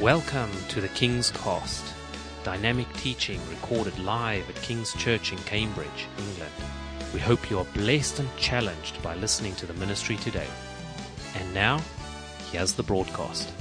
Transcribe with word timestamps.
Welcome 0.00 0.50
to 0.70 0.80
the 0.80 0.88
King's 0.88 1.30
Cost, 1.30 1.84
dynamic 2.44 2.90
teaching 2.94 3.38
recorded 3.50 3.96
live 3.98 4.48
at 4.48 4.56
King's 4.56 4.94
Church 4.94 5.32
in 5.32 5.38
Cambridge, 5.40 6.08
England. 6.18 6.52
We 7.12 7.20
hope 7.20 7.50
you 7.50 7.58
are 7.58 7.66
blessed 7.74 8.18
and 8.18 8.36
challenged 8.38 9.00
by 9.02 9.14
listening 9.16 9.54
to 9.56 9.66
the 9.66 9.74
ministry 9.74 10.16
today. 10.16 10.46
And 11.36 11.52
now, 11.52 11.78
here's 12.50 12.72
the 12.72 12.82
broadcast. 12.82 13.52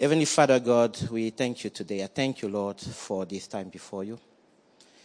Heavenly 0.00 0.24
Father 0.24 0.58
God, 0.58 1.00
we 1.10 1.30
thank 1.30 1.62
you 1.62 1.70
today. 1.70 2.02
I 2.02 2.08
thank 2.08 2.42
you, 2.42 2.48
Lord, 2.48 2.80
for 2.80 3.24
this 3.24 3.46
time 3.46 3.68
before 3.68 4.02
you. 4.02 4.18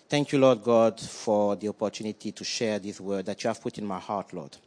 Thank 0.10 0.32
you, 0.32 0.40
Lord 0.40 0.64
God, 0.64 1.00
for 1.00 1.56
the 1.56 1.68
opportunity 1.68 2.32
to 2.32 2.44
share 2.44 2.80
this 2.80 3.00
word 3.00 3.28
that 3.28 3.44
you 3.44 3.48
have 3.48 3.62
put 3.62 3.78
in 3.78 3.86
my 3.86 4.00
heart, 4.00 4.34
Lord. 4.34 4.58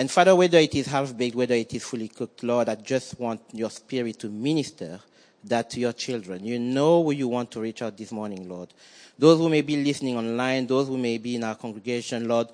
And 0.00 0.10
Father, 0.10 0.34
whether 0.34 0.56
it 0.56 0.74
is 0.74 0.86
half 0.86 1.14
baked, 1.14 1.36
whether 1.36 1.54
it 1.54 1.74
is 1.74 1.84
fully 1.84 2.08
cooked, 2.08 2.42
Lord, 2.42 2.70
I 2.70 2.74
just 2.76 3.20
want 3.20 3.42
your 3.52 3.68
spirit 3.68 4.18
to 4.20 4.30
minister 4.30 4.98
that 5.44 5.68
to 5.68 5.80
your 5.80 5.92
children. 5.92 6.42
You 6.42 6.58
know 6.58 7.04
who 7.04 7.10
you 7.10 7.28
want 7.28 7.50
to 7.50 7.60
reach 7.60 7.82
out 7.82 7.98
this 7.98 8.10
morning, 8.10 8.48
Lord. 8.48 8.72
Those 9.18 9.36
who 9.36 9.50
may 9.50 9.60
be 9.60 9.84
listening 9.84 10.16
online, 10.16 10.66
those 10.66 10.88
who 10.88 10.96
may 10.96 11.18
be 11.18 11.36
in 11.36 11.44
our 11.44 11.54
congregation, 11.54 12.26
Lord, 12.26 12.48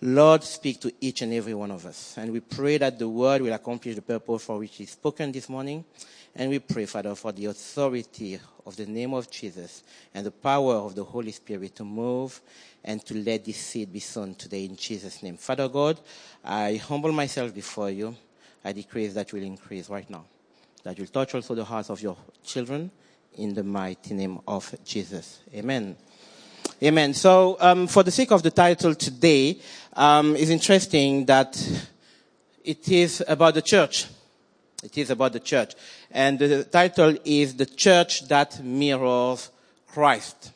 Lord, 0.00 0.44
speak 0.44 0.80
to 0.82 0.92
each 1.00 1.22
and 1.22 1.32
every 1.32 1.54
one 1.54 1.72
of 1.72 1.84
us. 1.86 2.16
And 2.18 2.30
we 2.30 2.38
pray 2.38 2.78
that 2.78 3.00
the 3.00 3.08
word 3.08 3.42
will 3.42 3.52
accomplish 3.52 3.96
the 3.96 4.02
purpose 4.02 4.44
for 4.44 4.58
which 4.58 4.80
is 4.80 4.90
spoken 4.90 5.32
this 5.32 5.48
morning. 5.48 5.84
And 6.34 6.50
we 6.50 6.58
pray, 6.58 6.86
Father, 6.86 7.14
for 7.14 7.30
the 7.32 7.46
authority 7.46 8.40
of 8.64 8.76
the 8.76 8.86
name 8.86 9.12
of 9.12 9.30
Jesus 9.30 9.82
and 10.14 10.24
the 10.24 10.30
power 10.30 10.76
of 10.76 10.94
the 10.94 11.04
Holy 11.04 11.32
Spirit 11.32 11.76
to 11.76 11.84
move 11.84 12.40
and 12.82 13.04
to 13.04 13.14
let 13.14 13.44
this 13.44 13.58
seed 13.58 13.92
be 13.92 14.00
sown 14.00 14.34
today 14.34 14.64
in 14.64 14.76
Jesus' 14.76 15.22
name. 15.22 15.36
Father 15.36 15.68
God, 15.68 16.00
I 16.42 16.76
humble 16.76 17.12
myself 17.12 17.54
before 17.54 17.90
you. 17.90 18.16
I 18.64 18.72
decrease 18.72 19.12
that 19.14 19.32
will 19.32 19.42
increase 19.42 19.90
right 19.90 20.08
now. 20.08 20.24
That 20.84 20.96
you'll 20.98 21.08
touch 21.08 21.34
also 21.34 21.54
the 21.54 21.64
hearts 21.64 21.90
of 21.90 22.00
your 22.00 22.16
children 22.44 22.90
in 23.34 23.54
the 23.54 23.62
mighty 23.62 24.14
name 24.14 24.40
of 24.46 24.74
Jesus. 24.84 25.40
Amen. 25.54 25.96
Amen. 26.82 27.14
So, 27.14 27.56
um, 27.60 27.86
for 27.86 28.02
the 28.02 28.10
sake 28.10 28.32
of 28.32 28.42
the 28.42 28.50
title 28.50 28.94
today, 28.94 29.60
um, 29.92 30.34
it's 30.36 30.50
interesting 30.50 31.26
that 31.26 31.56
it 32.64 32.88
is 32.88 33.22
about 33.28 33.54
the 33.54 33.62
church. 33.62 34.06
It 34.82 34.98
is 34.98 35.10
about 35.10 35.32
the 35.32 35.40
church. 35.40 35.74
And 36.10 36.38
the 36.38 36.64
title 36.64 37.16
is 37.24 37.54
The 37.54 37.66
Church 37.66 38.26
That 38.28 38.62
Mirrors 38.64 39.50
Christ. 39.86 40.52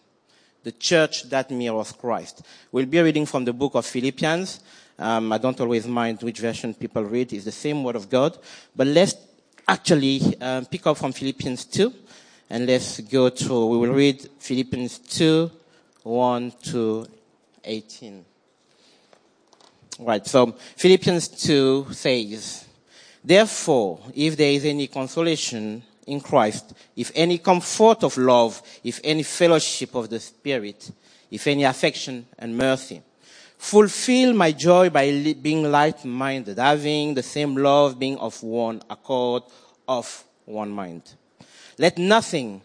The 0.65 0.73
Church 0.73 1.29
That 1.31 1.51
Mirrors 1.51 1.93
Christ. 1.93 2.43
We'll 2.73 2.87
be 2.87 3.01
reading 3.01 3.25
from 3.25 3.45
the 3.45 3.53
book 3.53 3.77
of 3.77 3.87
Philippians. 3.87 4.61
Um, 4.99 5.33
I 5.33 5.39
don't 5.39 5.61
always 5.61 5.87
mind 5.87 6.23
which 6.23 6.41
version 6.41 6.75
people 6.75 7.05
read. 7.05 7.33
It's 7.33 7.45
the 7.45 7.53
same 7.53 7.85
word 7.85 7.95
of 7.95 8.11
God. 8.11 8.37
But 8.75 8.89
let's 8.89 9.15
actually 9.69 10.21
um, 10.41 10.67
pick 10.67 10.87
up 10.87 10.97
from 10.97 11.13
Philippians 11.13 11.65
2 11.67 11.93
and 12.51 12.67
let's 12.67 13.01
go 13.01 13.29
to, 13.29 13.67
we 13.67 13.79
will 13.79 13.95
read 13.95 14.29
Philippians 14.39 14.99
2, 14.99 15.51
1 16.03 16.53
to 16.65 17.07
18. 17.65 18.25
Right, 19.99 20.27
so 20.27 20.53
Philippians 20.77 21.29
2 21.29 21.87
says, 21.93 22.66
Therefore, 23.27 23.99
if 24.15 24.37
there 24.37 24.53
is 24.53 24.65
any 24.65 24.87
consolation 24.87 25.83
in 26.07 26.21
Christ, 26.21 26.73
if 26.95 27.11
any 27.13 27.39
comfort 27.39 28.05
of 28.05 28.17
love, 28.17 28.63
if 28.85 29.01
any 29.03 29.25
fellowship 29.25 29.97
of 29.97 30.09
the 30.09 30.21
Spirit, 30.21 30.93
if 31.29 31.45
any 31.49 31.65
affection 31.65 32.25
and 32.39 32.57
mercy, 32.57 33.03
fulfill 33.59 34.33
my 34.33 34.53
joy 34.53 34.91
by 34.91 35.35
being 35.43 35.69
light-minded, 35.69 36.57
having 36.57 37.15
the 37.15 37.23
same 37.25 37.57
love, 37.57 37.99
being 37.99 38.17
of 38.19 38.41
one 38.45 38.81
accord, 38.89 39.43
of 39.89 40.23
one 40.45 40.71
mind. 40.71 41.03
Let 41.79 41.99
nothing, 41.99 42.61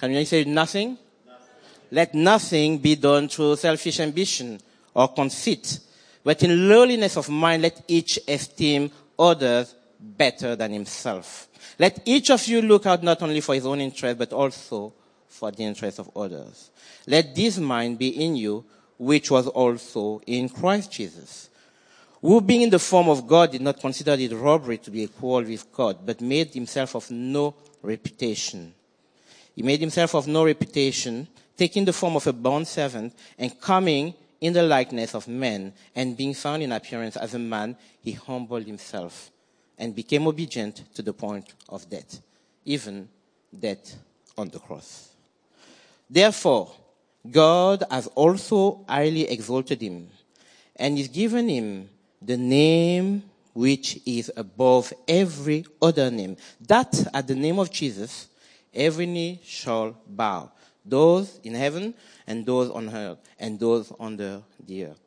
can 0.00 0.12
you 0.12 0.24
say 0.24 0.44
nothing? 0.44 0.96
nothing? 1.26 1.46
Let 1.90 2.14
nothing 2.14 2.78
be 2.78 2.94
done 2.94 3.28
through 3.28 3.56
selfish 3.56 4.00
ambition 4.00 4.62
or 4.94 5.08
conceit, 5.08 5.78
but 6.24 6.42
in 6.42 6.70
lowliness 6.70 7.18
of 7.18 7.28
mind 7.28 7.64
let 7.64 7.84
each 7.86 8.18
esteem 8.26 8.90
others 9.18 9.74
better 9.98 10.54
than 10.56 10.72
himself. 10.72 11.48
Let 11.78 12.00
each 12.04 12.30
of 12.30 12.46
you 12.46 12.62
look 12.62 12.86
out 12.86 13.02
not 13.02 13.22
only 13.22 13.40
for 13.40 13.54
his 13.54 13.66
own 13.66 13.80
interest, 13.80 14.18
but 14.18 14.32
also 14.32 14.92
for 15.26 15.50
the 15.50 15.64
interest 15.64 15.98
of 15.98 16.10
others. 16.16 16.70
Let 17.06 17.34
this 17.34 17.58
mind 17.58 17.98
be 17.98 18.08
in 18.08 18.36
you, 18.36 18.64
which 18.98 19.30
was 19.30 19.46
also 19.46 20.20
in 20.26 20.48
Christ 20.48 20.92
Jesus, 20.92 21.50
who 22.20 22.40
being 22.40 22.62
in 22.62 22.70
the 22.70 22.78
form 22.78 23.08
of 23.08 23.26
God 23.26 23.52
did 23.52 23.60
not 23.60 23.80
consider 23.80 24.12
it 24.12 24.32
robbery 24.32 24.78
to 24.78 24.90
be 24.90 25.02
equal 25.02 25.42
with 25.42 25.70
God, 25.72 25.98
but 26.04 26.20
made 26.20 26.52
himself 26.52 26.94
of 26.94 27.10
no 27.10 27.54
reputation. 27.82 28.74
He 29.54 29.62
made 29.62 29.80
himself 29.80 30.14
of 30.14 30.26
no 30.26 30.44
reputation, 30.44 31.28
taking 31.56 31.84
the 31.84 31.92
form 31.92 32.16
of 32.16 32.26
a 32.26 32.32
bond 32.32 32.66
servant 32.66 33.14
and 33.38 33.60
coming 33.60 34.14
in 34.40 34.52
the 34.52 34.62
likeness 34.62 35.14
of 35.14 35.26
men, 35.28 35.72
and 35.94 36.16
being 36.16 36.34
found 36.34 36.62
in 36.62 36.72
appearance 36.72 37.16
as 37.16 37.34
a 37.34 37.38
man, 37.38 37.76
he 38.00 38.12
humbled 38.12 38.66
himself 38.66 39.30
and 39.76 39.94
became 39.94 40.26
obedient 40.26 40.82
to 40.94 41.02
the 41.02 41.12
point 41.12 41.54
of 41.68 41.88
death, 41.88 42.20
even 42.64 43.08
death 43.58 43.96
on 44.36 44.48
the 44.48 44.58
cross. 44.58 45.10
Therefore, 46.08 46.72
God 47.30 47.84
has 47.90 48.06
also 48.08 48.84
highly 48.88 49.28
exalted 49.28 49.80
him 49.80 50.08
and 50.76 50.96
has 50.98 51.08
given 51.08 51.48
him 51.48 51.88
the 52.22 52.36
name 52.36 53.24
which 53.54 54.00
is 54.06 54.30
above 54.36 54.92
every 55.06 55.64
other 55.82 56.10
name. 56.10 56.36
That 56.60 57.08
at 57.12 57.26
the 57.26 57.34
name 57.34 57.58
of 57.58 57.70
Jesus, 57.70 58.28
every 58.72 59.06
knee 59.06 59.40
shall 59.44 59.96
bow. 60.06 60.52
Those 60.84 61.40
in 61.42 61.54
heaven 61.54 61.94
and 62.28 62.44
those 62.44 62.70
on 62.70 62.94
earth 62.94 63.18
and 63.40 63.58
those 63.58 63.90
under 63.98 64.42
the 64.64 64.84
earth. 64.84 65.00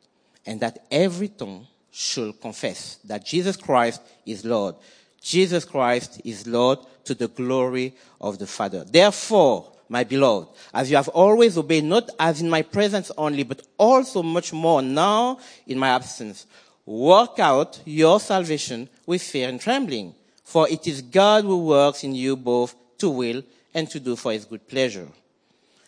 And 0.44 0.60
that 0.60 0.84
every 0.90 1.28
tongue 1.28 1.66
should 1.92 2.38
confess 2.40 2.96
that 3.04 3.24
Jesus 3.24 3.56
Christ 3.56 4.02
is 4.26 4.44
Lord. 4.44 4.74
Jesus 5.22 5.64
Christ 5.64 6.20
is 6.24 6.46
Lord 6.48 6.80
to 7.04 7.14
the 7.14 7.28
glory 7.28 7.94
of 8.20 8.38
the 8.38 8.46
Father. 8.46 8.84
Therefore, 8.84 9.72
my 9.88 10.02
beloved, 10.02 10.48
as 10.74 10.90
you 10.90 10.96
have 10.96 11.08
always 11.08 11.56
obeyed, 11.56 11.84
not 11.84 12.10
as 12.18 12.40
in 12.40 12.50
my 12.50 12.62
presence 12.62 13.12
only, 13.16 13.44
but 13.44 13.62
also 13.78 14.22
much 14.22 14.52
more 14.52 14.82
now 14.82 15.38
in 15.66 15.78
my 15.78 15.90
absence, 15.90 16.46
work 16.84 17.38
out 17.38 17.80
your 17.84 18.18
salvation 18.18 18.88
with 19.06 19.22
fear 19.22 19.48
and 19.48 19.60
trembling. 19.60 20.12
For 20.42 20.68
it 20.68 20.88
is 20.88 21.02
God 21.02 21.44
who 21.44 21.66
works 21.66 22.02
in 22.02 22.16
you 22.16 22.34
both 22.34 22.74
to 22.98 23.10
will 23.10 23.44
and 23.74 23.88
to 23.90 24.00
do 24.00 24.16
for 24.16 24.32
his 24.32 24.44
good 24.44 24.66
pleasure. 24.66 25.06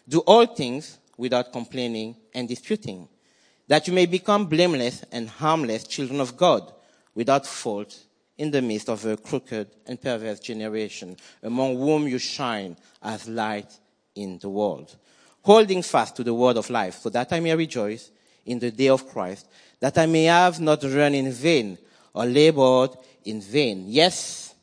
Do 0.08 0.20
all 0.20 0.46
things 0.46 0.98
without 1.16 1.52
complaining 1.52 2.16
and 2.34 2.48
disputing, 2.48 3.08
that 3.68 3.86
you 3.86 3.94
may 3.94 4.06
become 4.06 4.46
blameless 4.46 5.04
and 5.12 5.28
harmless 5.28 5.84
children 5.84 6.20
of 6.20 6.36
God, 6.36 6.72
without 7.14 7.46
fault 7.46 7.96
in 8.36 8.50
the 8.50 8.60
midst 8.60 8.88
of 8.88 9.04
a 9.06 9.16
crooked 9.16 9.68
and 9.86 10.00
perverse 10.00 10.40
generation, 10.40 11.16
among 11.42 11.76
whom 11.76 12.08
you 12.08 12.18
shine 12.18 12.76
as 13.02 13.28
light 13.28 13.78
in 14.14 14.38
the 14.38 14.48
world, 14.48 14.96
holding 15.42 15.82
fast 15.82 16.16
to 16.16 16.24
the 16.24 16.34
word 16.34 16.56
of 16.56 16.70
life, 16.70 16.96
so 16.96 17.08
that 17.10 17.32
I 17.32 17.40
may 17.40 17.54
rejoice 17.54 18.10
in 18.44 18.58
the 18.58 18.70
day 18.70 18.88
of 18.88 19.08
Christ, 19.08 19.46
that 19.80 19.96
I 19.98 20.06
may 20.06 20.24
have 20.24 20.60
not 20.60 20.82
run 20.82 21.14
in 21.14 21.30
vain 21.30 21.78
or 22.12 22.26
labored 22.26 22.90
in 23.24 23.40
vain. 23.40 23.84
Yes, 23.86 24.54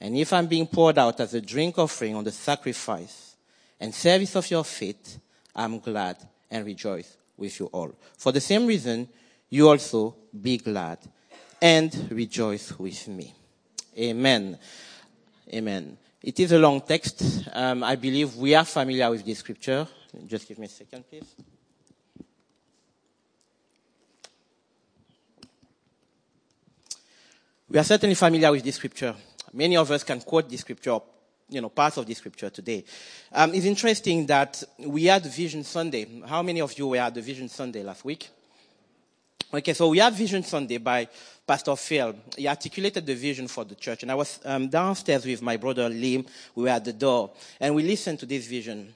and 0.00 0.16
if 0.16 0.32
I'm 0.32 0.46
being 0.46 0.66
poured 0.66 0.98
out 0.98 1.20
as 1.20 1.34
a 1.34 1.40
drink 1.40 1.78
offering 1.78 2.14
on 2.14 2.24
the 2.24 2.32
sacrifice 2.32 3.36
and 3.80 3.94
service 3.94 4.36
of 4.36 4.50
your 4.50 4.64
faith, 4.64 5.18
I'm 5.56 5.78
glad 5.80 6.18
and 6.50 6.64
rejoice 6.66 7.16
with 7.36 7.58
you 7.58 7.66
all. 7.66 7.92
For 8.16 8.30
the 8.30 8.40
same 8.40 8.66
reason, 8.66 9.08
you 9.48 9.68
also 9.68 10.14
be 10.38 10.58
glad 10.58 10.98
and 11.60 12.08
rejoice 12.10 12.78
with 12.78 13.08
me. 13.08 13.34
Amen. 13.98 14.58
Amen. 15.52 15.96
It 16.22 16.38
is 16.40 16.52
a 16.52 16.58
long 16.58 16.82
text. 16.82 17.48
Um, 17.52 17.82
I 17.82 17.96
believe 17.96 18.36
we 18.36 18.54
are 18.54 18.64
familiar 18.64 19.10
with 19.10 19.24
this 19.24 19.38
scripture. 19.38 19.86
Just 20.26 20.46
give 20.46 20.58
me 20.58 20.66
a 20.66 20.68
second, 20.68 21.04
please. 21.08 21.34
We 27.68 27.78
are 27.78 27.84
certainly 27.84 28.14
familiar 28.14 28.50
with 28.52 28.62
this 28.62 28.76
scripture. 28.76 29.14
Many 29.52 29.76
of 29.76 29.90
us 29.90 30.04
can 30.04 30.20
quote 30.20 30.50
this 30.50 30.60
scripture 30.60 30.98
you 31.48 31.60
know, 31.60 31.68
parts 31.68 31.96
of 31.96 32.06
the 32.06 32.14
scripture 32.14 32.50
today. 32.50 32.84
Um, 33.32 33.54
it's 33.54 33.66
interesting 33.66 34.26
that 34.26 34.62
we 34.78 35.04
had 35.04 35.24
Vision 35.26 35.62
Sunday. 35.62 36.22
How 36.26 36.42
many 36.42 36.60
of 36.60 36.76
you 36.78 36.88
were 36.88 36.96
at 36.96 37.14
the 37.14 37.22
Vision 37.22 37.48
Sunday 37.48 37.82
last 37.82 38.04
week? 38.04 38.28
Okay, 39.54 39.74
so 39.74 39.88
we 39.88 39.98
had 39.98 40.12
Vision 40.12 40.42
Sunday 40.42 40.78
by 40.78 41.08
Pastor 41.46 41.76
Phil. 41.76 42.16
He 42.36 42.48
articulated 42.48 43.06
the 43.06 43.14
vision 43.14 43.46
for 43.46 43.64
the 43.64 43.76
church, 43.76 44.02
and 44.02 44.10
I 44.10 44.16
was 44.16 44.40
um, 44.44 44.68
downstairs 44.68 45.24
with 45.24 45.40
my 45.40 45.56
brother 45.56 45.88
Liam. 45.88 46.26
We 46.56 46.64
were 46.64 46.70
at 46.70 46.84
the 46.84 46.92
door, 46.92 47.30
and 47.60 47.72
we 47.74 47.84
listened 47.84 48.18
to 48.20 48.26
this 48.26 48.48
vision. 48.48 48.92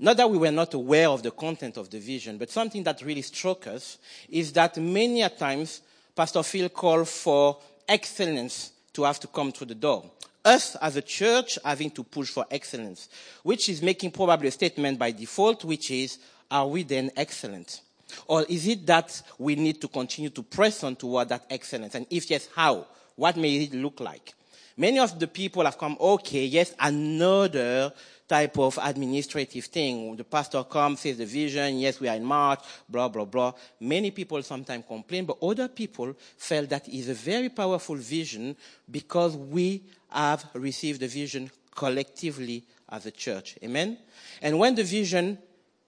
Not 0.00 0.16
that 0.16 0.28
we 0.28 0.38
were 0.38 0.50
not 0.50 0.74
aware 0.74 1.08
of 1.08 1.22
the 1.22 1.30
content 1.30 1.76
of 1.76 1.88
the 1.88 2.00
vision, 2.00 2.36
but 2.36 2.50
something 2.50 2.82
that 2.82 3.00
really 3.02 3.22
struck 3.22 3.68
us 3.68 3.98
is 4.28 4.52
that 4.54 4.76
many 4.76 5.22
a 5.22 5.28
times 5.28 5.82
Pastor 6.16 6.42
Phil 6.42 6.68
called 6.68 7.08
for 7.08 7.58
excellence 7.88 8.72
to 8.92 9.04
have 9.04 9.20
to 9.20 9.28
come 9.28 9.52
through 9.52 9.68
the 9.68 9.76
door. 9.76 10.10
Us 10.44 10.76
as 10.76 10.96
a 10.96 11.02
church 11.02 11.58
having 11.64 11.90
to 11.92 12.02
push 12.02 12.30
for 12.30 12.44
excellence, 12.50 13.08
which 13.42 13.68
is 13.68 13.80
making 13.80 14.10
probably 14.10 14.48
a 14.48 14.50
statement 14.50 14.98
by 14.98 15.12
default, 15.12 15.64
which 15.64 15.90
is, 15.90 16.18
are 16.50 16.66
we 16.66 16.82
then 16.82 17.10
excellent? 17.16 17.80
Or 18.26 18.44
is 18.48 18.66
it 18.66 18.84
that 18.86 19.22
we 19.38 19.54
need 19.54 19.80
to 19.80 19.88
continue 19.88 20.30
to 20.30 20.42
press 20.42 20.82
on 20.84 20.96
toward 20.96 21.28
that 21.28 21.46
excellence? 21.48 21.94
And 21.94 22.06
if 22.10 22.30
yes, 22.30 22.48
how? 22.54 22.86
What 23.16 23.36
may 23.36 23.56
it 23.56 23.74
look 23.74 24.00
like? 24.00 24.34
Many 24.76 24.98
of 24.98 25.18
the 25.18 25.26
people 25.26 25.64
have 25.64 25.78
come, 25.78 25.96
okay, 26.00 26.46
yes, 26.46 26.74
another 26.80 27.92
type 28.26 28.58
of 28.58 28.78
administrative 28.82 29.66
thing. 29.66 30.16
The 30.16 30.24
pastor 30.24 30.64
comes, 30.64 31.00
says 31.00 31.18
the 31.18 31.26
vision, 31.26 31.78
yes, 31.78 32.00
we 32.00 32.08
are 32.08 32.16
in 32.16 32.24
March, 32.24 32.60
blah, 32.88 33.08
blah, 33.08 33.26
blah. 33.26 33.52
Many 33.78 34.10
people 34.10 34.42
sometimes 34.42 34.84
complain, 34.88 35.26
but 35.26 35.42
other 35.42 35.68
people 35.68 36.14
felt 36.38 36.70
that 36.70 36.88
is 36.88 37.10
a 37.10 37.14
very 37.14 37.50
powerful 37.50 37.96
vision 37.96 38.56
because 38.90 39.36
we 39.36 39.82
have 40.12 40.44
received 40.54 41.00
the 41.00 41.08
vision 41.08 41.50
collectively 41.74 42.64
as 42.88 43.06
a 43.06 43.10
church. 43.10 43.56
Amen? 43.62 43.98
And 44.40 44.58
when 44.58 44.74
the 44.74 44.84
vision 44.84 45.38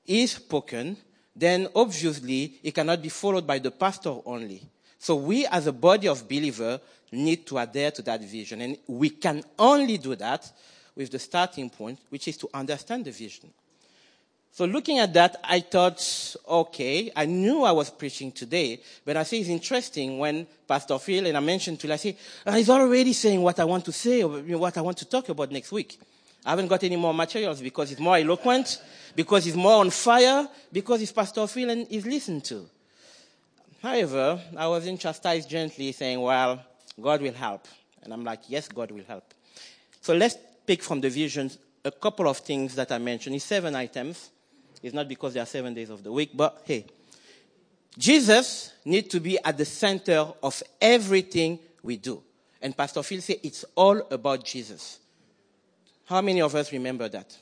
is 0.07 0.33
spoken, 0.33 0.97
then 1.37 1.69
obviously 1.75 2.59
it 2.63 2.75
cannot 2.75 3.03
be 3.03 3.09
followed 3.09 3.47
by 3.47 3.59
the 3.59 3.71
pastor 3.71 4.17
only. 4.25 4.63
So 4.99 5.17
we 5.17 5.47
as 5.47 5.67
a 5.67 5.73
body 5.73 6.09
of 6.09 6.29
believers 6.29 6.81
need 7.13 7.47
to 7.47 7.59
adhere 7.59 7.91
to 7.91 8.03
that 8.03 8.23
vision. 8.23 8.61
And 8.61 8.79
we 8.87 9.11
can 9.11 9.43
only 9.59 9.99
do 9.99 10.15
that 10.17 10.51
with 10.97 11.11
the 11.11 11.19
starting 11.19 11.71
point, 11.71 11.99
which 12.09 12.29
is 12.29 12.37
to 12.39 12.49
understand 12.55 13.05
the 13.05 13.11
vision. 13.11 13.51
So 14.55 14.67
looking 14.67 15.01
at 15.01 15.13
that, 15.15 15.41
I 15.43 15.59
thought, 15.59 16.37
okay, 16.47 17.11
I 17.17 17.27
knew 17.27 17.65
I 17.65 17.73
was 17.73 17.91
preaching 17.91 18.31
today, 18.31 18.81
but 19.05 19.17
I 19.17 19.25
say 19.25 19.41
it's 19.41 19.49
interesting 19.49 20.17
when 20.17 20.47
Pastor 20.69 20.97
Phil, 21.01 21.27
and 21.27 21.37
I 21.37 21.41
mentioned 21.41 21.81
to 21.81 21.89
him, 21.89 21.93
I 21.93 21.97
say, 21.97 22.17
oh, 22.47 22.53
he's 22.53 22.71
already 22.71 23.13
saying 23.15 23.43
what 23.43 23.59
I 23.59 23.65
want 23.65 23.85
to 23.87 23.91
say, 23.91 24.23
or 24.23 24.29
what 24.57 24.79
I 24.79 24.81
want 24.81 24.99
to 24.99 25.07
talk 25.07 25.29
about 25.29 25.51
next 25.51 25.73
week. 25.73 25.99
I 26.47 26.51
haven't 26.51 26.69
got 26.69 26.85
any 26.85 26.95
more 26.95 27.13
materials 27.13 27.61
because 27.61 27.89
he's 27.89 27.99
more 27.99 28.17
eloquent, 28.17 28.81
because 29.17 29.45
he's 29.45 29.57
more 29.57 29.81
on 29.81 29.91
fire, 29.91 30.49
because 30.71 31.01
he's 31.01 31.11
Pastor 31.11 31.49
Phil 31.49 31.71
and 31.71 31.89
he's 31.89 32.07
listened 32.07 32.45
to. 32.45 32.65
However, 33.83 34.41
I 34.57 34.69
was 34.69 34.89
chastised 35.01 35.51
gently 35.51 35.91
saying, 35.91 36.21
well, 36.21 36.63
God 37.03 37.23
will 37.23 37.33
help. 37.33 37.67
And 38.05 38.13
I'm 38.13 38.23
like, 38.23 38.43
yes, 38.47 38.69
God 38.69 38.93
will 38.93 39.03
help. 39.03 39.35
So 40.01 40.15
let's 40.15 40.37
pick 40.65 40.81
from 40.81 41.01
the 41.01 41.11
visions 41.11 41.59
a 41.85 41.91
couple 41.91 42.29
of 42.29 42.39
things 42.39 42.77
that 42.77 42.93
I 42.93 42.99
mentioned. 42.99 43.35
It's 43.35 43.45
seven 43.45 43.75
items. 43.75 44.31
It's 44.85 44.95
not 44.95 45.09
because 45.09 45.33
there 45.33 45.43
are 45.43 45.47
seven 45.47 45.73
days 45.73 45.89
of 45.89 46.05
the 46.05 46.13
week, 46.13 46.33
but 46.35 46.61
hey, 46.67 46.85
Jesus 47.97 48.75
needs 48.85 49.09
to 49.09 49.19
be 49.19 49.39
at 49.43 49.57
the 49.57 49.65
center 49.65 50.27
of 50.43 50.63
everything 50.79 51.59
we 51.83 51.97
do. 51.97 52.23
And 52.61 52.77
Pastor 52.77 53.03
Phil 53.03 53.23
said 53.23 53.37
it's 53.43 53.65
all 53.75 54.07
about 54.11 54.45
Jesus. 54.45 54.99
How 56.05 56.21
many 56.21 56.43
of 56.43 56.55
us 56.55 56.71
remember 56.71 57.09
that? 57.09 57.35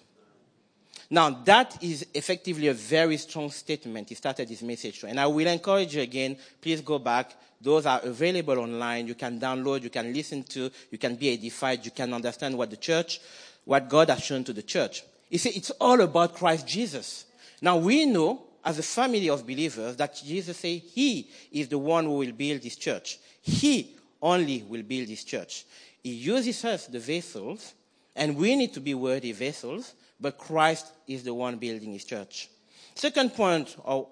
Now, 1.11 1.31
that 1.31 1.83
is 1.83 2.07
effectively 2.15 2.69
a 2.69 2.75
very 2.75 3.17
strong 3.17 3.51
statement. 3.51 4.11
He 4.11 4.15
started 4.15 4.49
his 4.49 4.63
message. 4.63 5.03
And 5.03 5.19
I 5.19 5.27
will 5.27 5.49
encourage 5.49 5.97
you 5.97 6.03
again, 6.03 6.37
please 6.61 6.81
go 6.81 7.01
back. 7.01 7.35
Those 7.61 7.87
are 7.87 8.01
available 8.03 8.61
online. 8.61 9.09
You 9.09 9.17
can 9.17 9.41
download, 9.41 9.83
you 9.83 9.91
can 9.91 10.13
listen 10.13 10.45
to, 10.45 10.71
you 10.93 10.99
can 10.99 11.17
be 11.17 11.33
edified, 11.33 11.85
you 11.85 11.91
can 11.91 12.15
understand 12.15 12.57
what 12.57 12.71
the 12.71 12.77
church, 12.77 13.21
what 13.65 13.89
God 13.89 14.11
has 14.11 14.23
shown 14.23 14.45
to 14.45 14.53
the 14.53 14.63
church. 14.63 15.03
You 15.29 15.39
see, 15.39 15.51
it's 15.51 15.71
all 15.73 16.01
about 16.03 16.35
Christ 16.37 16.69
Jesus. 16.69 17.25
Now, 17.63 17.79
we 17.79 18.05
know 18.05 18.43
as 18.63 18.79
a 18.79 18.83
family 18.83 19.31
of 19.31 19.47
believers 19.47 19.97
that 19.97 20.21
Jesus 20.23 20.59
said 20.59 20.83
he 20.83 21.31
is 21.51 21.69
the 21.69 21.79
one 21.79 22.05
who 22.05 22.19
will 22.19 22.33
build 22.33 22.61
this 22.61 22.77
church. 22.77 23.19
He 23.41 23.97
only 24.21 24.63
will 24.69 24.83
build 24.83 25.09
this 25.09 25.25
church. 25.25 25.65
He 26.03 26.11
uses 26.11 26.63
us, 26.67 26.87
the 26.87 27.01
vessels, 27.01 27.73
and 28.15 28.37
we 28.37 28.55
need 28.55 28.75
to 28.75 28.81
be 28.81 28.93
worthy 28.93 29.33
vessels 29.33 29.95
but 30.23 30.39
Christ 30.39 30.93
is 31.09 31.25
the 31.25 31.35
one 31.35 31.57
building 31.57 31.93
his 31.93 32.05
church. 32.05 32.49
Second 32.95 33.35
point, 33.35 33.77
or 33.85 34.09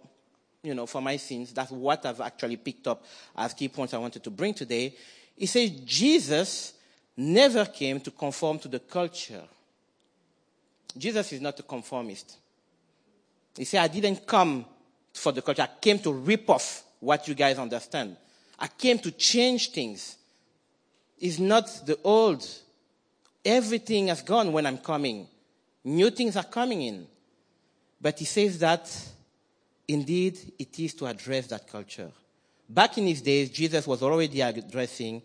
you 0.62 0.74
know, 0.74 0.84
for 0.84 1.00
my 1.00 1.16
sins, 1.16 1.52
that's 1.54 1.70
what 1.70 2.04
I've 2.04 2.20
actually 2.20 2.56
picked 2.56 2.86
up 2.88 3.04
as 3.36 3.54
key 3.54 3.68
points 3.68 3.94
I 3.94 3.98
wanted 3.98 4.24
to 4.24 4.30
bring 4.30 4.52
today. 4.52 4.94
He 5.36 5.46
says 5.46 5.70
Jesus 5.70 6.74
never 7.16 7.64
came 7.64 8.00
to 8.00 8.10
conform 8.10 8.58
to 8.58 8.68
the 8.68 8.80
culture. 8.80 9.44
Jesus 10.98 11.32
is 11.32 11.40
not 11.40 11.58
a 11.60 11.62
conformist. 11.62 12.36
He 13.56 13.64
said, 13.64 13.82
I 13.82 13.88
didn't 13.88 14.26
come 14.26 14.64
for 15.12 15.32
the 15.32 15.42
culture. 15.42 15.62
I 15.62 15.80
came 15.80 15.98
to 16.00 16.12
rip 16.12 16.48
off 16.48 16.84
what 17.00 17.26
you 17.28 17.34
guys 17.34 17.58
understand. 17.58 18.16
I 18.58 18.68
came 18.68 18.98
to 19.00 19.10
change 19.10 19.70
things. 19.70 20.16
It's 21.18 21.38
not 21.38 21.66
the 21.86 21.98
old. 22.04 22.46
Everything 23.44 24.08
has 24.08 24.22
gone 24.22 24.52
when 24.52 24.66
I'm 24.66 24.78
coming. 24.78 25.26
New 25.84 26.10
things 26.10 26.36
are 26.36 26.44
coming 26.44 26.82
in. 26.82 27.06
But 28.00 28.18
he 28.18 28.24
says 28.24 28.58
that 28.60 28.90
indeed 29.88 30.38
it 30.58 30.78
is 30.78 30.94
to 30.94 31.06
address 31.06 31.48
that 31.48 31.66
culture. 31.66 32.10
Back 32.68 32.98
in 32.98 33.06
his 33.06 33.20
days, 33.20 33.50
Jesus 33.50 33.86
was 33.86 34.02
already 34.02 34.40
addressing 34.40 35.22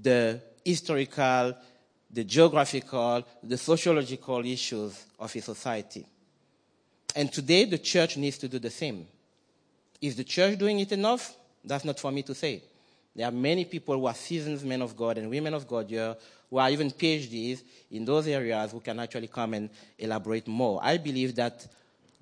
the 0.00 0.40
historical, 0.64 1.54
the 2.10 2.24
geographical, 2.24 3.24
the 3.42 3.58
sociological 3.58 4.44
issues 4.44 5.04
of 5.18 5.32
his 5.32 5.44
society. 5.44 6.06
And 7.18 7.32
today, 7.32 7.64
the 7.64 7.78
church 7.78 8.16
needs 8.16 8.38
to 8.38 8.46
do 8.46 8.60
the 8.60 8.70
same. 8.70 9.04
Is 10.00 10.14
the 10.14 10.22
church 10.22 10.56
doing 10.56 10.78
it 10.78 10.92
enough? 10.92 11.34
That's 11.64 11.84
not 11.84 11.98
for 11.98 12.12
me 12.12 12.22
to 12.22 12.32
say. 12.32 12.62
There 13.16 13.26
are 13.26 13.32
many 13.32 13.64
people 13.64 13.98
who 13.98 14.06
are 14.06 14.14
seasoned 14.14 14.62
men 14.62 14.82
of 14.82 14.96
God 14.96 15.18
and 15.18 15.28
women 15.28 15.52
of 15.52 15.66
God 15.66 15.90
here 15.90 16.14
who 16.48 16.58
are 16.58 16.70
even 16.70 16.92
PhDs 16.92 17.62
in 17.90 18.04
those 18.04 18.28
areas 18.28 18.70
who 18.70 18.78
can 18.78 19.00
actually 19.00 19.26
come 19.26 19.54
and 19.54 19.68
elaborate 19.98 20.46
more. 20.46 20.78
I 20.80 20.96
believe 20.96 21.34
that 21.34 21.66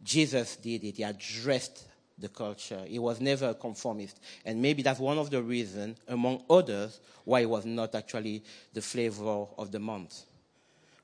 Jesus 0.02 0.56
did 0.56 0.82
it. 0.82 0.96
He 0.96 1.02
addressed 1.02 1.86
the 2.18 2.30
culture. 2.30 2.82
He 2.86 2.98
was 2.98 3.20
never 3.20 3.50
a 3.50 3.54
conformist. 3.54 4.18
And 4.46 4.62
maybe 4.62 4.82
that's 4.82 4.98
one 4.98 5.18
of 5.18 5.28
the 5.28 5.42
reasons, 5.42 5.98
among 6.08 6.42
others, 6.48 7.00
why 7.26 7.40
he 7.40 7.46
was 7.46 7.66
not 7.66 7.94
actually 7.94 8.42
the 8.72 8.80
flavor 8.80 9.44
of 9.58 9.70
the 9.70 9.78
month. 9.78 10.22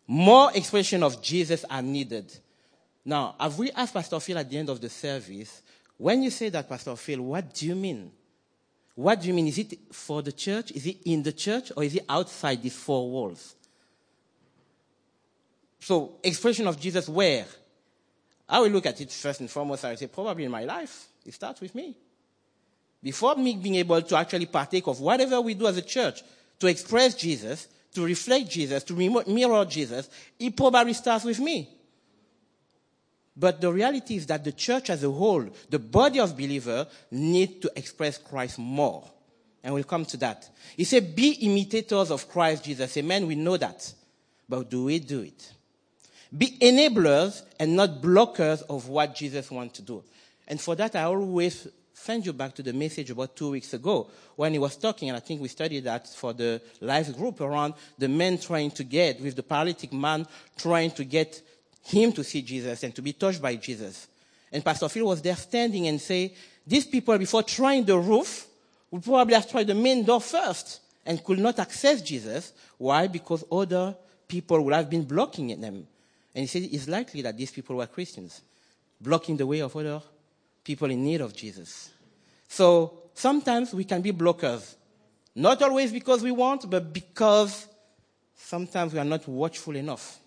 More 0.06 0.50
expression 0.54 1.02
of 1.02 1.20
Jesus 1.20 1.66
are 1.68 1.82
needed. 1.82 2.34
Now, 3.04 3.34
have 3.38 3.58
we 3.58 3.70
asked 3.72 3.94
Pastor 3.94 4.20
Phil 4.20 4.38
at 4.38 4.48
the 4.48 4.58
end 4.58 4.68
of 4.68 4.80
the 4.80 4.88
service, 4.88 5.62
when 5.96 6.22
you 6.22 6.30
say 6.30 6.48
that, 6.50 6.68
Pastor 6.68 6.96
Phil, 6.96 7.20
what 7.20 7.52
do 7.54 7.66
you 7.66 7.74
mean? 7.74 8.10
What 8.94 9.20
do 9.20 9.28
you 9.28 9.34
mean? 9.34 9.48
Is 9.48 9.58
it 9.58 9.78
for 9.92 10.22
the 10.22 10.32
church? 10.32 10.70
Is 10.72 10.86
it 10.86 10.98
in 11.04 11.22
the 11.22 11.32
church? 11.32 11.72
Or 11.76 11.82
is 11.82 11.94
it 11.94 12.04
outside 12.08 12.62
these 12.62 12.76
four 12.76 13.10
walls? 13.10 13.54
So, 15.80 16.18
expression 16.22 16.66
of 16.66 16.78
Jesus 16.78 17.08
where? 17.08 17.46
I 18.48 18.60
will 18.60 18.68
look 18.68 18.86
at 18.86 19.00
it 19.00 19.10
first 19.10 19.40
and 19.40 19.50
foremost. 19.50 19.84
I 19.84 19.90
will 19.90 19.96
say, 19.96 20.06
probably 20.06 20.44
in 20.44 20.50
my 20.50 20.64
life. 20.64 21.08
It 21.24 21.34
starts 21.34 21.60
with 21.60 21.74
me. 21.74 21.96
Before 23.02 23.34
me 23.34 23.56
being 23.56 23.76
able 23.76 24.00
to 24.00 24.16
actually 24.16 24.46
partake 24.46 24.86
of 24.86 25.00
whatever 25.00 25.40
we 25.40 25.54
do 25.54 25.66
as 25.66 25.76
a 25.76 25.82
church 25.82 26.22
to 26.58 26.66
express 26.68 27.14
Jesus, 27.14 27.66
to 27.94 28.04
reflect 28.04 28.48
Jesus, 28.48 28.84
to 28.84 28.94
mirror 28.94 29.64
Jesus, 29.64 30.08
it 30.38 30.56
probably 30.56 30.92
starts 30.92 31.24
with 31.24 31.40
me. 31.40 31.68
But 33.36 33.60
the 33.60 33.72
reality 33.72 34.16
is 34.16 34.26
that 34.26 34.44
the 34.44 34.52
church 34.52 34.90
as 34.90 35.02
a 35.04 35.10
whole, 35.10 35.48
the 35.70 35.78
body 35.78 36.20
of 36.20 36.36
believers, 36.36 36.86
need 37.10 37.62
to 37.62 37.72
express 37.76 38.18
Christ 38.18 38.58
more. 38.58 39.08
And 39.64 39.72
we'll 39.72 39.84
come 39.84 40.04
to 40.06 40.16
that. 40.18 40.48
He 40.76 40.84
said, 40.84 41.14
be 41.14 41.30
imitators 41.32 42.10
of 42.10 42.28
Christ 42.28 42.64
Jesus. 42.64 42.96
Amen. 42.96 43.26
We 43.26 43.36
know 43.36 43.56
that. 43.56 43.92
But 44.48 44.68
do 44.68 44.84
we 44.84 44.98
do 44.98 45.20
it? 45.20 45.52
Be 46.36 46.58
enablers 46.60 47.42
and 47.60 47.76
not 47.76 48.02
blockers 48.02 48.62
of 48.68 48.88
what 48.88 49.14
Jesus 49.14 49.50
wants 49.50 49.76
to 49.76 49.82
do. 49.82 50.02
And 50.48 50.60
for 50.60 50.74
that, 50.74 50.96
I 50.96 51.04
always 51.04 51.68
send 51.94 52.26
you 52.26 52.32
back 52.32 52.54
to 52.54 52.62
the 52.62 52.72
message 52.72 53.10
about 53.10 53.36
two 53.36 53.50
weeks 53.50 53.72
ago 53.74 54.10
when 54.34 54.52
he 54.52 54.58
was 54.58 54.76
talking, 54.76 55.08
and 55.08 55.16
I 55.16 55.20
think 55.20 55.40
we 55.40 55.48
studied 55.48 55.84
that 55.84 56.08
for 56.08 56.32
the 56.32 56.60
life 56.80 57.16
group 57.16 57.40
around 57.40 57.74
the 57.96 58.08
men 58.08 58.38
trying 58.38 58.72
to 58.72 58.84
get, 58.84 59.20
with 59.20 59.36
the 59.36 59.42
paralytic 59.42 59.92
man 59.92 60.26
trying 60.56 60.90
to 60.92 61.04
get 61.04 61.40
him 61.82 62.12
to 62.12 62.24
see 62.24 62.42
Jesus 62.42 62.82
and 62.82 62.94
to 62.94 63.02
be 63.02 63.12
touched 63.12 63.42
by 63.42 63.56
Jesus. 63.56 64.08
And 64.52 64.64
Pastor 64.64 64.88
Phil 64.88 65.06
was 65.06 65.22
there 65.22 65.36
standing 65.36 65.88
and 65.88 66.00
say, 66.00 66.34
these 66.66 66.86
people 66.86 67.16
before 67.18 67.42
trying 67.42 67.84
the 67.84 67.98
roof 67.98 68.46
would 68.90 69.02
probably 69.02 69.34
have 69.34 69.50
tried 69.50 69.66
the 69.66 69.74
main 69.74 70.04
door 70.04 70.20
first 70.20 70.80
and 71.04 71.22
could 71.24 71.38
not 71.38 71.58
access 71.58 72.02
Jesus. 72.02 72.52
Why? 72.78 73.06
Because 73.06 73.44
other 73.50 73.96
people 74.28 74.62
would 74.62 74.74
have 74.74 74.88
been 74.88 75.04
blocking 75.04 75.60
them. 75.60 75.86
And 76.34 76.42
he 76.42 76.46
said 76.46 76.62
it's 76.70 76.88
likely 76.88 77.22
that 77.22 77.36
these 77.36 77.50
people 77.50 77.76
were 77.76 77.86
Christians, 77.86 78.42
blocking 79.00 79.36
the 79.36 79.46
way 79.46 79.60
of 79.60 79.74
other 79.74 80.00
people 80.62 80.90
in 80.90 81.04
need 81.04 81.20
of 81.20 81.34
Jesus. 81.34 81.90
So 82.48 83.02
sometimes 83.14 83.74
we 83.74 83.84
can 83.84 84.02
be 84.02 84.12
blockers. 84.12 84.76
Not 85.34 85.62
always 85.62 85.90
because 85.92 86.22
we 86.22 86.30
want, 86.30 86.70
but 86.70 86.92
because 86.92 87.66
sometimes 88.36 88.92
we 88.92 88.98
are 88.98 89.04
not 89.04 89.26
watchful 89.26 89.74
enough. 89.76 90.18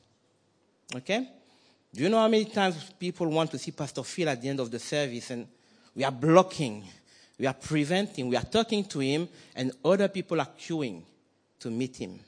Okay? 0.96 1.30
Do 1.96 2.04
you 2.04 2.10
know 2.10 2.20
how 2.20 2.28
many 2.28 2.44
times 2.44 2.92
people 3.00 3.26
want 3.28 3.52
to 3.52 3.58
see 3.58 3.72
Pastor 3.72 4.04
Phil 4.04 4.28
at 4.28 4.42
the 4.42 4.50
end 4.50 4.60
of 4.60 4.70
the 4.70 4.80
service 4.80 5.30
and 5.32 5.48
we 5.96 6.04
are 6.04 6.12
blocking, 6.12 6.84
we 7.40 7.48
are 7.48 7.54
preventing, 7.54 8.28
we 8.28 8.36
are 8.36 8.44
talking 8.44 8.84
to 8.84 9.00
him, 9.00 9.30
and 9.56 9.72
other 9.84 10.10
people 10.10 10.42
are 10.42 10.50
queuing 10.60 11.04
to 11.58 11.72
meet 11.72 11.96
him. 11.96 12.20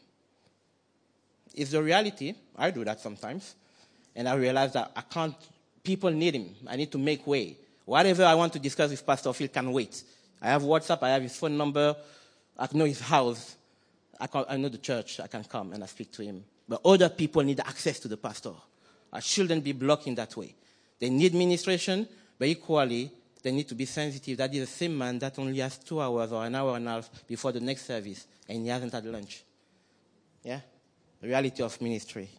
It's 1.54 1.72
the 1.72 1.84
reality. 1.84 2.34
I 2.56 2.72
do 2.72 2.86
that 2.86 3.02
sometimes. 3.02 3.56
And 4.16 4.30
I 4.30 4.36
realize 4.36 4.72
that 4.72 4.90
I 4.96 5.02
can't, 5.02 5.36
people 5.84 6.12
need 6.12 6.36
him. 6.36 6.56
I 6.66 6.78
need 6.78 6.92
to 6.94 6.98
make 6.98 7.28
way. 7.28 7.58
Whatever 7.84 8.24
I 8.24 8.36
want 8.36 8.54
to 8.54 8.60
discuss 8.60 8.90
with 8.90 9.06
Pastor 9.06 9.34
Phil 9.34 9.50
can 9.50 9.74
wait. 9.74 10.02
I 10.42 10.48
have 10.48 10.62
WhatsApp, 10.62 11.04
I 11.04 11.10
have 11.10 11.24
his 11.24 11.36
phone 11.36 11.58
number, 11.58 11.94
I 12.58 12.70
know 12.72 12.86
his 12.86 13.02
house, 13.02 13.58
I, 14.18 14.28
can, 14.28 14.46
I 14.48 14.56
know 14.56 14.70
the 14.70 14.78
church, 14.78 15.20
I 15.20 15.28
can 15.28 15.44
come 15.44 15.74
and 15.74 15.84
I 15.84 15.88
speak 15.88 16.14
to 16.14 16.24
him. 16.24 16.46
But 16.70 16.80
other 16.86 17.10
people 17.10 17.44
need 17.44 17.60
access 17.60 18.00
to 18.00 18.08
the 18.08 18.18
pastor. 18.18 18.54
I 19.12 19.20
shouldn't 19.20 19.64
be 19.64 19.72
blocking 19.72 20.16
that 20.16 20.36
way. 20.36 20.54
They 21.00 21.10
need 21.10 21.34
ministration, 21.34 22.08
but 22.38 22.48
equally, 22.48 23.12
they 23.42 23.52
need 23.52 23.68
to 23.70 23.76
be 23.76 23.86
sensitive. 23.86 24.38
That 24.38 24.54
is 24.54 24.62
the 24.62 24.76
same 24.76 24.98
man 24.98 25.20
that 25.20 25.38
only 25.40 25.60
has 25.60 25.78
two 25.78 26.02
hours 26.02 26.32
or 26.32 26.46
an 26.46 26.56
hour 26.56 26.76
and 26.76 26.88
a 26.88 26.92
half 26.92 27.10
before 27.28 27.52
the 27.52 27.60
next 27.60 27.86
service, 27.86 28.28
and 28.48 28.64
he 28.64 28.68
hasn't 28.68 28.92
had 28.92 29.06
lunch. 29.06 29.44
Yeah? 30.44 30.60
The 31.22 31.28
reality 31.28 31.64
of 31.64 31.80
ministry. 31.82 32.30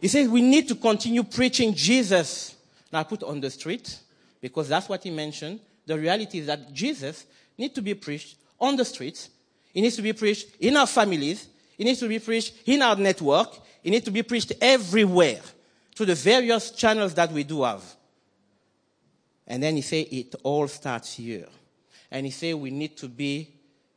He 0.00 0.08
says 0.08 0.28
we 0.28 0.42
need 0.42 0.68
to 0.68 0.74
continue 0.74 1.22
preaching 1.22 1.74
Jesus. 1.74 2.56
Now, 2.92 3.00
I 3.00 3.04
put 3.04 3.22
on 3.22 3.40
the 3.40 3.50
street, 3.50 3.98
because 4.40 4.68
that's 4.68 4.88
what 4.88 5.02
he 5.02 5.10
mentioned. 5.10 5.60
The 5.86 5.98
reality 5.98 6.38
is 6.38 6.46
that 6.46 6.72
Jesus 6.72 7.26
needs 7.56 7.74
to 7.74 7.82
be 7.82 7.94
preached 7.94 8.36
on 8.60 8.76
the 8.76 8.84
streets. 8.84 9.30
He 9.72 9.80
needs 9.80 9.96
to 9.96 10.02
be 10.02 10.12
preached 10.12 10.48
in 10.60 10.76
our 10.76 10.86
families. 10.86 11.48
He 11.76 11.84
needs 11.84 12.00
to 12.00 12.08
be 12.08 12.18
preached 12.18 12.54
in 12.66 12.82
our 12.82 12.96
network. 12.96 13.48
He 13.84 13.90
needs 13.90 14.06
to 14.06 14.10
be 14.10 14.22
preached 14.22 14.50
everywhere 14.62 15.42
through 15.94 16.06
the 16.06 16.14
various 16.14 16.70
channels 16.70 17.12
that 17.14 17.30
we 17.30 17.44
do 17.44 17.62
have. 17.62 17.84
And 19.46 19.62
then 19.62 19.76
he 19.76 19.82
say 19.82 20.00
it 20.00 20.34
all 20.42 20.66
starts 20.68 21.12
here. 21.12 21.46
And 22.10 22.24
he 22.24 22.32
say 22.32 22.54
we 22.54 22.70
need 22.70 22.96
to 22.96 23.08
be 23.08 23.54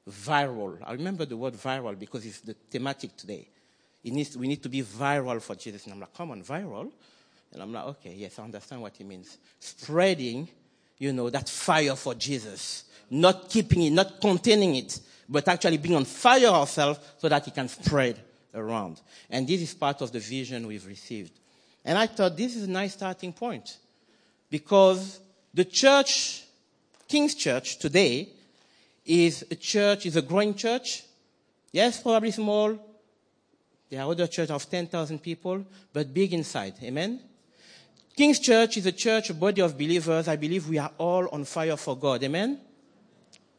viral. 0.08 0.78
I 0.86 0.92
remember 0.92 1.24
the 1.24 1.38
word 1.38 1.54
viral 1.54 1.98
because 1.98 2.26
it's 2.26 2.42
the 2.42 2.54
thematic 2.54 3.16
today. 3.16 3.48
It 4.04 4.12
needs, 4.12 4.36
we 4.38 4.50
need 4.50 4.62
to 4.64 4.70
be 4.70 4.84
viral 4.84 5.42
for 5.42 5.56
Jesus. 5.56 5.86
And 5.86 5.94
I'm 5.94 6.02
like, 6.02 6.14
come 6.14 6.32
on, 6.32 6.44
viral? 6.44 6.92
And 7.54 7.62
I'm 7.62 7.72
like, 7.72 7.86
okay, 7.86 8.14
yes, 8.14 8.38
I 8.40 8.44
understand 8.44 8.82
what 8.82 8.98
he 8.98 9.06
means. 9.06 9.38
Spreading, 9.58 10.50
you 10.98 11.14
know, 11.14 11.30
that 11.30 11.48
fire 11.48 11.96
for 11.96 12.14
Jesus. 12.14 12.84
Not 13.10 13.50
keeping 13.50 13.84
it, 13.84 13.92
not 13.92 14.20
containing 14.20 14.76
it, 14.76 15.00
but 15.30 15.48
actually 15.48 15.78
being 15.78 15.96
on 15.96 16.04
fire 16.04 16.48
ourselves 16.48 17.00
so 17.18 17.30
that 17.30 17.48
it 17.48 17.56
can 17.56 17.70
spread 17.70 18.22
around. 18.58 19.02
And 19.30 19.48
this 19.48 19.62
is 19.62 19.74
part 19.74 20.02
of 20.02 20.12
the 20.12 20.20
vision 20.20 20.68
we've 20.68 20.86
received. 20.86 21.32
And 21.86 21.98
I 21.98 22.08
thought 22.08 22.36
this 22.36 22.56
is 22.56 22.64
a 22.64 22.70
nice 22.70 22.94
starting 22.94 23.32
point 23.32 23.78
because 24.50 25.20
the 25.54 25.66
church, 25.66 26.44
King's 27.08 27.36
Church 27.36 27.78
today, 27.78 28.30
is 29.06 29.46
a 29.50 29.56
church, 29.56 30.06
is 30.06 30.18
a 30.18 30.22
growing 30.22 30.54
church. 30.54 31.04
Yes, 31.72 32.02
probably 32.02 32.32
small. 32.32 32.78
There 33.90 34.02
are 34.02 34.12
other 34.12 34.28
churches 34.28 34.52
of 34.52 34.70
10,000 34.70 35.20
people, 35.20 35.66
but 35.94 36.14
big 36.14 36.34
inside. 36.34 36.74
Amen? 36.84 37.22
King's 38.16 38.40
Church 38.40 38.78
is 38.78 38.86
a 38.86 38.92
church, 38.92 39.30
a 39.30 39.34
body 39.34 39.62
of 39.62 39.78
believers. 39.78 40.28
I 40.28 40.36
believe 40.36 40.68
we 40.68 40.78
are 40.78 40.92
all 40.98 41.30
on 41.30 41.46
fire 41.46 41.78
for 41.78 41.96
God. 41.96 42.24
Amen? 42.24 42.60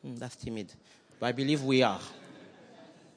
Mm, 0.05 0.19
that's 0.19 0.37
timid. 0.37 0.73
But 1.19 1.27
I 1.27 1.33
believe 1.33 1.63
we 1.63 1.83
are. 1.83 2.01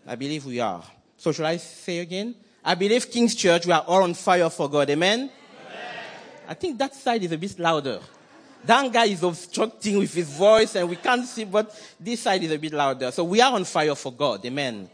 I 0.07 0.15
believe 0.15 0.45
we 0.45 0.59
are. 0.59 0.83
So 1.21 1.31
should 1.31 1.45
I 1.45 1.57
say 1.57 1.99
again? 1.99 2.33
I 2.65 2.73
believe 2.73 3.11
King's 3.11 3.35
Church, 3.35 3.67
we 3.67 3.71
are 3.71 3.83
all 3.85 4.01
on 4.01 4.15
fire 4.15 4.49
for 4.49 4.67
God. 4.67 4.89
Amen? 4.89 5.19
Amen. 5.19 5.31
I 6.47 6.55
think 6.55 6.79
that 6.79 6.95
side 6.95 7.21
is 7.21 7.31
a 7.31 7.37
bit 7.37 7.59
louder. 7.59 7.99
That 8.65 8.91
guy 8.91 9.05
is 9.05 9.21
obstructing 9.21 9.99
with 9.99 10.11
his 10.15 10.35
voice 10.35 10.75
and 10.75 10.89
we 10.89 10.95
can't 10.95 11.27
see, 11.27 11.43
but 11.43 11.79
this 11.99 12.21
side 12.21 12.41
is 12.41 12.51
a 12.51 12.57
bit 12.57 12.73
louder. 12.73 13.11
So 13.11 13.23
we 13.23 13.39
are 13.39 13.53
on 13.53 13.65
fire 13.65 13.93
for 13.93 14.11
God. 14.11 14.43
Amen. 14.47 14.89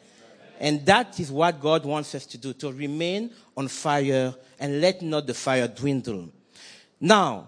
And 0.60 0.86
that 0.86 1.18
is 1.18 1.32
what 1.32 1.62
God 1.62 1.86
wants 1.86 2.14
us 2.14 2.26
to 2.26 2.38
do, 2.38 2.52
to 2.56 2.74
remain 2.74 3.32
on 3.56 3.70
fire 3.70 4.36
and 4.60 4.82
let 4.82 5.02
not 5.02 5.28
the 5.28 5.34
fire 5.34 5.70
dwindle. 5.70 6.28
Now, 7.00 7.48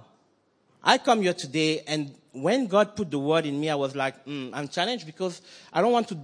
I 0.82 1.00
come 1.00 1.22
here 1.22 1.34
today 1.34 1.84
and 1.86 2.16
when 2.32 2.66
God 2.68 2.96
put 2.96 3.12
the 3.12 3.20
word 3.20 3.46
in 3.46 3.60
me, 3.60 3.70
I 3.70 3.76
was 3.76 3.94
like, 3.94 4.26
mm, 4.26 4.52
I'm 4.54 4.70
challenged 4.70 5.06
because 5.06 5.42
I 5.74 5.82
don't 5.82 5.92
want 5.92 6.08
to, 6.08 6.18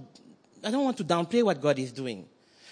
I 0.64 0.70
don't 0.70 0.84
want 0.84 0.96
to 0.96 1.04
downplay 1.04 1.42
what 1.42 1.60
God 1.60 1.78
is 1.78 1.92
doing. 1.92 2.26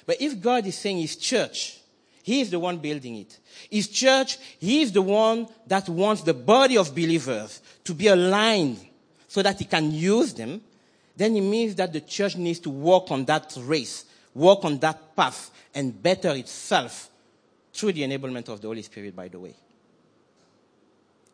But 0.07 0.21
if 0.21 0.41
God 0.41 0.67
is 0.67 0.77
saying 0.77 0.99
his 0.99 1.17
church, 1.17 1.79
he 2.23 2.41
is 2.41 2.51
the 2.51 2.59
one 2.59 2.79
building 2.79 3.17
it. 3.17 3.39
His 3.71 3.89
church, 3.89 4.39
he 4.59 4.83
is 4.83 4.93
the 4.93 5.03
one 5.03 5.47
that 5.67 5.89
wants 5.89 6.23
the 6.23 6.35
body 6.35 6.77
of 6.79 6.95
believers 6.95 7.61
to 7.85 7.95
be 7.95 8.07
aligned 8.07 8.79
so 9.29 9.43
that 9.43 9.59
he 9.59 9.65
can 9.65 9.91
use 9.91 10.33
them. 10.33 10.61
Then 11.17 11.37
it 11.37 11.43
means 11.43 11.75
that 11.77 11.93
the 11.93 12.01
church 12.01 12.37
needs 12.37 12.61
to 12.61 12.71
walk 12.71 13.11
on 13.11 13.25
that 13.27 13.55
race, 13.61 14.07
walk 14.33 14.65
on 14.65 14.79
that 14.79 15.15
path, 15.15 15.51
and 15.75 16.03
better 16.03 16.31
itself 16.31 17.11
through 17.73 17.93
the 17.93 18.03
enablement 18.03 18.49
of 18.49 18.61
the 18.61 18.69
Holy 18.69 18.83
Spirit, 18.83 19.15
by 19.15 19.29
the 19.29 19.39
way. 19.39 19.55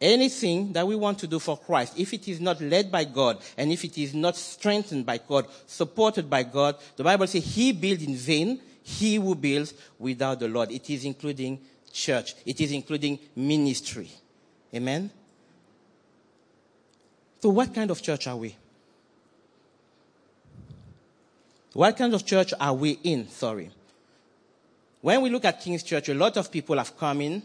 Anything 0.00 0.72
that 0.72 0.86
we 0.86 0.96
want 0.96 1.18
to 1.18 1.26
do 1.26 1.38
for 1.38 1.58
Christ, 1.58 1.98
if 1.98 2.14
it 2.14 2.26
is 2.26 2.40
not 2.40 2.60
led 2.60 2.90
by 2.90 3.04
God 3.04 3.38
and 3.58 3.70
if 3.70 3.84
it 3.84 3.98
is 3.98 4.14
not 4.14 4.34
strengthened 4.34 5.04
by 5.04 5.18
God, 5.18 5.46
supported 5.66 6.30
by 6.30 6.42
God, 6.42 6.76
the 6.96 7.04
Bible 7.04 7.26
says 7.26 7.44
he 7.44 7.72
built 7.72 8.00
in 8.00 8.16
vain, 8.16 8.60
he 8.82 9.16
who 9.16 9.34
builds 9.34 9.74
without 9.98 10.40
the 10.40 10.48
Lord. 10.48 10.70
It 10.70 10.88
is 10.88 11.04
including 11.04 11.60
church. 11.92 12.34
It 12.46 12.60
is 12.60 12.72
including 12.72 13.18
ministry. 13.36 14.10
Amen? 14.74 15.10
So 17.42 17.50
what 17.50 17.74
kind 17.74 17.90
of 17.90 18.00
church 18.00 18.26
are 18.26 18.36
we? 18.36 18.56
What 21.72 21.96
kind 21.96 22.14
of 22.14 22.24
church 22.24 22.52
are 22.58 22.74
we 22.74 22.92
in? 23.04 23.28
Sorry. 23.28 23.70
When 25.00 25.22
we 25.22 25.30
look 25.30 25.44
at 25.44 25.60
King's 25.60 25.82
Church, 25.82 26.08
a 26.08 26.14
lot 26.14 26.36
of 26.36 26.50
people 26.50 26.76
have 26.76 26.96
come 26.96 27.20
in 27.20 27.42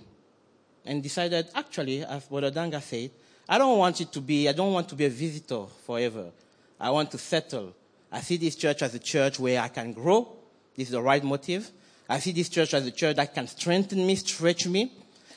and 0.86 1.01
decided, 1.01 1.48
actually, 1.56 2.04
as 2.04 2.25
Brother 2.25 2.51
Danga 2.51 2.82
said, 2.82 3.12
I 3.48 3.58
don't 3.58 3.77
want 3.77 4.01
it 4.01 4.12
to 4.13 4.22
be, 4.22 4.48
I 4.50 4.54
don't 4.54 4.74
want 4.74 4.89
to 4.89 4.96
be 4.96 5.06
a 5.06 5.10
visitor 5.10 5.65
forever. 5.86 6.32
I 6.80 6.89
want 6.89 7.12
to 7.12 7.18
settle. 7.18 7.74
I 8.12 8.22
see 8.22 8.38
this 8.38 8.56
church 8.56 8.82
as 8.82 8.94
a 8.96 9.00
church 9.00 9.39
where 9.39 9.62
I 9.62 9.68
can 9.68 9.94
grow. 9.94 10.27
This 10.75 10.88
is 10.88 10.92
the 10.92 11.01
right 11.01 11.24
motive. 11.24 11.70
I 12.08 12.20
see 12.20 12.32
this 12.32 12.50
church 12.50 12.74
as 12.74 12.86
a 12.86 12.92
church 12.92 13.15
that 13.15 13.34
can 13.34 13.48
strengthen 13.48 14.06
me, 14.06 14.15
stretch 14.15 14.68
me. 14.68 14.92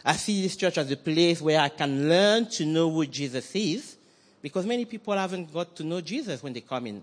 I 0.05 0.15
see 0.15 0.43
this 0.43 0.57
church 0.57 0.79
as 0.79 0.91
a 0.91 0.97
place 0.97 1.41
where 1.41 1.61
I 1.61 1.69
can 1.69 2.09
learn 2.09 2.47
to 2.51 2.65
know 2.65 2.91
who 2.91 3.07
Jesus 3.07 3.55
is. 3.55 3.97
Because 4.41 4.67
many 4.67 4.85
people 4.85 5.15
haven't 5.15 5.53
got 5.53 5.75
to 5.77 5.85
know 5.85 6.01
Jesus 6.01 6.43
when 6.43 6.53
they 6.53 6.61
come 6.61 6.87
in. 6.87 7.03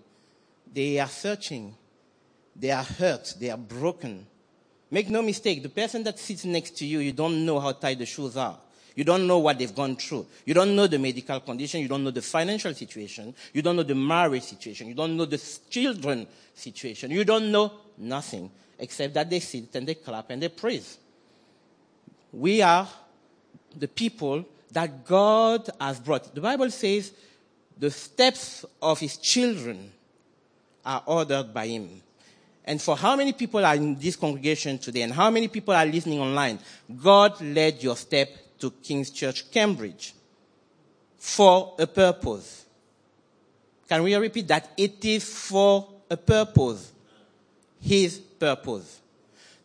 They 0.72 1.00
are 1.00 1.08
searching. 1.08 1.76
They 2.56 2.72
are 2.72 2.84
hurt. 2.84 3.36
They 3.40 3.50
are 3.50 3.58
broken. 3.58 4.26
Make 4.92 5.10
no 5.10 5.22
mistake, 5.22 5.64
the 5.64 5.70
person 5.70 6.04
that 6.04 6.20
sits 6.20 6.46
next 6.46 6.78
to 6.78 6.86
you, 6.86 7.00
you 7.00 7.12
don't 7.12 7.46
know 7.46 7.60
how 7.60 7.72
tight 7.72 8.00
the 8.00 8.06
shoes 8.06 8.38
are. 8.38 8.58
You 8.96 9.04
don't 9.04 9.28
know 9.28 9.40
what 9.40 9.60
they've 9.60 9.76
gone 9.76 9.98
through. 9.98 10.26
You 10.46 10.54
don't 10.54 10.76
know 10.76 10.88
the 10.88 10.98
medical 10.98 11.40
condition. 11.42 11.82
You 11.82 11.90
don't 11.90 12.04
know 12.04 12.12
the 12.12 12.22
financial 12.22 12.74
situation. 12.74 13.36
You 13.52 13.62
don't 13.62 13.76
know 13.76 13.84
the 13.84 13.96
marriage 13.96 14.44
situation. 14.44 14.88
You 14.88 14.94
don't 14.94 15.18
know 15.18 15.26
the 15.26 15.42
children 15.70 16.26
situation. 16.54 17.12
You 17.12 17.26
don't 17.26 17.52
know 17.52 17.74
nothing 17.98 18.50
except 18.80 19.14
that 19.16 19.30
they 19.30 19.42
sit 19.42 19.76
and 19.76 19.86
they 19.86 19.96
clap 19.96 20.30
and 20.30 20.42
they 20.42 20.48
praise. 20.48 20.98
We 22.32 22.62
are 22.62 22.88
the 23.78 23.90
people 23.90 24.46
that 24.72 25.06
God 25.06 25.70
has 25.80 26.00
brought. 26.00 26.34
The 26.34 26.42
Bible 26.42 26.70
says 26.72 27.12
the 27.78 27.92
steps 27.92 28.64
of 28.82 29.00
his 29.00 29.18
children 29.18 29.92
are 30.86 31.04
ordered 31.06 31.54
by 31.54 31.68
him. 31.68 32.02
And 32.66 32.82
for 32.82 32.98
how 32.98 33.16
many 33.16 33.32
people 33.32 33.64
are 33.64 33.76
in 33.76 33.96
this 33.98 34.16
congregation 34.16 34.80
today 34.80 35.04
and 35.04 35.14
how 35.14 35.30
many 35.30 35.48
people 35.48 35.74
are 35.74 35.86
listening 35.86 36.20
online, 36.20 36.60
God 37.02 37.40
led 37.40 37.82
your 37.82 37.96
step 37.96 38.30
to 38.60 38.72
King's 38.72 39.12
Church, 39.12 39.50
Cambridge 39.52 40.14
for 41.18 41.76
a 41.80 41.88
purpose. 41.88 42.66
Can 43.88 44.04
we 44.04 44.16
repeat 44.16 44.48
that? 44.48 44.70
It 44.78 45.04
is 45.06 45.24
for 45.24 45.88
a 46.10 46.18
purpose. 46.18 46.92
His 47.80 48.18
purpose. 48.18 49.00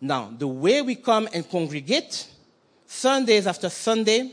Now, 0.00 0.33
the 0.37 0.49
way 0.49 0.83
we 0.83 0.95
come 0.95 1.28
and 1.33 1.49
congregate, 1.49 2.28
Sundays 2.87 3.47
after 3.47 3.71
Sunday, 3.71 4.33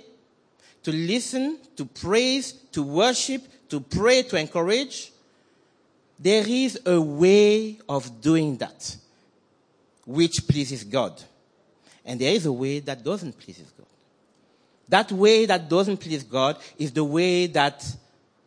to 0.83 0.91
listen, 0.91 1.59
to 1.75 1.85
praise, 1.85 2.53
to 2.71 2.83
worship, 2.83 3.43
to 3.69 3.79
pray, 3.79 4.23
to 4.23 4.37
encourage, 4.37 5.11
there 6.19 6.47
is 6.47 6.79
a 6.85 6.99
way 6.99 7.77
of 7.87 8.21
doing 8.21 8.57
that 8.57 8.95
which 10.05 10.47
pleases 10.47 10.83
God. 10.83 11.21
And 12.05 12.19
there 12.19 12.33
is 12.33 12.45
a 12.45 12.51
way 12.51 12.79
that 12.79 13.03
doesn't 13.03 13.37
please 13.37 13.61
God. 13.77 13.85
That 14.87 15.11
way 15.11 15.45
that 15.45 15.69
doesn't 15.69 15.97
please 15.97 16.23
God 16.23 16.57
is 16.77 16.91
the 16.93 17.03
way 17.03 17.47
that 17.47 17.85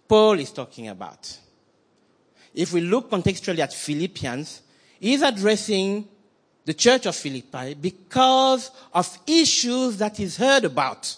Paul 0.08 0.40
is 0.40 0.50
talking 0.50 0.88
about. 0.88 1.38
If 2.54 2.72
we 2.72 2.80
look 2.80 3.10
contextually 3.10 3.58
at 3.58 3.72
Philippians, 3.72 4.62
he's 4.98 5.22
addressing 5.22 6.08
the 6.64 6.74
church 6.74 7.06
of 7.06 7.14
Philippi 7.14 7.74
because 7.74 8.70
of 8.92 9.18
issues 9.26 9.98
that 9.98 10.16
he's 10.16 10.36
heard 10.36 10.64
about. 10.64 11.16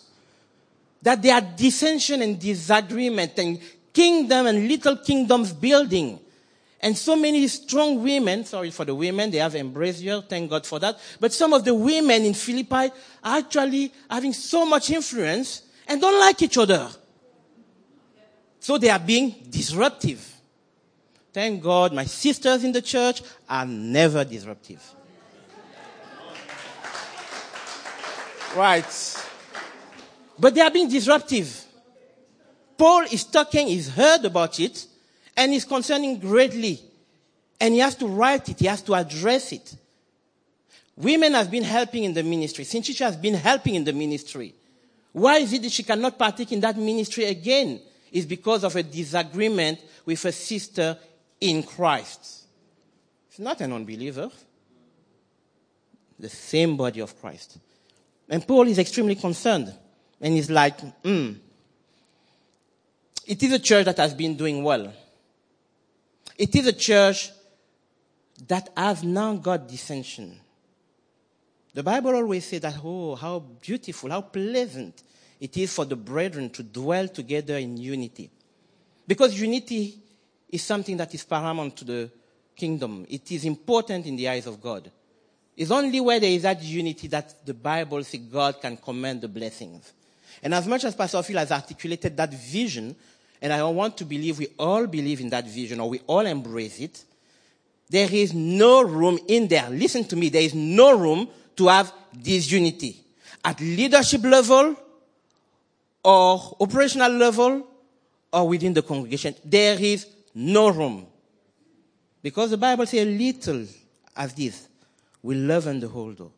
That 1.01 1.23
there 1.23 1.35
are 1.35 1.41
dissension 1.41 2.23
and 2.23 2.39
disagreement 2.39 3.39
and 3.39 3.61
kingdom 3.93 4.47
and 4.47 4.69
little 4.69 4.97
kingdoms 4.97 5.53
building. 5.53 6.19
And 6.83 6.99
so 6.99 7.15
many 7.15 7.47
strong 7.47 8.03
women, 8.03 8.45
sorry 8.45 8.73
for 8.73 8.85
the 8.85 8.95
women, 8.95 9.31
they 9.31 9.39
have 9.39 9.55
embraced 9.55 10.03
you, 10.03 10.21
thank 10.23 10.51
God 10.51 10.67
for 10.67 10.81
that. 10.81 10.99
But 11.21 11.33
some 11.33 11.53
of 11.53 11.65
the 11.65 11.73
women 11.73 12.25
in 12.25 12.35
Philippi 12.35 12.93
are 13.23 13.39
actually 13.39 13.93
having 14.11 14.33
so 14.33 14.67
much 14.67 14.91
influence 14.91 15.63
and 15.87 16.01
don't 16.01 16.19
like 16.19 16.43
each 16.43 16.59
other. 16.59 16.89
So 18.59 18.79
they 18.79 18.91
are 18.91 18.99
being 18.99 19.47
disruptive. 19.49 20.29
Thank 21.33 21.63
God 21.63 21.93
my 21.93 22.05
sisters 22.05 22.65
in 22.65 22.73
the 22.73 22.83
church 22.83 23.23
are 23.49 23.65
never 23.65 24.25
disruptive. 24.25 24.83
right. 28.57 29.25
But 30.39 30.55
they 30.55 30.61
are 30.61 30.71
being 30.71 30.89
disruptive. 30.89 31.65
Paul 32.77 33.03
is 33.03 33.25
talking, 33.25 33.69
he's 33.69 33.89
heard 33.89 34.25
about 34.25 34.59
it, 34.59 34.87
and 35.37 35.53
is 35.53 35.65
concerning 35.65 36.19
greatly. 36.19 36.81
And 37.61 37.75
he 37.75 37.81
has 37.81 37.95
to 37.97 38.07
write 38.07 38.49
it, 38.49 38.59
he 38.59 38.67
has 38.67 38.83
to 38.83 38.95
address 38.95 39.53
it. 39.53 39.77
Women 40.97 41.33
have 41.35 41.51
been 41.51 41.65
helping 41.65 42.05
in 42.05 42.13
the 42.13 42.23
ministry. 42.23 42.65
She 42.65 42.95
has 43.03 43.17
been 43.17 43.35
helping 43.35 43.75
in 43.77 43.85
the 43.85 43.93
ministry. 43.93 44.55
Why 45.13 45.39
is 45.39 45.53
it 45.53 45.63
that 45.63 45.73
she 45.73 45.83
cannot 45.83 46.19
partake 46.19 46.53
in 46.53 46.61
that 46.61 46.77
ministry 46.77 47.25
again? 47.25 47.81
It's 48.11 48.27
because 48.27 48.65
of 48.65 48.77
a 48.77 48.83
disagreement 48.83 49.81
with 50.05 50.25
a 50.25 50.33
sister 50.33 50.99
in 51.41 51.63
Christ. 51.63 52.45
She's 53.31 53.41
not 53.41 53.61
an 53.61 53.73
unbeliever. 53.73 54.31
The 56.19 56.29
same 56.29 56.77
body 56.77 57.01
of 57.01 57.19
Christ. 57.21 57.59
And 58.29 58.47
Paul 58.47 58.69
is 58.69 58.79
extremely 58.79 59.15
concerned. 59.15 59.75
And 60.21 60.35
he's 60.35 60.51
like, 60.51 60.79
hmm. 61.03 61.33
It 63.27 63.43
is 63.43 63.53
a 63.53 63.59
church 63.59 63.87
that 63.87 63.97
has 63.97 64.15
been 64.15 64.37
doing 64.37 64.63
well. 64.63 64.93
It 66.43 66.57
is 66.57 66.67
a 66.67 66.73
church 66.73 67.31
that 68.49 68.69
has 68.77 69.05
now 69.05 69.37
got 69.37 69.69
dissension. 69.69 70.41
The 71.73 71.85
Bible 71.85 72.17
always 72.17 72.45
says 72.45 72.63
that, 72.63 72.75
oh, 72.83 73.15
how 73.15 73.39
beautiful, 73.39 74.11
how 74.11 74.23
pleasant 74.23 75.05
it 75.39 75.57
is 75.57 75.73
for 75.73 75.85
the 75.85 75.95
brethren 75.95 76.51
to 76.51 76.65
dwell 76.65 77.07
together 77.07 77.59
in 77.59 77.77
unity. 77.77 78.29
Because 79.07 79.41
unity 79.41 79.95
is 80.49 80.65
something 80.65 80.97
that 80.97 81.15
is 81.15 81.23
paramount 81.23 81.77
to 81.77 81.85
the 81.85 82.11
kingdom. 82.57 83.07
It 83.09 83.31
is 83.31 83.45
important 83.45 84.07
in 84.07 84.17
the 84.17 84.29
eyes 84.29 84.49
of 84.49 84.61
God. 84.61 84.91
It's 85.57 85.71
only 85.71 86.01
where 86.01 86.19
there 86.19 86.29
is 86.29 86.43
that 86.43 86.61
unity 86.61 87.07
that 87.07 87.47
the 87.47 87.55
Bible 87.55 88.03
says 88.03 88.19
God 88.19 88.61
can 88.61 88.77
command 88.79 89.21
the 89.21 89.29
blessings. 89.29 89.93
And 90.43 90.55
as 90.55 90.67
much 90.67 90.83
as 90.83 90.97
Pastor 90.97 91.23
Phil 91.23 91.39
has 91.39 91.53
articulated 91.53 92.17
that 92.17 92.35
vision, 92.35 92.97
and 93.43 93.53
I 93.53 93.61
want 93.65 93.97
to 93.99 94.05
believe 94.05 94.39
we 94.39 94.47
all 94.57 94.87
believe 94.87 95.21
in 95.21 95.29
that 95.31 95.45
vision 95.49 95.81
or 95.81 95.91
we 95.91 96.01
all 96.07 96.25
embrace 96.25 96.79
it, 96.79 97.05
there 97.91 98.09
is 98.11 98.33
no 98.33 98.83
room 98.83 99.19
in 99.27 99.49
there. 99.49 99.69
Listen 99.69 100.05
to 100.05 100.17
me. 100.17 100.29
There 100.29 100.43
is 100.43 100.55
no 100.55 100.97
room 100.97 101.29
to 101.57 101.67
have 101.67 101.93
disunity. 102.23 102.97
At 103.45 103.61
leadership 103.61 104.23
level 104.23 104.77
or 106.05 106.57
operational 106.61 107.11
level 107.11 107.67
or 108.33 108.49
within 108.49 108.75
the 108.75 108.83
congregation, 108.83 109.35
there 109.45 109.77
is 109.79 110.07
no 110.37 110.69
room. 110.69 111.05
Because 112.23 112.51
the 112.51 112.57
Bible 112.57 112.87
says 112.87 113.05
a 113.05 113.11
little 113.11 113.67
as 114.17 114.33
this 114.35 114.69
will 115.21 115.39
leaven 115.39 115.81
the 115.81 115.89
whole 115.89 116.13
dough. 116.13 116.33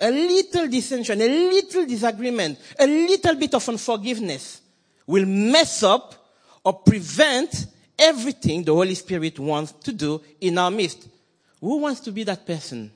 A 0.00 0.10
little 0.10 0.68
dissension, 0.68 1.20
a 1.20 1.28
little 1.28 1.84
disagreement, 1.84 2.58
a 2.78 2.86
little 2.86 3.34
bit 3.34 3.54
of 3.54 3.68
unforgiveness 3.68 4.61
will 5.12 5.26
mess 5.26 5.82
up 5.82 6.14
or 6.64 6.72
prevent 6.72 7.66
everything 7.98 8.64
the 8.64 8.72
Holy 8.72 8.94
Spirit 8.94 9.38
wants 9.38 9.72
to 9.72 9.92
do 9.92 10.22
in 10.40 10.56
our 10.56 10.70
midst. 10.70 11.06
Who 11.60 11.78
wants 11.78 12.00
to 12.00 12.12
be 12.12 12.24
that 12.24 12.46
person? 12.46 12.90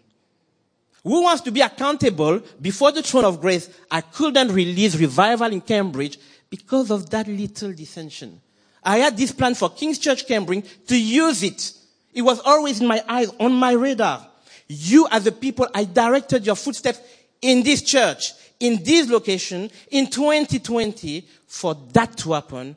Who 1.02 1.22
wants 1.24 1.42
to 1.42 1.50
be 1.50 1.61
accountable 1.61 2.40
before 2.61 2.90
the 2.90 3.02
throne 3.02 3.26
of 3.26 3.40
grace? 3.40 3.68
I 3.90 4.00
couldn't 4.00 4.50
release 4.50 4.96
revival 4.96 5.52
in 5.52 5.61
Cambridge 5.61 6.18
because 6.48 6.90
of 6.90 7.11
that 7.11 7.29
little 7.29 7.74
dissension. 7.74 8.40
I 8.83 8.96
had 8.98 9.14
this 9.14 9.33
plan 9.33 9.55
for 9.55 9.68
King's 9.68 9.98
Church 9.98 10.26
Cambridge 10.26 10.64
to 10.87 10.98
use 10.98 11.42
it. 11.42 11.72
It 12.14 12.22
was 12.22 12.40
always 12.40 12.81
in 12.81 12.87
my 12.87 13.05
eyes, 13.07 13.31
on 13.38 13.52
my 13.52 13.72
radar. 13.72 14.26
You 14.68 15.07
as 15.11 15.26
a 15.26 15.33
people, 15.33 15.68
I 15.74 15.85
directed 15.85 16.46
your 16.46 16.57
footsteps 16.57 16.98
in 17.42 17.62
this 17.62 17.83
church, 17.83 18.33
in 18.61 18.83
this 18.83 19.09
location, 19.09 19.71
in 19.90 20.09
2020 20.09 21.27
for 21.47 21.75
that 21.92 22.16
to 22.19 22.33
happen. 22.33 22.77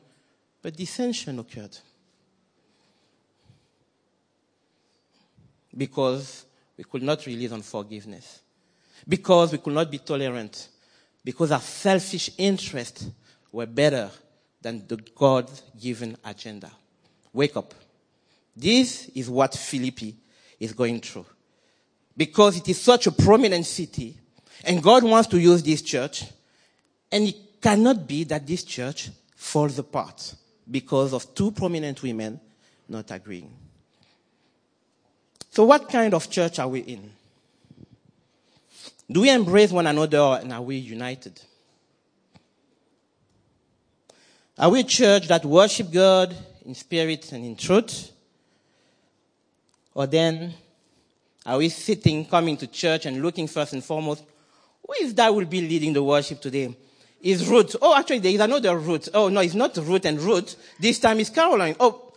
But 0.62 0.76
dissension 0.76 1.40
occurred. 1.40 1.78
Because 5.76 6.46
we 6.78 6.84
could 6.84 7.04
not 7.04 7.26
release 7.26 7.52
on 7.52 7.62
forgiveness. 7.62 8.42
Because 9.08 9.52
we 9.52 9.60
could 9.60 9.74
not 9.74 9.90
be 9.90 10.00
tolerant. 10.00 10.68
Because 11.24 11.52
our 11.52 11.62
selfish 11.62 12.32
interests 12.38 13.08
were 13.52 13.66
better 13.66 14.10
than 14.62 14.86
the 14.88 14.98
God 15.16 15.50
given 15.80 16.18
agenda. 16.26 16.72
Wake 17.32 17.56
up. 17.56 17.74
This 18.56 19.08
is 19.10 19.30
what 19.30 19.54
Philippi 19.54 20.16
is 20.60 20.74
going 20.74 21.00
through 21.00 21.26
because 22.20 22.58
it 22.58 22.68
is 22.68 22.82
such 22.82 23.08
a 23.08 23.14
prominent 23.14 23.66
city 23.66 24.18
and 24.64 24.82
God 24.84 25.04
wants 25.04 25.28
to 25.30 25.40
use 25.40 25.64
this 25.64 25.82
church 25.82 26.26
and 27.12 27.28
it 27.28 27.62
cannot 27.62 28.08
be 28.08 28.24
that 28.26 28.46
this 28.46 28.64
church 28.64 29.10
falls 29.36 29.80
apart 29.80 30.36
because 30.70 31.14
of 31.14 31.34
two 31.34 31.52
prominent 31.52 32.02
women 32.04 32.40
not 32.88 33.12
agreeing. 33.12 33.52
So 35.52 35.66
what 35.66 35.90
kind 35.90 36.14
of 36.14 36.30
church 36.30 36.60
are 36.60 36.68
we 36.68 36.82
in? 36.82 37.12
Do 39.12 39.22
we 39.22 39.30
embrace 39.32 39.72
one 39.72 39.88
another 39.88 40.40
and 40.42 40.54
are 40.54 40.62
we 40.62 40.76
united? 40.78 41.42
Are 44.58 44.70
we 44.70 44.82
a 44.82 44.84
church 44.84 45.28
that 45.30 45.46
worship 45.46 45.92
God 45.92 46.36
in 46.66 46.76
spirit 46.76 47.32
and 47.32 47.44
in 47.44 47.56
truth? 47.56 48.12
Or 49.94 50.06
then 50.06 50.54
are 51.46 51.58
we 51.58 51.70
sitting, 51.70 52.26
coming 52.26 52.58
to 52.58 52.68
church 52.68 53.06
and 53.06 53.22
looking 53.22 53.48
first 53.48 53.74
and 53.74 53.84
foremost, 53.84 54.24
who 54.90 55.06
is 55.06 55.14
that 55.14 55.34
will 55.34 55.46
be 55.46 55.62
leading 55.62 55.94
the 55.94 56.04
worship 56.04 56.42
today? 56.42 56.76
Is 57.22 57.48
Ruth. 57.48 57.76
Oh, 57.82 57.96
actually, 57.96 58.20
there 58.20 58.32
is 58.32 58.40
another 58.40 58.76
Ruth. 58.78 59.10
Oh, 59.14 59.28
no, 59.28 59.42
it's 59.42 59.54
not 59.54 59.76
Ruth 59.78 60.06
and 60.06 60.20
Ruth. 60.20 60.56
This 60.80 61.00
time 61.00 61.20
it's 61.20 61.30
Caroline. 61.30 61.76
Oh, 61.80 62.14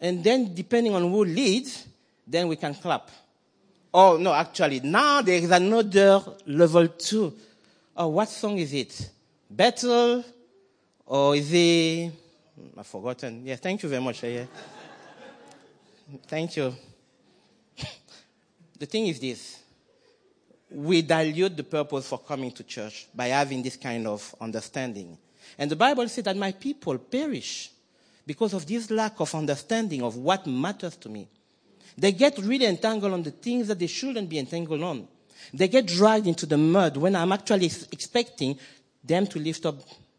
and 0.00 0.24
then 0.24 0.54
depending 0.54 0.94
on 0.94 1.02
who 1.02 1.24
leads, 1.24 1.86
then 2.26 2.48
we 2.48 2.56
can 2.56 2.74
clap. 2.74 3.10
Oh, 3.92 4.16
no, 4.16 4.32
actually, 4.32 4.80
now 4.80 5.20
there 5.20 5.34
is 5.36 5.50
another 5.50 6.22
level 6.46 6.88
two. 6.88 7.34
Oh, 7.96 8.08
what 8.08 8.28
song 8.28 8.56
is 8.56 8.72
it? 8.72 9.10
Battle? 9.50 10.24
Or 11.04 11.34
is 11.34 11.52
it, 11.52 12.12
hmm, 12.54 12.78
I've 12.78 12.86
forgotten. 12.86 13.44
Yeah, 13.44 13.56
thank 13.56 13.82
you 13.82 13.88
very 13.88 14.00
much. 14.00 14.22
Yeah. 14.22 14.44
thank 16.28 16.56
you. 16.56 16.74
The 18.78 18.86
thing 18.86 19.08
is 19.08 19.20
this 19.20 19.59
we 20.70 21.02
dilute 21.02 21.56
the 21.56 21.64
purpose 21.64 22.08
for 22.08 22.18
coming 22.18 22.52
to 22.52 22.62
church 22.62 23.08
by 23.14 23.28
having 23.28 23.62
this 23.62 23.76
kind 23.76 24.06
of 24.06 24.34
understanding. 24.40 25.18
And 25.58 25.70
the 25.70 25.76
Bible 25.76 26.08
says 26.08 26.24
that 26.24 26.36
my 26.36 26.52
people 26.52 26.96
perish 26.98 27.70
because 28.26 28.54
of 28.54 28.66
this 28.66 28.90
lack 28.90 29.18
of 29.20 29.34
understanding 29.34 30.02
of 30.02 30.16
what 30.16 30.46
matters 30.46 30.96
to 30.96 31.08
me. 31.08 31.28
They 31.98 32.12
get 32.12 32.38
really 32.38 32.66
entangled 32.66 33.12
on 33.12 33.22
the 33.22 33.32
things 33.32 33.68
that 33.68 33.78
they 33.78 33.88
shouldn't 33.88 34.28
be 34.28 34.38
entangled 34.38 34.82
on. 34.82 35.08
They 35.52 35.68
get 35.68 35.86
dragged 35.86 36.26
into 36.26 36.46
the 36.46 36.56
mud 36.56 36.96
when 36.96 37.16
I'm 37.16 37.32
actually 37.32 37.70
expecting 37.90 38.58
them 39.02 39.26
to 39.26 39.38
lift 39.38 39.66
up 39.66 39.76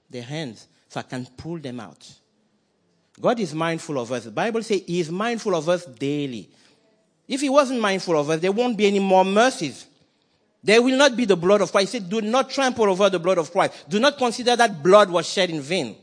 their 0.10 0.24
hands 0.24 0.68
so 0.90 1.00
I 1.00 1.04
can 1.04 1.26
pull 1.38 1.60
them 1.60 1.80
out. 1.80 2.12
God 3.20 3.40
is 3.40 3.54
mindful 3.54 4.00
of 4.00 4.12
us. 4.12 4.26
The 4.26 4.32
Bible 4.32 4.64
says 4.64 4.82
He 4.86 5.00
is 5.00 5.12
mindful 5.12 5.56
of 5.56 5.70
us 5.70 5.86
daily. 5.86 6.50
If 7.28 7.40
he 7.40 7.50
wasn't 7.50 7.80
mindful 7.80 8.20
of 8.20 8.30
us, 8.30 8.42
there 8.42 8.52
won't 8.52 8.78
be 8.78 8.88
any 8.88 9.00
more 9.00 9.24
mercies. 9.24 9.86
There 10.63 10.82
will 10.82 10.97
not 10.97 11.15
be 11.15 11.26
the 11.26 11.36
blood 11.36 11.62
of 11.62 11.71
Christ. 11.71 11.93
He 11.93 12.00
said, 12.00 12.10
do 12.10 12.21
not 12.21 12.50
trample 12.50 12.86
over 12.86 13.10
the 13.10 13.19
blood 13.19 13.39
of 13.39 13.52
Christ. 13.52 13.86
Do 13.89 14.00
not 14.00 14.17
consider 14.17 14.56
that 14.56 14.84
blood 14.84 15.10
was 15.10 15.28
shed 15.28 15.50
in 15.50 15.62
vain. 15.62 15.95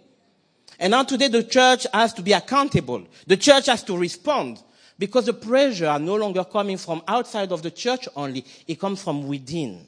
And 0.78 0.90
now 0.92 1.04
today 1.04 1.28
the 1.28 1.44
church 1.44 1.86
has 1.92 2.12
to 2.14 2.22
be 2.22 2.32
accountable. 2.32 3.06
The 3.26 3.36
church 3.36 3.66
has 3.66 3.82
to 3.84 3.96
respond 3.96 4.62
because 4.98 5.26
the 5.26 5.32
pressure 5.32 5.86
are 5.86 5.98
no 5.98 6.16
longer 6.16 6.44
coming 6.44 6.76
from 6.76 7.02
outside 7.06 7.52
of 7.52 7.62
the 7.62 7.70
church 7.70 8.08
only. 8.16 8.44
It 8.66 8.80
comes 8.80 9.02
from 9.02 9.28
within. 9.28 9.86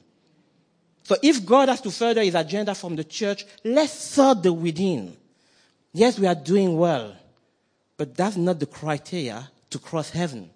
So 1.03 1.17
if 1.23 1.45
God 1.45 1.69
has 1.69 1.81
to 1.81 1.91
further 1.91 2.23
his 2.23 2.37
agenda 2.37 2.75
from 2.75 2.95
the 2.95 3.05
church, 3.05 3.45
let's 3.65 3.93
sort 3.93 4.43
the 4.43 4.53
within. 4.53 5.17
Yes, 5.93 6.19
we 6.19 6.27
are 6.29 6.37
doing 6.37 6.77
well, 6.77 7.17
but 7.97 8.15
that's 8.17 8.37
not 8.37 8.61
the 8.61 8.67
criteria 8.67 9.51
to 9.71 9.79
cross 9.81 10.11
heaven. 10.11 10.51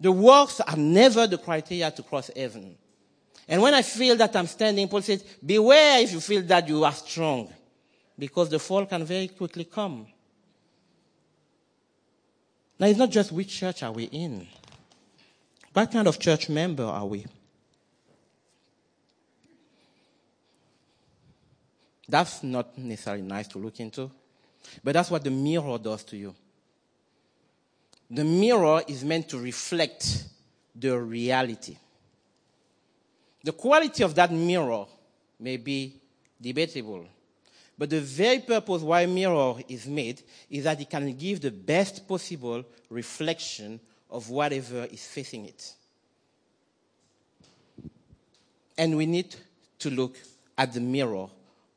The 0.00 0.12
works 0.12 0.60
are 0.60 0.76
never 0.76 1.26
the 1.26 1.38
criteria 1.38 1.90
to 1.90 2.02
cross 2.02 2.30
heaven. 2.34 2.76
And 3.48 3.62
when 3.62 3.74
I 3.74 3.82
feel 3.82 4.14
that 4.16 4.36
I'm 4.36 4.46
standing, 4.46 4.88
Paul 4.88 5.02
says, 5.02 5.22
beware 5.44 6.00
if 6.00 6.12
you 6.12 6.20
feel 6.20 6.42
that 6.42 6.68
you 6.68 6.84
are 6.84 6.92
strong, 6.92 7.52
because 8.18 8.48
the 8.50 8.58
fall 8.58 8.86
can 8.86 9.04
very 9.04 9.28
quickly 9.28 9.64
come. 9.64 10.06
Now, 12.78 12.86
it's 12.86 12.98
not 12.98 13.10
just 13.10 13.32
which 13.32 13.58
church 13.58 13.82
are 13.82 13.90
we 13.90 14.04
in. 14.04 14.46
What 15.72 15.90
kind 15.90 16.06
of 16.06 16.18
church 16.18 16.48
member 16.48 16.84
are 16.84 17.06
we? 17.06 17.26
That's 22.08 22.42
not 22.42 22.78
necessarily 22.78 23.22
nice 23.22 23.48
to 23.48 23.58
look 23.58 23.80
into, 23.80 24.10
but 24.82 24.92
that's 24.92 25.10
what 25.10 25.24
the 25.24 25.30
mirror 25.30 25.76
does 25.78 26.04
to 26.04 26.16
you. 26.16 26.34
The 28.10 28.24
mirror 28.24 28.82
is 28.88 29.04
meant 29.04 29.28
to 29.30 29.38
reflect 29.38 30.24
the 30.74 30.98
reality. 30.98 31.76
The 33.44 33.52
quality 33.52 34.02
of 34.02 34.14
that 34.14 34.32
mirror 34.32 34.86
may 35.38 35.56
be 35.56 36.00
debatable, 36.40 37.06
but 37.76 37.90
the 37.90 38.00
very 38.00 38.40
purpose 38.40 38.82
why 38.82 39.06
mirror 39.06 39.54
is 39.68 39.86
made 39.86 40.22
is 40.50 40.64
that 40.64 40.80
it 40.80 40.90
can 40.90 41.12
give 41.14 41.40
the 41.40 41.50
best 41.50 42.08
possible 42.08 42.64
reflection 42.90 43.78
of 44.10 44.30
whatever 44.30 44.86
is 44.90 45.06
facing 45.06 45.46
it. 45.46 45.74
And 48.76 48.96
we 48.96 49.06
need 49.06 49.34
to 49.80 49.90
look 49.90 50.16
at 50.56 50.72
the 50.72 50.80
mirror 50.80 51.28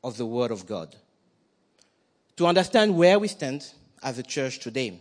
of 0.02 0.16
the 0.16 0.26
Word 0.26 0.50
of 0.50 0.66
God 0.66 0.94
to 2.36 2.46
understand 2.46 2.96
where 2.96 3.18
we 3.18 3.28
stand 3.28 3.64
as 4.02 4.18
a 4.18 4.22
church 4.22 4.58
today, 4.58 5.00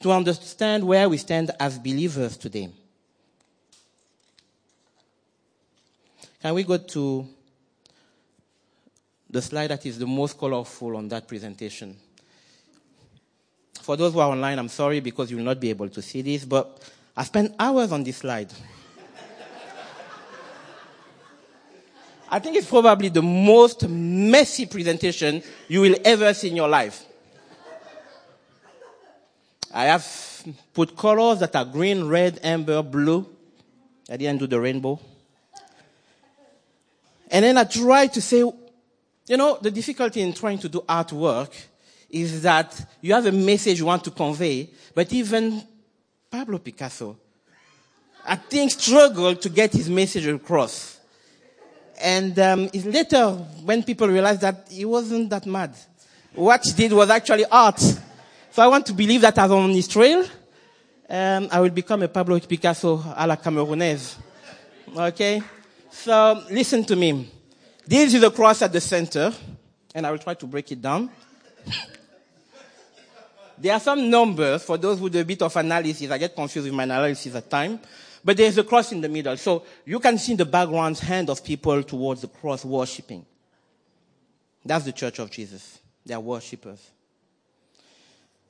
to 0.00 0.12
understand 0.12 0.84
where 0.84 1.08
we 1.08 1.16
stand 1.16 1.50
as 1.58 1.78
believers 1.78 2.36
today. 2.36 2.68
Can 6.42 6.54
we 6.54 6.64
go 6.64 6.78
to 6.78 7.26
the 9.28 9.42
slide 9.42 9.68
that 9.68 9.84
is 9.84 9.98
the 9.98 10.06
most 10.06 10.38
colorful 10.38 10.96
on 10.96 11.08
that 11.08 11.28
presentation? 11.28 11.96
For 13.82 13.96
those 13.96 14.12
who 14.12 14.20
are 14.20 14.30
online, 14.30 14.58
I'm 14.58 14.68
sorry 14.68 15.00
because 15.00 15.30
you 15.30 15.36
will 15.36 15.44
not 15.44 15.60
be 15.60 15.70
able 15.70 15.88
to 15.88 16.02
see 16.02 16.22
this, 16.22 16.44
but 16.44 16.80
I 17.16 17.24
spent 17.24 17.54
hours 17.58 17.92
on 17.92 18.04
this 18.04 18.18
slide. 18.18 18.52
I 22.32 22.38
think 22.38 22.56
it's 22.56 22.68
probably 22.68 23.08
the 23.08 23.22
most 23.22 23.88
messy 23.88 24.64
presentation 24.64 25.42
you 25.66 25.80
will 25.80 25.96
ever 26.04 26.32
see 26.32 26.48
in 26.48 26.56
your 26.56 26.68
life. 26.68 27.04
I 29.72 29.84
have 29.84 30.44
put 30.74 30.96
colors 30.96 31.38
that 31.40 31.54
are 31.54 31.64
green, 31.64 32.08
red, 32.08 32.40
amber, 32.42 32.82
blue. 32.82 33.26
I 34.10 34.16
didn't 34.16 34.38
do 34.40 34.46
the 34.46 34.60
rainbow. 34.60 34.98
And 37.30 37.44
then 37.44 37.56
I 37.56 37.64
try 37.64 38.08
to 38.08 38.20
say, 38.20 38.38
you 38.38 39.36
know, 39.36 39.58
the 39.60 39.70
difficulty 39.70 40.20
in 40.20 40.32
trying 40.32 40.58
to 40.58 40.68
do 40.68 40.80
artwork 40.80 41.52
is 42.10 42.42
that 42.42 42.88
you 43.00 43.14
have 43.14 43.26
a 43.26 43.32
message 43.32 43.78
you 43.78 43.86
want 43.86 44.02
to 44.02 44.10
convey, 44.10 44.68
but 44.94 45.12
even 45.12 45.62
Pablo 46.28 46.58
Picasso, 46.58 47.16
I 48.26 48.34
think, 48.34 48.72
struggled 48.72 49.40
to 49.42 49.48
get 49.48 49.72
his 49.72 49.88
message 49.88 50.26
across. 50.26 50.98
And 52.02 52.36
um, 52.38 52.68
later, 52.84 53.28
when 53.62 53.84
people 53.84 54.08
realized 54.08 54.40
that 54.40 54.66
he 54.68 54.84
wasn't 54.84 55.30
that 55.30 55.46
mad, 55.46 55.74
what 56.34 56.64
he 56.64 56.72
did 56.72 56.92
was 56.92 57.10
actually 57.10 57.44
art. 57.46 57.80
So 58.52 58.62
I 58.62 58.66
want 58.66 58.84
to 58.86 58.92
believe 58.92 59.20
that 59.20 59.38
as 59.38 59.50
on 59.50 59.70
his 59.70 59.86
trail, 59.86 60.24
um, 61.08 61.48
I 61.52 61.60
will 61.60 61.70
become 61.70 62.02
a 62.02 62.08
Pablo 62.08 62.38
Picasso 62.40 63.00
a 63.16 63.26
la 63.26 63.36
Camerounaise. 63.36 64.16
Okay? 64.96 65.40
So 65.90 66.42
listen 66.50 66.84
to 66.84 66.96
me. 66.96 67.30
This 67.86 68.14
is 68.14 68.22
a 68.22 68.30
cross 68.30 68.62
at 68.62 68.72
the 68.72 68.80
center, 68.80 69.32
and 69.94 70.04
I 70.04 70.10
will 70.10 70.18
try 70.18 70.34
to 70.34 70.46
break 70.46 70.70
it 70.72 70.82
down. 70.82 71.10
there 73.58 73.72
are 73.72 73.80
some 73.80 74.10
numbers 74.10 74.64
for 74.64 74.76
those 74.76 74.98
who 74.98 75.08
do 75.08 75.20
a 75.20 75.24
bit 75.24 75.42
of 75.42 75.54
analysis. 75.56 76.10
I 76.10 76.18
get 76.18 76.34
confused 76.34 76.66
with 76.66 76.74
my 76.74 76.82
analysis 76.82 77.34
at 77.34 77.48
times. 77.48 77.78
But 78.24 78.36
there's 78.36 78.58
a 78.58 78.64
cross 78.64 78.90
in 78.90 79.00
the 79.00 79.08
middle. 79.08 79.36
So 79.36 79.64
you 79.84 80.00
can 80.00 80.18
see 80.18 80.32
in 80.32 80.38
the 80.38 80.44
background 80.44 80.98
hand 80.98 81.30
of 81.30 81.44
people 81.44 81.82
towards 81.84 82.20
the 82.22 82.28
cross 82.28 82.64
worshiping. 82.64 83.24
That's 84.64 84.84
the 84.84 84.92
church 84.92 85.20
of 85.20 85.30
Jesus. 85.30 85.78
They 86.04 86.14
are 86.14 86.20
worshippers. 86.20 86.90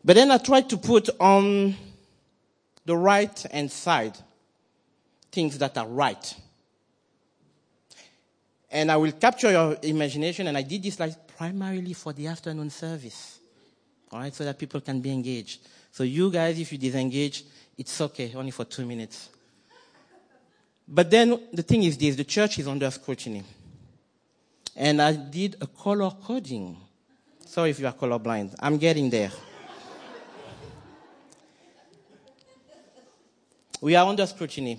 But 0.04 0.16
then 0.16 0.30
I 0.30 0.38
tried 0.38 0.68
to 0.70 0.76
put 0.76 1.10
on 1.20 1.74
the 2.84 2.96
right 2.96 3.46
hand 3.52 3.70
side 3.70 4.16
things 5.30 5.58
that 5.58 5.76
are 5.76 5.86
right. 5.86 6.34
And 8.70 8.90
I 8.90 8.96
will 8.96 9.12
capture 9.12 9.50
your 9.50 9.76
imagination, 9.82 10.46
and 10.46 10.56
I 10.56 10.62
did 10.62 10.82
this 10.82 10.98
like 10.98 11.26
primarily 11.36 11.92
for 11.92 12.12
the 12.12 12.28
afternoon 12.28 12.70
service. 12.70 13.38
All 14.12 14.20
right, 14.20 14.34
so 14.34 14.44
that 14.44 14.58
people 14.58 14.80
can 14.80 15.00
be 15.00 15.12
engaged. 15.12 15.60
So 15.92 16.02
you 16.02 16.30
guys, 16.30 16.58
if 16.58 16.72
you 16.72 16.78
disengage, 16.78 17.44
it's 17.76 18.00
okay, 18.00 18.32
only 18.34 18.50
for 18.50 18.64
two 18.64 18.86
minutes. 18.86 19.28
But 20.86 21.10
then 21.10 21.40
the 21.52 21.62
thing 21.62 21.84
is 21.84 21.96
this 21.96 22.16
the 22.16 22.24
church 22.24 22.58
is 22.58 22.66
under 22.66 22.90
scrutiny. 22.90 23.44
And 24.74 25.00
I 25.00 25.12
did 25.12 25.56
a 25.60 25.66
color 25.66 26.10
coding. 26.22 26.76
Sorry 27.46 27.70
if 27.70 27.80
you 27.80 27.86
are 27.86 27.92
colorblind. 27.92 28.54
I'm 28.60 28.78
getting 28.78 29.10
there. 29.10 29.30
We 33.80 33.96
are 33.96 34.06
under 34.06 34.26
scrutiny. 34.26 34.78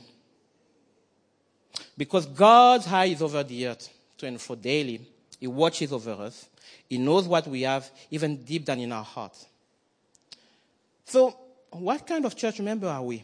Because 1.98 2.26
God's 2.26 2.88
eye 2.88 3.06
is 3.06 3.22
over 3.22 3.44
the 3.44 3.68
earth 3.68 3.90
24 4.18 4.56
daily. 4.58 5.02
He 5.40 5.48
watches 5.48 5.92
over 5.92 6.12
us. 6.12 6.48
He 6.88 6.98
knows 6.98 7.28
what 7.28 7.48
we 7.48 7.62
have, 7.62 7.90
even 8.12 8.44
deep 8.44 8.66
down 8.66 8.80
in 8.80 8.92
our 8.92 9.04
hearts. 9.04 9.46
So, 11.06 11.36
what 11.72 12.06
kind 12.06 12.26
of 12.26 12.36
church 12.36 12.60
member 12.60 12.88
are 12.88 13.02
we? 13.02 13.24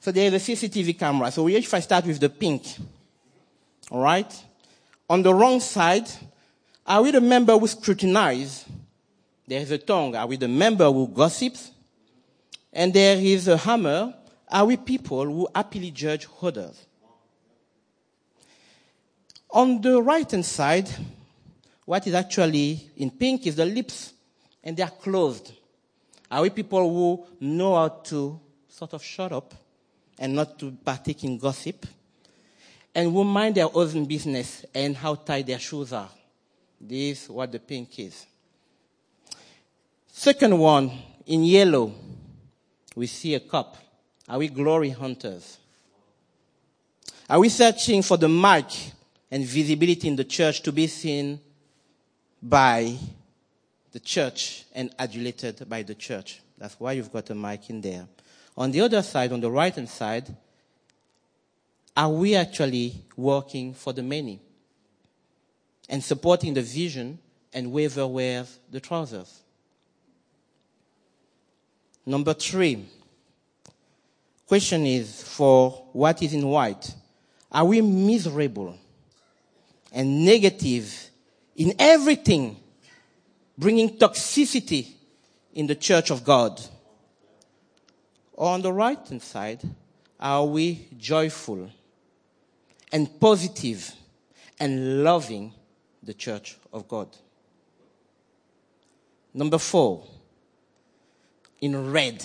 So 0.00 0.12
there 0.12 0.32
is 0.32 0.48
a 0.48 0.52
CCTV 0.52 0.98
camera. 0.98 1.30
So 1.30 1.48
if 1.48 1.72
I 1.74 1.80
start 1.80 2.06
with 2.06 2.20
the 2.20 2.28
pink, 2.28 2.64
all 3.90 4.00
right? 4.00 4.32
On 5.10 5.22
the 5.22 5.34
wrong 5.34 5.60
side, 5.60 6.08
are 6.86 7.02
we 7.02 7.10
the 7.10 7.20
member 7.20 7.56
who 7.58 7.66
scrutinizes? 7.66 8.64
There 9.46 9.60
is 9.60 9.70
a 9.70 9.78
tongue. 9.78 10.14
Are 10.14 10.26
we 10.26 10.36
the 10.36 10.48
member 10.48 10.90
who 10.90 11.08
gossips? 11.08 11.70
And 12.72 12.92
there 12.92 13.16
is 13.16 13.48
a 13.48 13.56
hammer. 13.56 14.14
Are 14.50 14.64
we 14.64 14.76
people 14.76 15.24
who 15.24 15.48
happily 15.54 15.90
judge 15.90 16.26
others? 16.40 16.86
On 19.50 19.80
the 19.80 20.02
right 20.02 20.30
hand 20.30 20.44
side, 20.44 20.88
what 21.84 22.06
is 22.06 22.14
actually 22.14 22.90
in 22.96 23.10
pink 23.10 23.46
is 23.46 23.56
the 23.56 23.64
lips, 23.64 24.12
and 24.62 24.76
they 24.76 24.82
are 24.82 24.90
closed. 24.90 25.52
Are 26.30 26.42
we 26.42 26.50
people 26.50 26.88
who 26.88 27.26
know 27.40 27.74
how 27.74 27.88
to 27.88 28.38
sort 28.68 28.92
of 28.92 29.02
shut 29.02 29.32
up 29.32 29.54
and 30.18 30.34
not 30.34 30.58
to 30.58 30.70
partake 30.84 31.24
in 31.24 31.38
gossip, 31.38 31.86
and 32.94 33.12
who 33.12 33.24
mind 33.24 33.54
their 33.54 33.68
own 33.72 34.04
business 34.04 34.64
and 34.74 34.96
how 34.96 35.14
tight 35.14 35.46
their 35.46 35.58
shoes 35.58 35.92
are. 35.92 36.10
This 36.80 37.24
is 37.24 37.30
what 37.30 37.52
the 37.52 37.58
pink 37.58 37.98
is. 37.98 38.26
Second 40.06 40.58
one, 40.58 40.90
in 41.26 41.44
yellow, 41.44 41.92
we 42.98 43.06
see 43.06 43.36
a 43.36 43.40
cup. 43.40 43.76
Are 44.28 44.38
we 44.38 44.48
glory 44.48 44.90
hunters? 44.90 45.58
Are 47.30 47.38
we 47.38 47.48
searching 47.48 48.02
for 48.02 48.16
the 48.16 48.28
mark 48.28 48.72
and 49.30 49.44
visibility 49.44 50.08
in 50.08 50.16
the 50.16 50.24
church 50.24 50.62
to 50.62 50.72
be 50.72 50.88
seen 50.88 51.38
by 52.42 52.96
the 53.92 54.00
church 54.00 54.64
and 54.74 54.92
adulated 54.98 55.68
by 55.68 55.84
the 55.84 55.94
church? 55.94 56.40
That's 56.58 56.74
why 56.80 56.92
you've 56.92 57.12
got 57.12 57.30
a 57.30 57.36
mic 57.36 57.70
in 57.70 57.80
there. 57.80 58.08
On 58.56 58.72
the 58.72 58.80
other 58.80 59.02
side, 59.02 59.30
on 59.30 59.40
the 59.40 59.50
right 59.50 59.72
hand 59.72 59.88
side, 59.88 60.34
are 61.96 62.10
we 62.10 62.34
actually 62.34 63.04
working 63.16 63.74
for 63.74 63.92
the 63.92 64.02
many 64.02 64.40
and 65.88 66.02
supporting 66.02 66.52
the 66.52 66.62
vision 66.62 67.20
and 67.52 67.68
whoever 67.68 68.08
wears 68.08 68.58
the 68.72 68.80
trousers? 68.80 69.42
Number 72.08 72.32
three, 72.32 72.86
question 74.46 74.86
is 74.86 75.22
for 75.22 75.88
what 75.92 76.22
is 76.22 76.32
in 76.32 76.46
white. 76.46 76.94
Are 77.52 77.66
we 77.66 77.82
miserable 77.82 78.78
and 79.92 80.24
negative 80.24 81.10
in 81.54 81.74
everything, 81.78 82.56
bringing 83.58 83.90
toxicity 83.98 84.88
in 85.52 85.66
the 85.66 85.74
church 85.74 86.10
of 86.10 86.24
God? 86.24 86.58
Or 88.32 88.52
on 88.52 88.62
the 88.62 88.72
right 88.72 89.06
hand 89.06 89.20
side, 89.20 89.60
are 90.18 90.46
we 90.46 90.88
joyful 90.96 91.70
and 92.90 93.20
positive 93.20 93.92
and 94.58 95.04
loving 95.04 95.52
the 96.02 96.14
church 96.14 96.56
of 96.72 96.88
God? 96.88 97.14
Number 99.34 99.58
four, 99.58 100.06
in 101.60 101.92
red. 101.92 102.24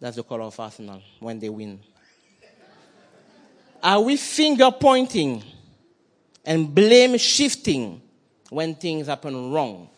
That's 0.00 0.16
the 0.16 0.22
color 0.22 0.44
of 0.44 0.58
Arsenal 0.58 1.02
when 1.20 1.38
they 1.38 1.48
win. 1.48 1.80
Are 3.82 4.00
we 4.00 4.16
finger 4.16 4.70
pointing 4.70 5.42
and 6.44 6.74
blame 6.74 7.16
shifting 7.18 8.00
when 8.50 8.74
things 8.74 9.06
happen 9.06 9.52
wrong? 9.52 9.88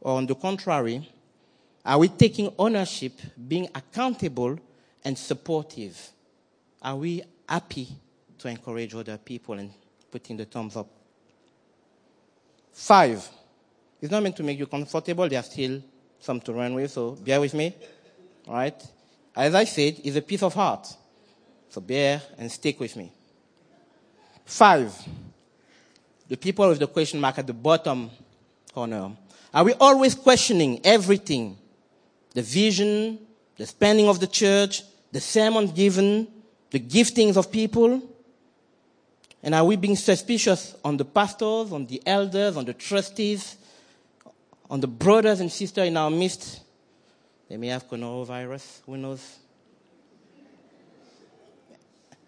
Or 0.00 0.16
on 0.16 0.26
the 0.26 0.34
contrary, 0.34 1.08
are 1.84 1.98
we 1.98 2.08
taking 2.08 2.52
ownership, 2.58 3.12
being 3.48 3.68
accountable, 3.74 4.58
and 5.04 5.16
supportive? 5.16 6.10
Are 6.82 6.96
we 6.96 7.22
happy 7.48 7.88
to 8.38 8.48
encourage 8.48 8.94
other 8.94 9.16
people 9.16 9.54
and 9.54 9.72
putting 10.10 10.36
the 10.36 10.44
thumbs 10.44 10.76
up? 10.76 10.88
Five. 12.72 13.28
It's 14.00 14.10
not 14.10 14.22
meant 14.22 14.36
to 14.36 14.42
make 14.42 14.58
you 14.58 14.66
comfortable. 14.66 15.28
There 15.28 15.40
are 15.40 15.42
still 15.44 15.82
some 16.20 16.40
to 16.40 16.52
run 16.52 16.74
with, 16.74 16.90
so 16.90 17.12
bear 17.12 17.40
with 17.40 17.54
me. 17.54 17.74
All 18.46 18.54
right? 18.54 18.82
As 19.34 19.54
I 19.54 19.64
said, 19.64 20.00
it's 20.02 20.16
a 20.16 20.22
piece 20.22 20.42
of 20.42 20.54
heart. 20.54 20.88
So 21.68 21.80
bear 21.80 22.22
and 22.38 22.50
stick 22.50 22.80
with 22.80 22.96
me. 22.96 23.12
Five. 24.44 24.94
The 26.28 26.36
people 26.36 26.68
with 26.68 26.78
the 26.78 26.86
question 26.86 27.20
mark 27.20 27.38
at 27.38 27.46
the 27.46 27.52
bottom 27.52 28.10
corner. 28.72 29.12
Are 29.52 29.64
we 29.64 29.74
always 29.74 30.14
questioning 30.14 30.80
everything? 30.84 31.56
The 32.34 32.42
vision, 32.42 33.18
the 33.56 33.66
spending 33.66 34.08
of 34.08 34.20
the 34.20 34.26
church, 34.26 34.82
the 35.12 35.20
sermon 35.20 35.66
given, 35.68 36.28
the 36.70 36.80
giftings 36.80 37.36
of 37.36 37.50
people? 37.50 38.02
And 39.42 39.54
are 39.54 39.64
we 39.64 39.76
being 39.76 39.96
suspicious 39.96 40.74
on 40.84 40.96
the 40.96 41.04
pastors, 41.04 41.72
on 41.72 41.86
the 41.86 42.02
elders, 42.04 42.56
on 42.56 42.64
the 42.64 42.74
trustees, 42.74 43.57
on 44.70 44.80
the 44.80 44.86
brothers 44.86 45.40
and 45.40 45.50
sisters 45.50 45.86
in 45.86 45.96
our 45.96 46.10
midst? 46.10 46.60
They 47.48 47.56
may 47.56 47.68
have 47.68 47.88
coronavirus, 47.88 48.82
who 48.84 48.96
knows? 48.96 49.38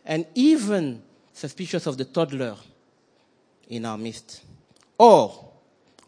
And 0.04 0.26
even 0.34 1.02
suspicious 1.32 1.86
of 1.86 1.96
the 1.96 2.04
toddler 2.04 2.56
in 3.68 3.84
our 3.84 3.98
midst. 3.98 4.42
Or, 4.98 5.52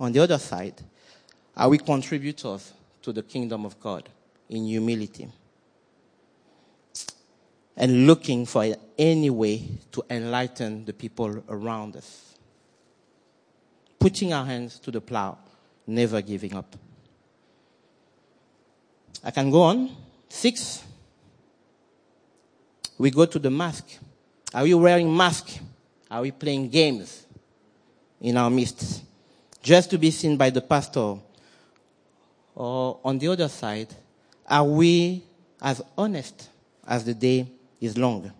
on 0.00 0.12
the 0.12 0.20
other 0.20 0.38
side, 0.38 0.74
are 1.56 1.68
we 1.68 1.78
contributors 1.78 2.72
to 3.02 3.12
the 3.12 3.22
kingdom 3.22 3.64
of 3.64 3.78
God 3.78 4.08
in 4.48 4.64
humility? 4.64 5.28
and 7.76 8.06
looking 8.06 8.46
for 8.46 8.74
any 8.98 9.30
way 9.30 9.62
to 9.90 10.04
enlighten 10.10 10.84
the 10.84 10.92
people 10.92 11.42
around 11.48 11.96
us. 11.96 12.36
Putting 13.98 14.32
our 14.32 14.44
hands 14.44 14.78
to 14.80 14.90
the 14.90 15.00
plow, 15.00 15.38
never 15.86 16.20
giving 16.20 16.54
up. 16.54 16.76
I 19.24 19.30
can 19.30 19.50
go 19.50 19.62
on. 19.62 19.90
Six. 20.28 20.82
We 22.98 23.10
go 23.10 23.26
to 23.26 23.38
the 23.38 23.50
mask. 23.50 23.84
Are 24.54 24.62
we 24.64 24.74
wearing 24.74 25.14
mask? 25.14 25.58
Are 26.10 26.22
we 26.22 26.30
playing 26.30 26.68
games 26.68 27.26
in 28.20 28.36
our 28.36 28.50
midst? 28.50 29.02
Just 29.62 29.90
to 29.90 29.98
be 29.98 30.10
seen 30.10 30.36
by 30.36 30.50
the 30.50 30.60
pastor. 30.60 31.16
Or 32.54 33.00
on 33.04 33.18
the 33.18 33.28
other 33.28 33.48
side, 33.48 33.88
are 34.46 34.64
we 34.64 35.22
as 35.62 35.80
honest 35.96 36.48
as 36.86 37.04
the 37.04 37.14
day 37.14 37.46
is 37.80 37.96
long. 37.96 38.30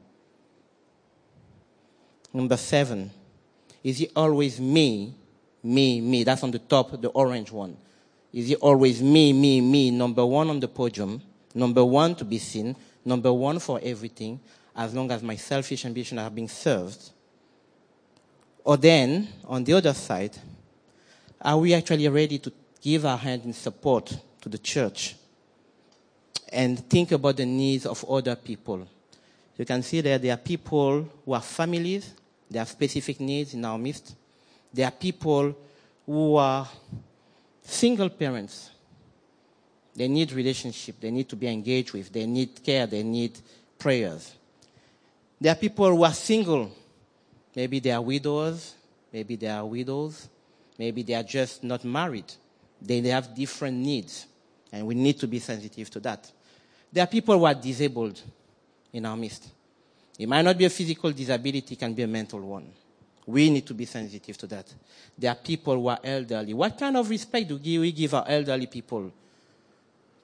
Number 2.33 2.57
seven, 2.57 3.11
is 3.85 4.01
it 4.01 4.11
always 4.17 4.61
me, 4.61 5.15
me, 5.63 6.01
me? 6.01 6.25
That's 6.25 6.43
on 6.43 6.51
the 6.51 6.59
top, 6.59 7.01
the 7.01 7.09
orange 7.09 7.51
one. 7.51 7.77
Is 8.33 8.51
it 8.51 8.59
always 8.61 9.03
me, 9.03 9.33
me, 9.33 9.61
me? 9.61 9.91
Number 9.91 10.25
one 10.25 10.49
on 10.49 10.61
the 10.61 10.69
podium, 10.69 11.21
number 11.55 11.85
one 11.85 12.15
to 12.17 12.25
be 12.25 12.39
seen, 12.39 12.75
number 13.05 13.33
one 13.33 13.59
for 13.59 13.79
everything, 13.83 14.41
as 14.75 14.95
long 14.95 15.11
as 15.11 15.23
my 15.23 15.37
selfish 15.37 15.85
ambition 15.85 16.19
are 16.19 16.31
being 16.31 16.49
served. 16.49 17.11
Or 18.65 18.77
then, 18.77 19.29
on 19.47 19.65
the 19.65 19.75
other 19.75 19.93
side, 19.93 20.37
are 21.41 21.59
we 21.59 21.75
actually 21.75 22.09
ready 22.09 22.39
to 22.39 22.53
give 22.81 23.05
our 23.05 23.19
hand 23.19 23.45
in 23.45 23.53
support 23.53 24.17
to 24.41 24.49
the 24.49 24.59
church 24.59 25.17
and 26.53 26.79
think 26.89 27.13
about 27.13 27.37
the 27.37 27.47
needs 27.47 27.85
of 27.85 28.05
other 28.09 28.37
people? 28.37 28.87
You 29.59 29.65
can 29.67 29.83
see 29.83 30.01
that 30.01 30.23
there 30.23 30.33
are 30.33 30.39
people 30.39 31.09
who 31.25 31.33
are 31.33 31.43
families, 31.43 32.15
they 32.51 32.59
have 32.59 32.69
specific 32.69 33.21
needs 33.21 33.53
in 33.55 33.65
our 33.65 33.79
midst. 33.79 34.15
There 34.73 34.87
are 34.87 34.93
people 34.93 35.57
who 36.07 36.37
are 36.37 36.69
single 37.63 38.09
parents. 38.09 38.71
They 39.95 40.09
need 40.09 40.33
relationship, 40.33 41.01
they 41.01 41.11
need 41.11 41.29
to 41.29 41.37
be 41.37 41.47
engaged 41.47 41.93
with, 41.93 42.11
they 42.13 42.25
need 42.25 42.63
care, 42.63 42.87
they 42.87 43.03
need 43.03 43.39
prayers. 43.79 44.35
There 45.39 45.53
are 45.53 45.57
people 45.57 45.89
who 45.89 46.03
are 46.05 46.15
single. 46.15 46.71
Maybe 47.55 47.81
they 47.81 47.91
are 47.91 48.01
widows, 48.01 48.75
maybe 49.13 49.37
they 49.37 49.49
are 49.49 49.67
widows, 49.67 50.29
maybe 50.79 51.03
they 51.03 51.15
are 51.15 51.23
just 51.23 51.63
not 51.63 51.85
married. 51.85 52.33
They, 52.81 53.01
they 53.01 53.11
have 53.11 53.35
different 53.35 53.77
needs, 53.77 54.27
and 54.73 54.87
we 54.87 54.95
need 54.95 55.19
to 55.19 55.27
be 55.27 55.39
sensitive 55.39 55.91
to 55.91 56.01
that. 56.01 56.31
There 56.91 57.05
are 57.05 57.07
people 57.07 57.39
who 57.39 57.45
are 57.45 57.55
disabled 57.55 58.21
in 58.93 59.05
our 59.05 59.17
midst. 59.17 59.49
It 60.19 60.29
might 60.29 60.43
not 60.43 60.57
be 60.57 60.65
a 60.65 60.71
physical 60.71 61.13
disability, 61.13 61.75
it 61.75 61.79
can 61.79 61.93
be 61.93 62.03
a 62.03 62.07
mental 62.07 62.41
one. 62.41 62.73
We 63.27 63.51
need 63.51 63.67
to 63.67 63.75
be 63.75 63.85
sensitive 63.85 64.37
to 64.39 64.47
that. 64.49 64.73
There 65.17 65.31
are 65.31 65.37
people 65.37 65.75
who 65.75 65.89
are 65.89 66.01
elderly. 66.03 66.55
What 66.55 66.77
kind 66.79 66.97
of 66.97 67.09
respect 67.09 67.49
do 67.49 67.81
we 67.81 67.93
give 67.93 68.15
our 68.15 68.25
elderly 68.27 68.67
people? 68.67 69.13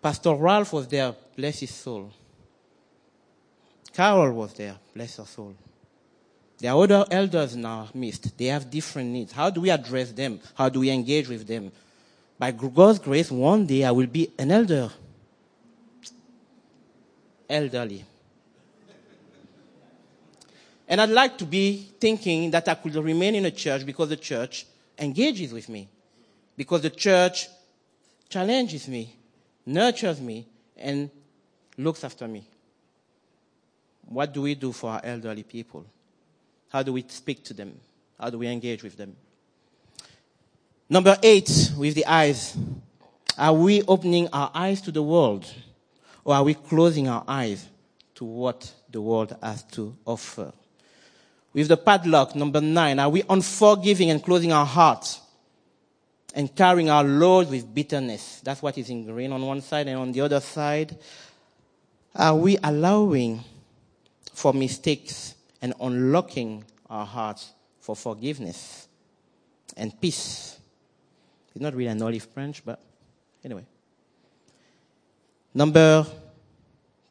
Pastor 0.03 0.35
Ralph 0.35 0.73
was 0.73 0.89
there, 0.89 1.15
bless 1.37 1.61
his 1.61 1.75
soul. 1.75 2.11
Carol 3.93 4.33
was 4.33 4.53
there, 4.55 4.77
bless 4.95 5.17
her 5.17 5.25
soul. 5.25 5.55
There 6.59 6.73
are 6.73 6.83
other 6.83 7.05
elders 7.11 7.55
in 7.55 7.65
our 7.65 7.89
midst. 7.95 8.37
They 8.37 8.47
have 8.47 8.69
different 8.69 9.11
needs. 9.11 9.33
How 9.33 9.51
do 9.51 9.61
we 9.61 9.71
address 9.71 10.11
them? 10.13 10.41
How 10.55 10.69
do 10.69 10.81
we 10.81 10.91
engage 10.91 11.29
with 11.29 11.47
them? 11.47 11.71
By 12.39 12.51
God's 12.51 12.99
grace, 12.99 13.31
one 13.31 13.67
day 13.67 13.85
I 13.85 13.91
will 13.91 14.07
be 14.07 14.31
an 14.39 14.51
elder. 14.51 14.91
Elderly. 17.49 18.05
And 20.89 21.03
I'd 21.03 21.11
like 21.11 21.37
to 21.39 21.45
be 21.45 21.91
thinking 22.01 22.51
that 22.51 22.67
I 22.67 22.75
could 22.75 22.95
remain 22.95 23.35
in 23.35 23.45
a 23.45 23.51
church 23.51 23.85
because 23.85 24.09
the 24.09 24.17
church 24.17 24.67
engages 24.99 25.53
with 25.53 25.69
me, 25.69 25.87
because 26.57 26.81
the 26.81 26.91
church 26.91 27.49
challenges 28.31 28.89
me, 28.89 29.15
nurtures 29.67 30.19
me, 30.19 30.47
and 30.77 31.11
looks 31.77 32.05
after 32.05 32.27
me. 32.27 32.49
What 34.07 34.33
do 34.33 34.41
we 34.41 34.55
do 34.55 34.73
for 34.73 34.91
our 34.91 35.01
elderly 35.05 35.43
people? 35.43 35.85
How 36.71 36.83
do 36.83 36.95
we 36.95 37.05
speak 37.07 37.45
to 37.45 37.55
them? 37.55 37.79
How 38.19 38.31
do 38.31 38.39
we 38.39 38.49
engage 38.49 38.83
with 38.83 38.97
them? 38.97 39.15
Number 40.89 41.19
eight, 41.23 41.71
with 41.77 41.95
the 41.95 42.07
eyes. 42.07 42.57
Are 43.37 43.53
we 43.53 43.83
opening 43.83 44.29
our 44.33 44.51
eyes 44.55 44.81
to 44.83 44.91
the 44.91 45.03
world? 45.03 45.53
Or 46.25 46.35
are 46.35 46.45
we 46.45 46.55
closing 46.55 47.09
our 47.09 47.25
eyes 47.29 47.69
to 48.15 48.25
what 48.25 48.73
the 48.91 49.03
world 49.03 49.37
has 49.43 49.63
to 49.65 49.95
offer? 50.07 50.53
With 51.59 51.67
the 51.67 51.77
padlock, 51.77 52.37
number 52.37 52.61
nine, 52.61 53.01
are 53.01 53.09
we 53.09 53.25
unforgiving 53.29 54.11
and 54.11 54.23
closing 54.23 54.53
our 54.53 54.65
hearts 54.65 55.21
and 56.33 56.55
carrying 56.55 56.89
our 56.89 57.03
load 57.03 57.51
with 57.51 57.75
bitterness? 57.75 58.41
That's 58.45 58.63
what 58.63 58.79
is 58.79 58.89
in 58.91 59.05
green 59.05 59.33
on 59.33 59.45
one 59.45 59.61
side 59.61 59.89
and 59.89 59.99
on 59.99 60.13
the 60.13 60.21
other 60.21 60.39
side. 60.39 60.97
Are 62.15 62.37
we 62.37 62.59
allowing 62.63 63.43
for 64.33 64.55
mistakes 64.55 65.35
and 65.61 65.75
unlocking 65.81 66.63
our 66.89 67.05
hearts 67.05 67.51
for 67.81 67.97
forgiveness 67.97 68.87
and 69.77 70.01
peace? 70.01 70.57
It's 71.49 71.61
not 71.61 71.75
really 71.75 71.91
an 71.91 72.01
olive 72.01 72.33
branch, 72.33 72.63
but 72.65 72.79
anyway. 73.45 73.67
Number 75.53 76.07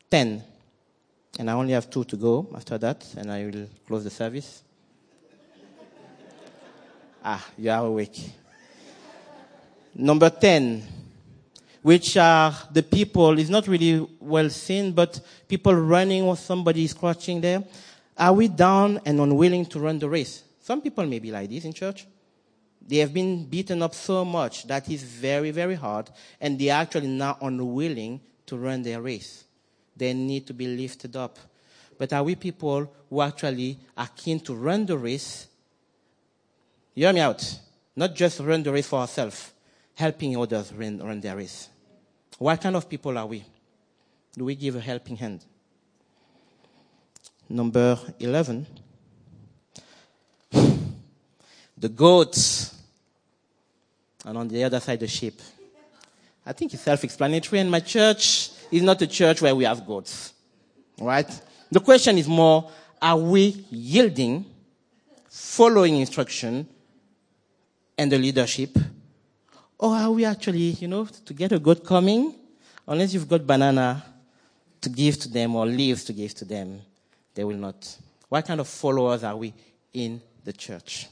10 0.09 0.41
and 1.37 1.49
I 1.49 1.53
only 1.53 1.73
have 1.73 1.89
two 1.89 2.03
to 2.05 2.17
go 2.17 2.47
after 2.55 2.77
that, 2.79 3.05
and 3.15 3.31
I 3.31 3.45
will 3.45 3.67
close 3.85 4.03
the 4.03 4.09
service. 4.09 4.63
ah, 7.23 7.45
you 7.57 7.69
are 7.69 7.85
awake. 7.85 8.31
Number 9.93 10.29
10, 10.29 10.83
which 11.83 12.17
are 12.17 12.53
the 12.71 12.81
people, 12.81 13.37
is 13.37 13.49
not 13.49 13.67
really 13.67 14.07
well 14.19 14.49
seen, 14.49 14.91
but 14.91 15.19
people 15.47 15.73
running 15.73 16.23
or 16.23 16.35
somebody 16.35 16.83
is 16.83 16.93
crouching 16.93 17.39
there. 17.39 17.63
Are 18.17 18.33
we 18.33 18.47
down 18.47 18.99
and 19.05 19.19
unwilling 19.19 19.65
to 19.67 19.79
run 19.79 19.99
the 19.99 20.09
race? 20.09 20.43
Some 20.59 20.81
people 20.81 21.05
may 21.05 21.19
be 21.19 21.31
like 21.31 21.49
this 21.49 21.65
in 21.65 21.73
church. 21.73 22.07
They 22.85 22.97
have 22.97 23.13
been 23.13 23.45
beaten 23.45 23.81
up 23.83 23.93
so 23.93 24.25
much 24.25 24.65
that 24.67 24.89
is 24.89 25.03
very, 25.03 25.51
very 25.51 25.75
hard, 25.75 26.09
and 26.41 26.57
they 26.57 26.69
are 26.69 26.81
actually 26.81 27.07
now 27.07 27.37
unwilling 27.41 28.21
to 28.47 28.57
run 28.57 28.81
their 28.81 29.01
race 29.01 29.43
they 29.97 30.13
need 30.13 30.45
to 30.47 30.53
be 30.53 30.67
lifted 30.67 31.15
up. 31.15 31.37
But 31.97 32.13
are 32.13 32.23
we 32.23 32.35
people 32.35 32.93
who 33.09 33.21
actually 33.21 33.77
are 33.97 34.09
keen 34.15 34.39
to 34.41 34.53
run 34.53 34.85
the 34.85 34.97
race? 34.97 35.47
Hear 36.93 37.11
me 37.11 37.21
out. 37.21 37.59
Not 37.95 38.13
just 38.13 38.39
run 38.39 38.61
the 38.61 38.71
race 38.71 38.87
for 38.87 38.99
ourselves, 38.99 39.51
helping 39.95 40.37
others 40.37 40.71
run, 40.73 40.99
run 40.99 41.19
their 41.19 41.35
race. 41.35 41.69
What 42.37 42.61
kind 42.61 42.75
of 42.75 42.87
people 42.87 43.17
are 43.17 43.25
we? 43.25 43.43
Do 44.35 44.45
we 44.45 44.55
give 44.55 44.75
a 44.75 44.79
helping 44.79 45.15
hand? 45.15 45.43
Number 47.49 47.97
11. 48.19 48.67
The 51.79 51.89
goats, 51.89 52.73
and 54.25 54.35
on 54.35 54.47
the 54.47 54.63
other 54.63 54.79
side, 54.79 54.99
the 54.99 55.07
sheep. 55.07 55.39
I 56.43 56.51
think 56.51 56.73
it's 56.73 56.81
self-explanatory. 56.81 57.59
In 57.59 57.69
my 57.69 57.81
church 57.81 58.49
is 58.71 58.81
not 58.81 59.01
a 59.01 59.07
church 59.07 59.41
where 59.41 59.55
we 59.55 59.63
have 59.63 59.85
goats. 59.85 60.33
Right? 60.99 61.29
The 61.71 61.79
question 61.79 62.17
is 62.17 62.27
more, 62.27 62.69
are 63.01 63.17
we 63.17 63.65
yielding, 63.69 64.45
following 65.29 65.97
instruction 65.97 66.67
and 67.97 68.11
the 68.11 68.17
leadership? 68.17 68.77
Or 69.77 69.95
are 69.95 70.11
we 70.11 70.25
actually, 70.25 70.71
you 70.79 70.87
know, 70.87 71.05
to 71.05 71.33
get 71.33 71.51
a 71.51 71.59
goat 71.59 71.85
coming, 71.85 72.33
unless 72.87 73.13
you've 73.13 73.29
got 73.29 73.45
banana 73.45 74.03
to 74.81 74.89
give 74.89 75.19
to 75.19 75.29
them 75.29 75.55
or 75.55 75.65
leaves 75.65 76.03
to 76.05 76.13
give 76.13 76.33
to 76.35 76.45
them, 76.45 76.81
they 77.35 77.43
will 77.43 77.57
not. 77.57 77.97
What 78.29 78.45
kind 78.45 78.59
of 78.59 78.67
followers 78.67 79.23
are 79.23 79.35
we 79.35 79.53
in 79.93 80.21
the 80.43 80.53
church? 80.53 81.07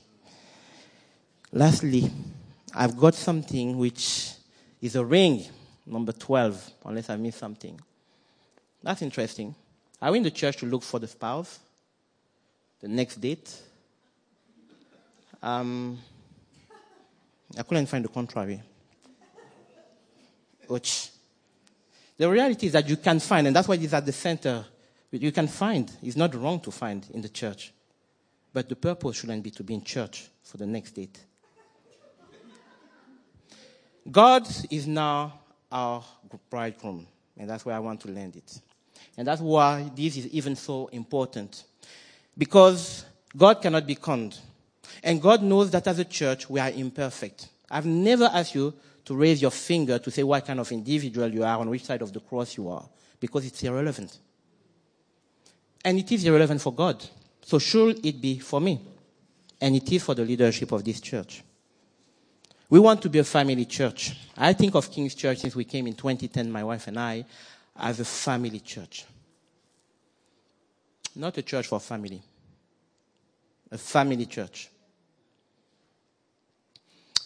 Lastly, 1.51 2.11
I've 2.73 2.97
got 2.97 3.13
something 3.13 3.77
which 3.77 4.31
is 4.81 4.95
a 4.95 5.05
ring, 5.05 5.45
number 5.85 6.11
12, 6.11 6.71
unless 6.85 7.09
I 7.09 7.15
miss 7.17 7.35
something. 7.35 7.79
That's 8.81 9.01
interesting. 9.01 9.55
Are 10.01 10.11
we 10.11 10.17
in 10.17 10.23
the 10.23 10.31
church 10.31 10.57
to 10.57 10.65
look 10.65 10.83
for 10.83 10.99
the 10.99 11.07
spouse? 11.07 11.59
The 12.81 12.87
next 12.87 13.21
date? 13.21 13.55
Um, 15.41 15.97
I 17.57 17.63
couldn't 17.63 17.85
find 17.87 18.03
the 18.03 18.09
contrary. 18.09 18.61
Which 20.67 21.09
the 22.17 22.29
reality 22.29 22.67
is 22.67 22.73
that 22.73 22.87
you 22.89 22.97
can 22.97 23.19
find, 23.19 23.47
and 23.47 23.55
that's 23.55 23.67
why 23.67 23.75
it 23.75 23.83
is 23.83 23.93
at 23.93 24.05
the 24.05 24.11
center. 24.11 24.65
You 25.11 25.31
can 25.31 25.47
find. 25.47 25.91
It's 26.01 26.17
not 26.17 26.35
wrong 26.35 26.59
to 26.61 26.71
find 26.71 27.07
in 27.13 27.21
the 27.21 27.29
church. 27.29 27.73
But 28.51 28.67
the 28.67 28.75
purpose 28.75 29.17
shouldn't 29.17 29.43
be 29.43 29.51
to 29.51 29.63
be 29.63 29.75
in 29.75 29.83
church 29.83 30.29
for 30.43 30.57
the 30.57 30.65
next 30.65 30.91
date. 30.91 31.19
God 34.11 34.47
is 34.69 34.87
now 34.87 35.39
our 35.75 36.01
bridegroom, 36.49 37.05
and 37.37 37.49
that's 37.49 37.65
where 37.65 37.75
I 37.75 37.79
want 37.79 37.99
to 38.01 38.07
land 38.09 38.37
it. 38.37 38.61
And 39.17 39.27
that's 39.27 39.41
why 39.41 39.91
this 39.93 40.15
is 40.15 40.27
even 40.27 40.55
so 40.55 40.87
important. 40.87 41.65
Because 42.37 43.05
God 43.35 43.61
cannot 43.61 43.85
be 43.85 43.95
conned. 43.95 44.39
And 45.03 45.21
God 45.21 45.43
knows 45.43 45.71
that 45.71 45.85
as 45.87 45.99
a 45.99 46.05
church, 46.05 46.49
we 46.49 46.61
are 46.61 46.69
imperfect. 46.69 47.49
I've 47.69 47.85
never 47.85 48.25
asked 48.25 48.55
you 48.55 48.73
to 49.03 49.15
raise 49.15 49.41
your 49.41 49.51
finger 49.51 49.99
to 49.99 50.09
say 50.09 50.23
what 50.23 50.45
kind 50.45 50.61
of 50.61 50.71
individual 50.71 51.27
you 51.27 51.43
are, 51.43 51.57
on 51.59 51.69
which 51.69 51.83
side 51.83 52.01
of 52.01 52.13
the 52.13 52.21
cross 52.21 52.55
you 52.55 52.69
are, 52.69 52.87
because 53.19 53.45
it's 53.45 53.61
irrelevant. 53.63 54.17
And 55.83 55.99
it 55.99 56.09
is 56.09 56.25
irrelevant 56.25 56.61
for 56.61 56.73
God. 56.73 57.05
So 57.43 57.59
should 57.59 58.05
it 58.05 58.21
be 58.21 58.39
for 58.39 58.61
me? 58.61 58.79
And 59.59 59.75
it 59.75 59.91
is 59.91 60.03
for 60.03 60.15
the 60.15 60.23
leadership 60.23 60.71
of 60.71 60.83
this 60.85 61.01
church. 61.01 61.43
We 62.69 62.79
want 62.79 63.01
to 63.03 63.09
be 63.09 63.19
a 63.19 63.23
family 63.23 63.65
church. 63.65 64.17
I 64.35 64.53
think 64.53 64.75
of 64.75 64.91
King's 64.91 65.13
Church 65.13 65.39
since 65.39 65.55
we 65.55 65.65
came 65.65 65.85
in 65.87 65.93
2010, 65.93 66.51
my 66.51 66.63
wife 66.63 66.87
and 66.87 66.99
I, 66.99 67.25
as 67.77 67.99
a 67.99 68.05
family 68.05 68.59
church. 68.59 69.05
Not 71.15 71.37
a 71.37 71.41
church 71.41 71.67
for 71.67 71.79
family, 71.79 72.21
a 73.71 73.77
family 73.77 74.25
church. 74.25 74.69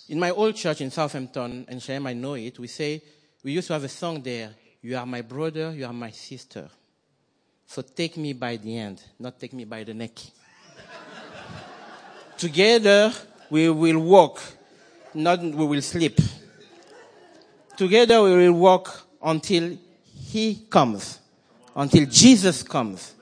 In 0.09 0.19
my 0.19 0.31
old 0.31 0.55
church 0.55 0.81
in 0.81 0.91
Southampton, 0.91 1.65
and 1.67 1.81
Shem, 1.81 2.05
I 2.05 2.13
know 2.13 2.33
it, 2.33 2.59
we 2.59 2.67
say, 2.67 3.01
we 3.43 3.53
used 3.53 3.67
to 3.67 3.73
have 3.73 3.83
a 3.83 3.89
song 3.89 4.21
there, 4.21 4.55
You 4.81 4.97
are 4.97 5.05
my 5.05 5.21
brother, 5.21 5.73
you 5.73 5.85
are 5.85 5.93
my 5.93 6.11
sister. 6.11 6.69
So 7.65 7.81
take 7.81 8.17
me 8.17 8.33
by 8.33 8.57
the 8.57 8.75
hand, 8.75 9.03
not 9.19 9.39
take 9.39 9.53
me 9.53 9.65
by 9.65 9.83
the 9.83 9.93
neck. 9.93 10.17
Together, 12.37 13.13
we 13.49 13.69
will 13.69 13.99
walk, 13.99 14.41
not 15.13 15.41
we 15.41 15.65
will 15.65 15.81
sleep. 15.81 16.19
Together, 17.77 18.21
we 18.21 18.35
will 18.35 18.53
walk 18.53 19.07
until 19.21 19.77
He 20.03 20.65
comes, 20.69 21.19
until 21.75 22.05
Jesus 22.05 22.63
comes. 22.63 23.15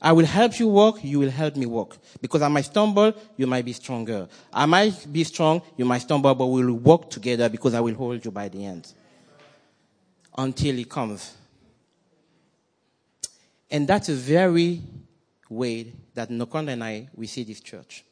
I 0.00 0.12
will 0.12 0.26
help 0.26 0.58
you 0.60 0.68
walk, 0.68 1.02
you 1.02 1.18
will 1.18 1.30
help 1.30 1.56
me 1.56 1.66
walk. 1.66 1.96
Because 2.20 2.42
I 2.42 2.48
might 2.48 2.66
stumble, 2.66 3.12
you 3.36 3.46
might 3.46 3.64
be 3.64 3.72
stronger. 3.72 4.28
I 4.52 4.64
might 4.66 5.12
be 5.12 5.24
strong, 5.24 5.60
you 5.76 5.84
might 5.84 6.02
stumble, 6.02 6.34
but 6.34 6.46
we 6.46 6.64
will 6.64 6.74
walk 6.74 7.10
together 7.10 7.48
because 7.48 7.74
I 7.74 7.80
will 7.80 7.94
hold 7.94 8.24
you 8.24 8.30
by 8.30 8.48
the 8.48 8.62
hand. 8.62 8.92
Until 10.36 10.76
he 10.76 10.84
comes. 10.84 11.34
And 13.70 13.88
that's 13.88 14.08
a 14.08 14.14
very 14.14 14.82
way 15.50 15.92
that 16.14 16.28
Nokonda 16.30 16.72
and 16.72 16.84
I, 16.84 17.08
we 17.14 17.26
see 17.26 17.42
this 17.42 17.60
church. 17.60 18.04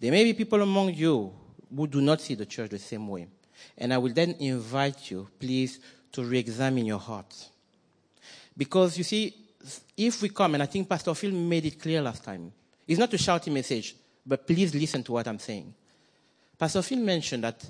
There 0.00 0.10
may 0.10 0.24
be 0.24 0.32
people 0.32 0.62
among 0.62 0.94
you 0.94 1.32
who 1.74 1.86
do 1.86 2.00
not 2.00 2.20
see 2.20 2.34
the 2.34 2.46
church 2.46 2.70
the 2.70 2.78
same 2.78 3.08
way. 3.08 3.26
And 3.78 3.92
I 3.92 3.98
will 3.98 4.12
then 4.12 4.34
invite 4.38 5.10
you, 5.10 5.28
please, 5.38 5.78
to 6.12 6.24
re-examine 6.24 6.84
your 6.84 6.98
heart. 6.98 7.48
Because 8.56 8.98
you 8.98 9.04
see, 9.04 9.34
if 9.96 10.20
we 10.20 10.28
come, 10.28 10.54
and 10.54 10.62
I 10.62 10.66
think 10.66 10.88
Pastor 10.88 11.14
Phil 11.14 11.30
made 11.32 11.66
it 11.66 11.80
clear 11.80 12.02
last 12.02 12.24
time, 12.24 12.52
it's 12.86 12.98
not 12.98 13.12
a 13.14 13.18
shouting 13.18 13.54
message, 13.54 13.94
but 14.26 14.46
please 14.46 14.74
listen 14.74 15.02
to 15.04 15.12
what 15.12 15.26
I'm 15.26 15.38
saying. 15.38 15.72
Pastor 16.58 16.82
Phil 16.82 16.98
mentioned 16.98 17.44
that 17.44 17.64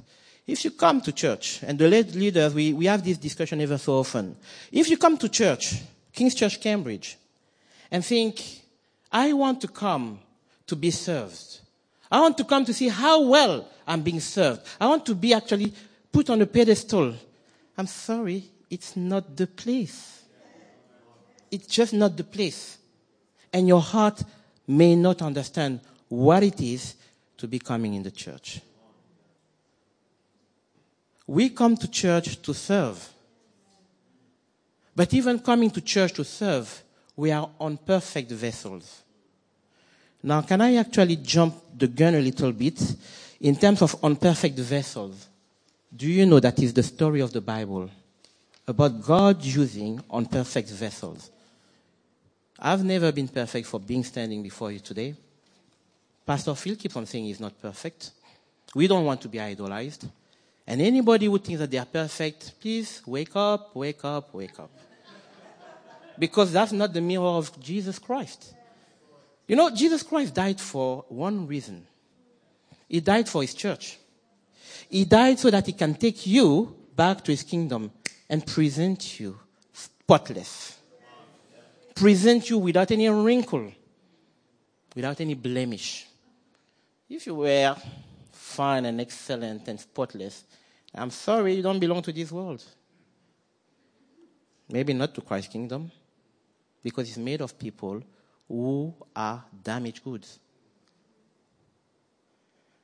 if 0.47 0.65
you 0.65 0.73
come 0.73 1.01
to 1.03 1.12
church, 1.12 1.62
and 1.62 1.79
the 1.79 1.88
leaders, 1.88 2.53
we, 2.53 2.73
we 2.73 2.87
have 2.87 3.05
this 3.05 3.17
discussion 3.17 3.61
ever 3.61 3.79
so 3.79 3.95
often. 3.95 4.37
If 4.73 4.91
you 4.91 4.97
come 4.97 5.17
to 5.19 5.29
church, 5.29 5.77
King's 6.12 6.35
Church 6.35 6.61
Cambridge, 6.61 7.17
and 7.91 8.05
think, 8.05 8.43
I 9.11 9.33
want 9.33 9.61
to 9.61 9.69
come 9.69 10.19
to 10.67 10.75
be 10.75 10.91
served. 10.91 11.61
I 12.11 12.21
want 12.21 12.37
to 12.38 12.45
come 12.45 12.65
to 12.65 12.75
see 12.75 12.88
how 12.88 13.23
well 13.23 13.69
I'm 13.87 14.03
being 14.03 14.21
served. 14.21 14.66
I 14.81 14.87
want 14.87 15.05
to 15.07 15.14
be 15.14 15.35
actually 15.35 15.73
put 16.11 16.31
on 16.31 16.40
a 16.42 16.47
pedestal. 16.47 17.14
I'm 17.77 17.87
sorry, 17.87 18.45
it's 18.71 18.97
not 18.97 19.37
the 19.37 19.47
place 19.47 20.12
it's 21.53 21.66
just 21.66 21.92
not 21.92 22.16
the 22.16 22.25
place. 22.25 22.79
And 23.53 23.68
your 23.68 23.83
heart 23.83 24.25
may 24.66 24.97
not 24.97 25.21
understand 25.21 25.81
what 26.09 26.42
it 26.42 26.61
is 26.61 26.95
to 27.37 27.47
be 27.47 27.59
coming 27.59 27.92
in 27.92 28.03
the 28.03 28.11
church. 28.11 28.61
We 31.27 31.51
come 31.51 31.77
to 31.77 31.88
church 31.88 32.40
to 32.42 32.55
serve. 32.55 33.07
But 34.97 35.12
even 35.12 35.38
coming 35.38 35.71
to 35.71 35.81
church 35.83 36.14
to 36.14 36.25
serve, 36.25 36.83
we 37.14 37.31
are 37.31 37.49
unperfect 37.61 38.31
vessels. 38.31 39.03
Now, 40.23 40.40
can 40.42 40.61
I 40.61 40.77
actually 40.77 41.16
jump 41.16 41.55
the 41.77 41.88
gun 41.88 42.14
a 42.14 42.21
little 42.21 42.53
bit 42.53 42.81
in 43.42 43.57
terms 43.57 43.83
of 43.83 44.00
unperfect 44.02 44.57
vessels? 44.59 45.28
Do 45.94 46.07
you 46.07 46.24
know 46.24 46.40
that 46.40 46.59
is 46.61 46.72
the 46.72 46.83
story 46.83 47.20
of 47.20 47.33
the 47.33 47.40
Bible 47.40 47.90
about 48.66 49.02
God 49.02 49.44
using 49.44 50.00
unperfect 50.11 50.70
vessels? 50.70 51.31
I've 52.59 52.85
never 52.85 53.11
been 53.11 53.28
perfect 53.28 53.66
for 53.66 53.81
being 53.81 54.05
standing 54.05 54.42
before 54.42 54.70
you 54.70 54.78
today. 54.78 55.14
Pastor 56.24 56.55
Phil 56.55 56.76
keeps 56.76 56.96
on 56.96 57.05
saying 57.05 57.24
he's 57.24 57.40
not 57.40 57.61
perfect. 57.61 58.12
We 58.74 58.87
don't 58.87 59.05
want 59.05 59.20
to 59.22 59.28
be 59.28 59.40
idolized. 59.40 60.07
And 60.64 60.81
anybody 60.81 61.26
who 61.26 61.37
thinks 61.38 61.59
that 61.59 61.70
they 61.70 61.78
are 61.78 61.85
perfect, 61.85 62.52
please 62.61 63.02
wake 63.05 63.35
up, 63.35 63.74
wake 63.74 64.05
up, 64.05 64.33
wake 64.33 64.59
up. 64.61 64.70
because 66.16 66.52
that's 66.52 66.70
not 66.70 66.92
the 66.92 67.00
mirror 67.00 67.24
of 67.24 67.61
Jesus 67.61 67.98
Christ. 67.98 68.55
You 69.48 69.57
know, 69.57 69.70
Jesus 69.74 70.05
Christ 70.05 70.33
died 70.33 70.61
for 70.61 71.05
one 71.09 71.48
reason. 71.48 71.85
He 72.92 73.00
died 73.00 73.28
for 73.28 73.40
his 73.40 73.55
church. 73.55 73.98
He 74.88 75.05
died 75.05 75.40
so 75.40 75.50
that 75.50 75.66
he 75.66 75.72
can 75.72 75.94
take 75.94 76.26
you 76.26 76.76
back 76.94 77.24
to 77.24 77.33
his 77.33 77.42
kingdom 77.42 77.90
and 78.28 78.46
present 78.46 79.18
you 79.18 79.40
spotless 79.72 80.78
present 81.94 82.48
you 82.50 82.59
without 82.59 82.90
any 82.90 83.09
wrinkle, 83.09 83.72
without 84.94 85.21
any 85.21 85.35
blemish. 85.35 86.06
If 87.08 87.27
you 87.27 87.35
were 87.35 87.77
fine 88.33 88.87
and 88.87 89.00
excellent 89.00 89.69
and 89.69 89.79
spotless, 89.79 90.44
I'm 90.94 91.10
sorry 91.10 91.54
you 91.54 91.62
don't 91.62 91.79
belong 91.79 92.02
to 92.02 92.12
this 92.12 92.33
world. 92.33 92.64
Maybe 94.69 94.92
not 94.92 95.14
to 95.14 95.21
Christ's 95.21 95.52
kingdom, 95.52 95.90
because 96.83 97.08
it's 97.08 97.19
made 97.19 97.40
of 97.40 97.58
people 97.58 98.02
who 98.48 98.94
are 99.14 99.44
damaged 99.62 100.02
goods. 100.02 100.38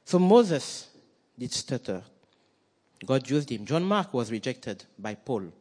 So 0.09 0.19
Moses 0.19 0.89
did 1.39 1.53
stutter. 1.53 2.03
God 3.05 3.29
used 3.29 3.53
him. 3.53 3.67
John 3.67 3.85
Mark 3.85 4.15
was 4.15 4.33
rejected 4.33 4.83
by 4.99 5.15
Paul. 5.15 5.53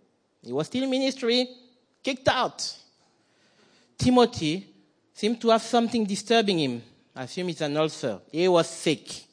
He 0.42 0.54
was 0.54 0.68
still 0.68 0.84
in 0.84 0.90
ministry, 0.90 1.50
kicked 2.02 2.30
out. 2.30 2.74
Timothy 3.98 4.66
seemed 5.14 5.42
to 5.42 5.50
have 5.50 5.62
something 5.62 6.06
disturbing 6.06 6.60
him. 6.60 6.82
I 7.14 7.24
assume 7.24 7.50
it's 7.50 7.60
an 7.60 7.76
ulcer. 7.76 8.22
He 8.32 8.48
was 8.48 8.70
sick. 8.70 9.26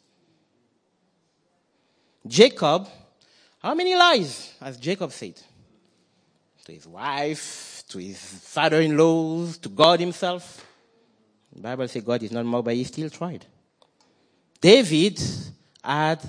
Jacob, 2.27 2.89
how 3.63 3.73
many 3.73 3.95
lies 3.95 4.55
has 4.59 4.77
Jacob 4.79 5.13
said? 5.13 5.41
To 6.65 6.73
his 6.73 6.89
wife, 6.89 7.85
to 7.87 7.99
his 7.99 8.19
father 8.19 8.81
in 8.81 8.97
law, 8.97 9.47
to 9.63 9.69
God 9.69 10.01
himself. 10.01 10.67
The 11.53 11.61
Bible 11.61 11.87
says 11.87 12.03
God 12.03 12.21
is 12.25 12.33
not 12.33 12.45
mocked, 12.45 12.65
but 12.65 12.75
he 12.75 12.83
still 12.83 13.11
tried. 13.11 13.47
David 14.65 15.21
had 15.85 16.23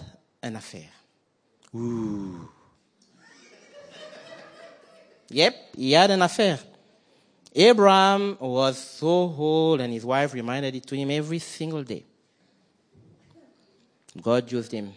an 0.44 0.58
affair. 0.58 0.90
Ooh. 1.74 2.50
Yep, 5.30 5.56
he 5.78 5.94
had 5.94 6.12
an 6.12 6.22
affair. 6.22 6.60
Abraham 7.56 8.36
was 8.42 8.78
so 8.78 9.08
old, 9.08 9.80
and 9.80 9.94
his 9.94 10.04
wife 10.04 10.34
reminded 10.34 10.76
it 10.76 10.86
to 10.86 10.98
him 10.98 11.12
every 11.12 11.40
single 11.40 11.82
day. 11.82 12.04
God 14.22 14.52
used 14.52 14.74
him. 14.74 14.92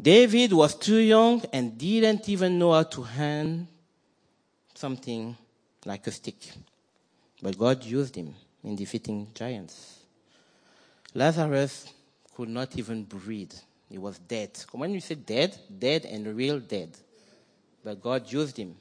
David 0.00 0.52
was 0.52 0.76
too 0.76 0.98
young 0.98 1.42
and 1.52 1.76
didn't 1.76 2.28
even 2.28 2.56
know 2.56 2.72
how 2.72 2.84
to 2.84 3.02
hand 3.02 3.66
something 4.74 5.36
like 5.84 6.06
a 6.06 6.12
stick. 6.12 6.52
But 7.42 7.58
God 7.58 7.82
used 7.82 8.14
him 8.14 8.32
in 8.62 8.76
defeating 8.76 9.26
giants. 9.34 9.97
Lazarus 11.14 11.92
could 12.34 12.48
not 12.48 12.76
even 12.78 13.04
breathe. 13.04 13.52
He 13.88 13.98
was 13.98 14.18
dead. 14.18 14.50
When 14.72 14.92
you 14.92 15.00
say 15.00 15.14
dead, 15.14 15.56
dead 15.78 16.04
and 16.04 16.36
real 16.36 16.60
dead. 16.60 16.90
But 17.82 18.00
God 18.00 18.30
used 18.30 18.56
him. 18.56 18.76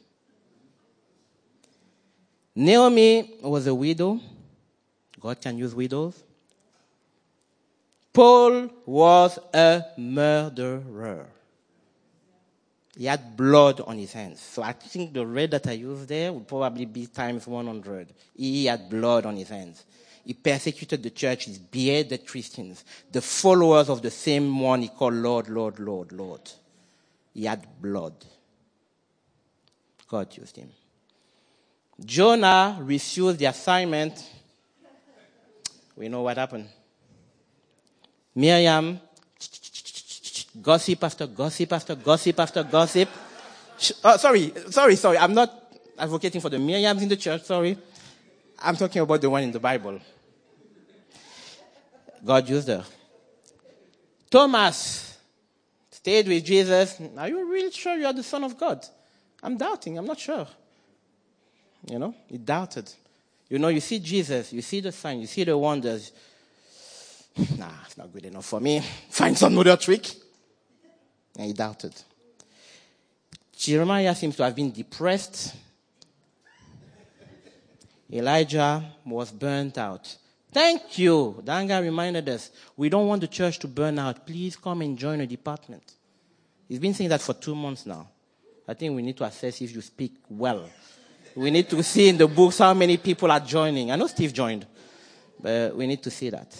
Naomi 2.56 3.38
was 3.42 3.68
a 3.68 3.74
widow. 3.74 4.20
God 5.20 5.40
can 5.40 5.58
use 5.58 5.74
widows. 5.74 6.24
Paul 8.12 8.70
was 8.86 9.38
a 9.54 9.84
murderer. 9.98 11.28
He 12.98 13.06
had 13.06 13.38
blood 13.38 13.80
on 13.82 14.00
his 14.00 14.12
hands. 14.12 14.42
So 14.42 14.64
I 14.64 14.74
think 14.74 15.14
the 15.14 15.26
red 15.26 15.52
that 15.52 15.68
I 15.68 15.74
used 15.74 16.08
there 16.08 16.34
would 16.34 16.48
probably 16.48 16.86
be 16.86 17.06
times 17.06 17.46
100. 17.46 18.12
He 18.36 18.66
had 18.66 18.90
blood 18.90 19.28
on 19.28 19.38
his 19.38 19.50
hands. 19.50 19.86
He 20.28 20.34
persecuted 20.34 21.02
the 21.02 21.10
church, 21.10 21.46
he 21.46 21.58
beheaded 21.72 22.28
Christians, 22.28 22.84
the 23.10 23.22
followers 23.22 23.88
of 23.88 24.02
the 24.02 24.12
same 24.12 24.60
one 24.60 24.82
he 24.82 24.90
called 24.90 25.14
Lord, 25.14 25.48
Lord, 25.48 25.80
Lord, 25.80 26.12
Lord. 26.12 26.42
He 27.34 27.46
had 27.46 27.66
blood. 27.82 28.14
God 30.06 30.36
used 30.36 30.58
him. 30.58 30.70
Jonah 32.04 32.78
refused 32.82 33.40
the 33.40 33.46
assignment. 33.46 34.30
We 35.96 36.10
know 36.10 36.24
what 36.24 36.36
happened. 36.36 36.68
Miriam, 38.36 39.00
gossip 40.62 41.06
after 41.06 41.26
gossip 41.26 41.72
after 41.72 41.96
gossip 41.96 42.38
after 42.38 42.64
gossip. 42.64 43.08
Oh, 44.04 44.18
sorry, 44.18 44.52
sorry, 44.72 44.98
sorry. 44.98 45.20
I'm 45.20 45.34
not 45.34 45.74
advocating 45.98 46.42
for 46.42 46.50
the 46.50 46.58
Miriams 46.58 47.02
in 47.02 47.08
the 47.08 47.16
church, 47.16 47.44
sorry. 47.44 47.78
I'm 48.60 48.76
talking 48.76 49.02
about 49.02 49.22
the 49.22 49.30
one 49.30 49.44
in 49.44 49.52
the 49.54 49.60
Bible. 49.62 50.02
God 52.24 52.48
used 52.50 52.68
her. 52.68 52.84
Thomas 54.30 55.18
stayed 55.90 56.28
with 56.28 56.44
Jesus. 56.44 57.00
Are 57.18 57.28
you 57.28 57.50
really 57.50 57.72
sure 57.72 57.96
you 57.96 58.06
are 58.06 58.14
the 58.14 58.24
Son 58.24 58.44
of 58.44 58.58
God? 58.58 58.86
I'm 59.42 59.58
doubting. 59.58 59.98
I'm 59.98 60.06
not 60.06 60.20
sure. 60.20 60.48
You 61.90 62.00
know, 62.00 62.16
he 62.28 62.38
doubted. 62.38 62.92
You 63.50 63.60
know, 63.60 63.70
you 63.70 63.80
see 63.80 64.00
Jesus, 64.00 64.52
you 64.52 64.62
see 64.62 64.82
the 64.82 64.92
sign, 64.92 65.22
you 65.22 65.28
see 65.28 65.44
the 65.44 65.58
wonders. 65.58 66.12
Nah, 67.58 67.70
it's 67.86 67.98
not 67.98 68.12
good 68.12 68.26
enough 68.26 68.46
for 68.46 68.60
me. 68.60 68.82
Find 69.10 69.38
some 69.38 69.58
other 69.60 69.78
trick. 69.78 70.10
And 71.38 71.46
he 71.46 71.54
doubted. 71.54 71.94
Jeremiah 73.56 74.16
seems 74.16 74.36
to 74.38 74.44
have 74.44 74.56
been 74.56 74.72
depressed. 74.72 75.56
Elijah 78.12 78.84
was 79.06 79.32
burnt 79.32 79.78
out. 79.78 80.16
Thank 80.58 80.98
you. 80.98 81.40
Danga 81.46 81.80
reminded 81.84 82.28
us 82.30 82.50
we 82.76 82.90
don't 82.90 83.06
want 83.06 83.22
the 83.22 83.28
church 83.28 83.60
to 83.60 83.68
burn 83.68 84.00
out. 84.00 84.26
Please 84.26 84.56
come 84.56 84.82
and 84.82 84.98
join 84.98 85.22
a 85.22 85.28
department. 85.28 85.84
He's 86.68 86.80
been 86.80 86.96
saying 86.96 87.12
that 87.12 87.22
for 87.22 87.36
two 87.36 87.54
months 87.54 87.86
now. 87.86 88.08
I 88.68 88.74
think 88.74 88.96
we 88.96 89.04
need 89.04 89.16
to 89.18 89.24
assess 89.26 89.62
if 89.62 89.76
you 89.76 89.82
speak 89.82 90.16
well. 90.28 90.68
We 91.36 91.52
need 91.52 91.70
to 91.70 91.84
see 91.84 92.10
in 92.10 92.18
the 92.18 92.26
books 92.26 92.58
how 92.58 92.74
many 92.74 92.98
people 92.98 93.32
are 93.32 93.40
joining. 93.40 93.92
I 93.92 93.98
know 93.98 94.08
Steve 94.08 94.34
joined, 94.34 94.66
but 95.40 95.76
we 95.76 95.86
need 95.86 96.02
to 96.02 96.10
see 96.10 96.32
that. 96.32 96.52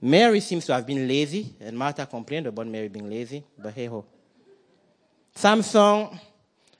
Mary 0.00 0.40
seems 0.40 0.64
to 0.64 0.72
have 0.72 0.86
been 0.86 1.06
lazy, 1.06 1.54
and 1.60 1.76
Martha 1.76 2.06
complained 2.06 2.46
about 2.46 2.66
Mary 2.66 2.88
being 2.88 3.10
lazy, 3.10 3.44
but 3.58 3.74
hey 3.74 3.84
ho. 3.84 4.06
Samson 5.34 6.18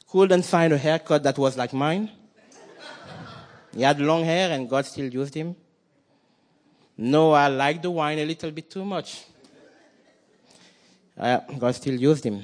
couldn't 0.09 0.46
find 0.46 0.72
a 0.72 0.78
haircut 0.78 1.22
that 1.24 1.36
was 1.36 1.59
like 1.59 1.74
mine. 1.74 2.11
He 3.77 3.83
had 3.83 4.01
long 4.01 4.24
hair, 4.24 4.51
and 4.53 4.68
God 4.68 4.87
still 4.87 5.12
used 5.12 5.35
him. 5.35 5.55
Noah 6.97 7.51
liked 7.51 7.83
the 7.83 7.91
wine 7.91 8.18
a 8.18 8.24
little 8.24 8.51
bit 8.51 8.70
too 8.70 8.85
much. 8.85 9.27
Uh, 11.18 11.41
God 11.59 11.74
still 11.74 11.95
used 11.95 12.24
him. 12.24 12.43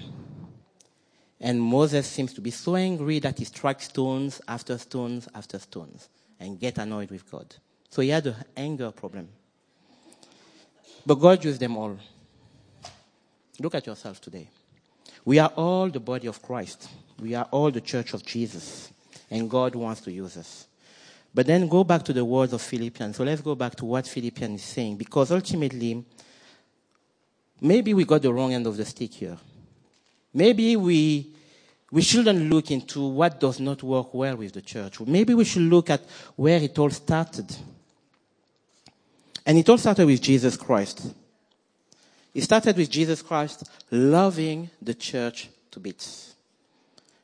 And 1.41 1.61
Moses 1.61 2.07
seems 2.07 2.35
to 2.35 2.41
be 2.41 2.51
so 2.51 2.77
angry 2.77 3.19
that 3.21 3.39
he 3.39 3.45
strikes 3.47 3.87
stones 3.87 4.41
after 4.47 4.77
stones 4.77 5.27
after 5.35 5.59
stones 5.59 6.09
and 6.39 6.61
get 6.61 6.77
annoyed 6.79 7.11
with 7.11 7.29
God. 7.31 7.55
So 7.89 8.03
he 8.03 8.11
had 8.11 8.27
an 8.27 8.37
anger 8.57 8.91
problem. 8.91 9.29
But 11.05 11.15
God 11.15 11.43
used 11.45 11.61
them 11.61 11.77
all. 11.77 11.99
Look 13.59 13.75
at 13.75 13.87
yourself 13.87 14.21
today. 14.21 14.49
We 15.25 15.39
are 15.39 15.53
all 15.57 15.89
the 15.89 16.01
body 16.01 16.29
of 16.29 16.43
Christ. 16.43 16.89
We 17.19 17.35
are 17.35 17.49
all 17.51 17.71
the 17.71 17.81
church 17.81 18.13
of 18.13 18.25
Jesus. 18.25 18.93
And 19.31 19.49
God 19.49 19.75
wants 19.75 20.03
to 20.03 20.13
use 20.13 20.37
us. 20.37 20.67
But 21.35 21.47
then 21.47 21.67
go 21.69 21.83
back 21.83 22.03
to 22.05 22.13
the 22.13 22.25
words 22.25 22.53
of 22.53 22.61
Philippians. 22.61 23.17
So 23.17 23.25
let's 23.25 23.41
go 23.41 23.55
back 23.55 23.75
to 23.77 23.85
what 23.85 24.07
Philippians 24.07 24.61
is 24.61 24.67
saying. 24.67 24.97
Because 24.97 25.33
ultimately, 25.33 26.05
maybe 27.61 27.95
we 27.95 28.05
got 28.05 28.23
the 28.23 28.33
wrong 28.33 28.53
end 28.53 28.67
of 28.67 28.77
the 28.77 28.85
stick 28.85 29.15
here. 29.15 29.39
Maybe 30.35 30.77
we, 30.77 31.33
we 31.91 32.03
shouldn't 32.03 32.51
look 32.51 32.71
into 32.71 33.07
what 33.07 33.41
does 33.41 33.61
not 33.61 33.83
work 33.83 34.13
well 34.13 34.37
with 34.37 34.53
the 34.53 34.63
church. 34.63 35.01
Maybe 35.01 35.35
we 35.35 35.45
should 35.45 35.63
look 35.63 35.89
at 35.89 36.03
where 36.37 36.61
it 36.61 36.79
all 36.79 36.91
started. 36.91 37.55
And 39.47 39.59
it 39.59 39.69
all 39.69 39.79
started 39.79 40.07
with 40.07 40.21
Jesus 40.21 40.57
Christ. 40.57 41.15
It 42.35 42.43
started 42.43 42.77
with 42.77 42.91
Jesus 42.91 43.23
Christ 43.23 43.65
loving 43.91 44.71
the 44.81 44.95
church 44.95 45.49
to 45.71 45.81
bits. 45.81 46.35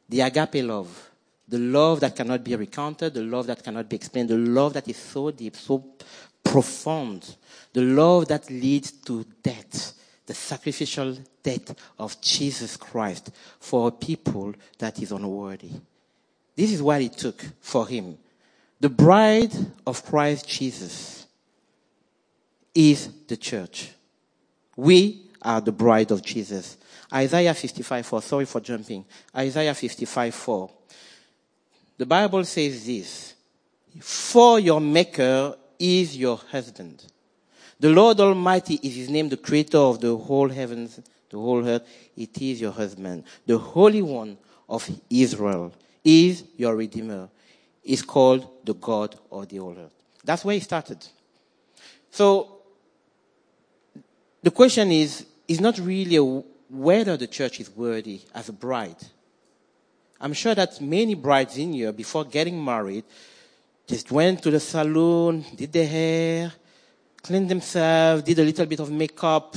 The 0.09 0.23
agape 0.23 0.65
love. 0.65 1.08
The 1.49 1.59
love 1.59 2.01
that 2.01 2.15
cannot 2.15 2.45
be 2.45 2.55
recounted, 2.57 3.15
the 3.15 3.23
love 3.23 3.47
that 3.47 3.63
cannot 3.63 3.89
be 3.89 3.97
explained, 3.97 4.29
the 4.29 4.37
love 4.37 4.75
that 4.75 4.87
is 4.87 4.99
so 4.99 5.31
deep, 5.31 5.57
so 5.57 5.83
profound, 6.45 7.37
the 7.73 7.83
love 7.83 8.29
that 8.29 8.51
leads 8.51 8.93
to 8.93 9.25
death, 9.43 9.95
the 10.27 10.35
sacrificial 10.35 11.17
death 11.43 11.75
of 11.99 12.21
Jesus 12.21 12.77
Christ 12.77 13.31
for 13.59 13.89
a 13.89 13.91
people 13.91 14.55
that 14.79 15.01
is 15.01 15.13
unworthy. 15.13 15.71
This 16.55 16.73
is 16.73 16.83
what 16.83 17.01
it 17.01 17.13
took 17.13 17.43
for 17.61 17.87
him. 17.87 18.19
The 18.81 18.89
bride 18.89 19.55
of 19.87 20.05
Christ 20.05 20.49
Jesus 20.49 21.27
is 22.75 23.11
the 23.27 23.37
church. 23.37 23.93
We 24.77 25.23
are 25.43 25.61
the 25.61 25.73
bride 25.73 26.11
of 26.11 26.23
Jesus. 26.23 26.77
Isaiah 27.13 27.55
55 27.55 28.07
4. 28.07 28.23
Sorry 28.23 28.45
for 28.45 28.61
jumping. 28.61 29.05
Isaiah 29.35 29.75
55 29.75 30.35
4. 30.35 30.71
The 31.99 32.07
Bible 32.07 32.45
says 32.45 32.87
this 32.87 33.35
For 34.01 34.59
your 34.59 34.81
Maker 34.81 35.55
is 35.79 36.17
your 36.17 36.39
husband 36.39 37.05
the 37.81 37.91
Lord 37.91 38.19
Almighty 38.19 38.81
is 38.83 38.97
his 38.97 39.09
name, 39.09 39.29
the 39.29 39.37
creator 39.37 39.79
of 39.79 40.01
the 40.01 40.17
whole 40.17 40.49
heavens, 40.49 41.01
the 41.31 41.39
whole 41.39 41.67
earth. 41.67 41.83
It 42.17 42.41
is 42.43 42.61
your 42.61 42.73
husband. 42.73 43.23
The 43.47 43.57
Holy 43.57 44.03
One 44.03 44.37
of 44.69 44.89
Israel 45.09 45.73
is 46.03 46.45
your 46.57 46.75
Redeemer. 46.75 47.29
Is 47.85 48.03
called 48.03 48.47
the 48.65 48.75
God 48.75 49.17
of 49.31 49.49
the 49.49 49.59
whole 49.59 49.77
earth. 49.79 49.95
That's 50.25 50.45
where 50.45 50.55
he 50.55 50.61
started. 50.61 51.07
So, 52.11 52.63
the 54.43 54.51
question 54.51 54.91
is, 54.91 55.25
is 55.47 55.61
not 55.61 55.79
really 55.79 56.43
whether 56.69 57.17
the 57.17 57.27
church 57.27 57.61
is 57.61 57.71
worthy 57.71 58.21
as 58.35 58.49
a 58.49 58.53
bride. 58.53 58.97
I'm 60.21 60.33
sure 60.33 60.55
that 60.55 60.81
many 60.81 61.15
brides 61.15 61.57
in 61.59 61.73
here, 61.73 61.93
before 61.93 62.25
getting 62.25 62.63
married, 62.63 63.05
just 63.87 64.11
went 64.11 64.43
to 64.43 64.51
the 64.51 64.61
salon, 64.61 65.45
did 65.55 65.73
their 65.73 65.87
hair, 65.87 66.53
cleaned 67.23 67.49
themselves, 67.49 68.23
did 68.23 68.39
a 68.39 68.45
little 68.45 68.67
bit 68.67 68.81
of 68.81 68.91
makeup. 68.91 69.57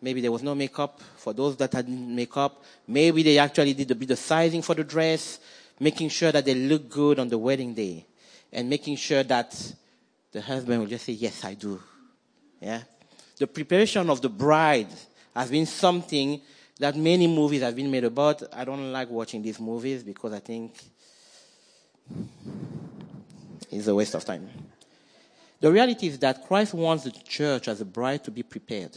Maybe 0.00 0.20
there 0.20 0.32
was 0.32 0.42
no 0.42 0.54
makeup 0.54 1.00
for 1.16 1.32
those 1.32 1.56
that 1.56 1.72
had 1.72 1.88
makeup. 1.88 2.62
Maybe 2.86 3.22
they 3.22 3.38
actually 3.38 3.74
did 3.74 3.90
a 3.90 3.94
bit 3.94 4.10
of 4.10 4.18
sizing 4.18 4.62
for 4.62 4.74
the 4.74 4.84
dress, 4.84 5.38
making 5.78 6.08
sure 6.08 6.32
that 6.32 6.44
they 6.44 6.54
look 6.54 6.88
good 6.88 7.18
on 7.18 7.28
the 7.28 7.38
wedding 7.38 7.74
day, 7.74 8.06
and 8.52 8.70
making 8.70 8.96
sure 8.96 9.22
that 9.24 9.54
the 10.32 10.40
husband 10.40 10.80
will 10.80 10.88
just 10.88 11.04
say, 11.04 11.12
Yes, 11.12 11.44
I 11.44 11.54
do. 11.54 11.80
Yeah? 12.60 12.80
The 13.38 13.46
preparation 13.46 14.08
of 14.08 14.22
the 14.22 14.30
bride 14.30 14.88
has 15.34 15.50
been 15.50 15.66
something 15.66 16.40
that 16.78 16.96
many 16.96 17.26
movies 17.26 17.62
have 17.62 17.74
been 17.74 17.90
made 17.90 18.04
about. 18.04 18.42
I 18.52 18.64
don't 18.64 18.92
like 18.92 19.10
watching 19.10 19.42
these 19.42 19.58
movies 19.58 20.02
because 20.02 20.32
I 20.32 20.40
think 20.40 20.74
it's 23.70 23.86
a 23.86 23.94
waste 23.94 24.14
of 24.14 24.24
time. 24.24 24.48
The 25.60 25.72
reality 25.72 26.08
is 26.08 26.18
that 26.18 26.46
Christ 26.46 26.74
wants 26.74 27.04
the 27.04 27.10
church 27.10 27.68
as 27.68 27.80
a 27.80 27.84
bride 27.84 28.24
to 28.24 28.30
be 28.30 28.42
prepared. 28.42 28.96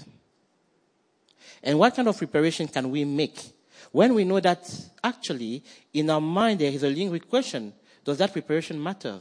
And 1.63 1.79
what 1.79 1.95
kind 1.95 2.07
of 2.07 2.17
preparation 2.17 2.67
can 2.67 2.91
we 2.91 3.05
make 3.05 3.53
When 3.91 4.13
we 4.13 4.23
know 4.23 4.39
that 4.39 4.69
actually 5.03 5.63
in 5.93 6.09
our 6.09 6.21
mind 6.21 6.59
there 6.59 6.71
is 6.71 6.83
a 6.83 6.89
lingering 6.89 7.21
question, 7.21 7.73
does 8.03 8.17
that 8.17 8.31
preparation 8.31 8.81
matter? 8.81 9.19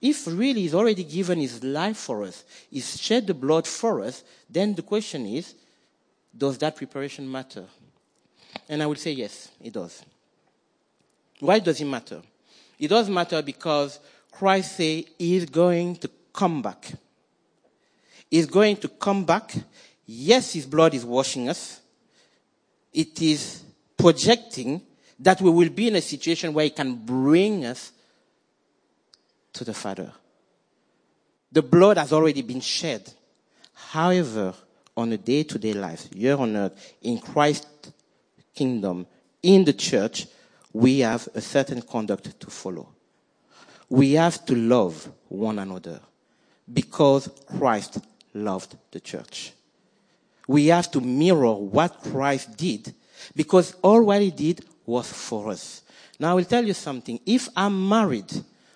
If 0.00 0.26
really 0.26 0.62
he's 0.62 0.74
already 0.74 1.04
given 1.04 1.38
his 1.38 1.62
life 1.62 1.96
for 1.96 2.24
us, 2.24 2.44
he's 2.70 3.00
shed 3.00 3.26
the 3.26 3.34
blood 3.34 3.66
for 3.66 4.02
us, 4.02 4.24
then 4.48 4.74
the 4.74 4.82
question 4.82 5.26
is, 5.26 5.54
does 6.36 6.58
that 6.58 6.76
preparation 6.76 7.30
matter? 7.30 7.64
And 8.68 8.82
I 8.82 8.86
would 8.86 8.98
say 8.98 9.12
yes, 9.12 9.50
it 9.62 9.72
does. 9.72 10.04
Why 11.40 11.58
does 11.58 11.80
it 11.80 11.84
matter? 11.84 12.22
It 12.78 12.88
does 12.88 13.08
matter 13.08 13.42
because 13.42 13.98
Christ 14.30 14.76
says 14.76 15.04
he 15.18 15.36
is 15.36 15.46
going 15.46 15.96
to 15.96 16.10
come 16.32 16.62
back. 16.62 16.92
He's 18.30 18.46
going 18.46 18.76
to 18.78 18.88
come 18.88 19.24
back. 19.24 19.54
Yes, 20.04 20.52
his 20.52 20.66
blood 20.66 20.94
is 20.94 21.04
washing 21.04 21.48
us. 21.48 21.80
It 22.92 23.20
is 23.22 23.62
projecting 23.96 24.82
that 25.18 25.40
we 25.40 25.50
will 25.50 25.70
be 25.70 25.88
in 25.88 25.96
a 25.96 26.00
situation 26.00 26.52
where 26.52 26.64
he 26.64 26.70
can 26.70 26.94
bring 26.94 27.64
us 27.64 27.92
to 29.52 29.64
the 29.64 29.74
Father. 29.74 30.12
The 31.50 31.62
blood 31.62 31.96
has 31.96 32.12
already 32.12 32.42
been 32.42 32.60
shed. 32.60 33.10
However, 33.72 34.54
on 34.96 35.12
a 35.12 35.18
day 35.18 35.42
to 35.42 35.58
day 35.58 35.74
life, 35.74 36.08
here 36.12 36.36
on 36.36 36.56
earth, 36.56 36.94
in 37.02 37.18
Christ's 37.18 37.92
kingdom, 38.54 39.06
in 39.42 39.64
the 39.64 39.72
church, 39.72 40.26
we 40.72 41.00
have 41.00 41.28
a 41.34 41.40
certain 41.40 41.82
conduct 41.82 42.38
to 42.40 42.50
follow. 42.50 42.88
We 43.88 44.12
have 44.12 44.44
to 44.46 44.54
love 44.54 45.08
one 45.28 45.58
another 45.58 46.00
because 46.72 47.30
Christ 47.58 47.98
loved 48.34 48.76
the 48.90 49.00
church. 49.00 49.52
We 50.48 50.66
have 50.66 50.90
to 50.92 51.00
mirror 51.00 51.54
what 51.54 52.00
Christ 52.00 52.56
did 52.56 52.94
because 53.34 53.74
all 53.82 54.02
what 54.02 54.20
he 54.20 54.30
did 54.30 54.64
was 54.84 55.12
for 55.12 55.50
us. 55.50 55.82
Now 56.18 56.32
I 56.32 56.34
will 56.34 56.44
tell 56.44 56.64
you 56.64 56.74
something. 56.74 57.20
If 57.26 57.48
I'm 57.56 57.88
married 57.88 58.32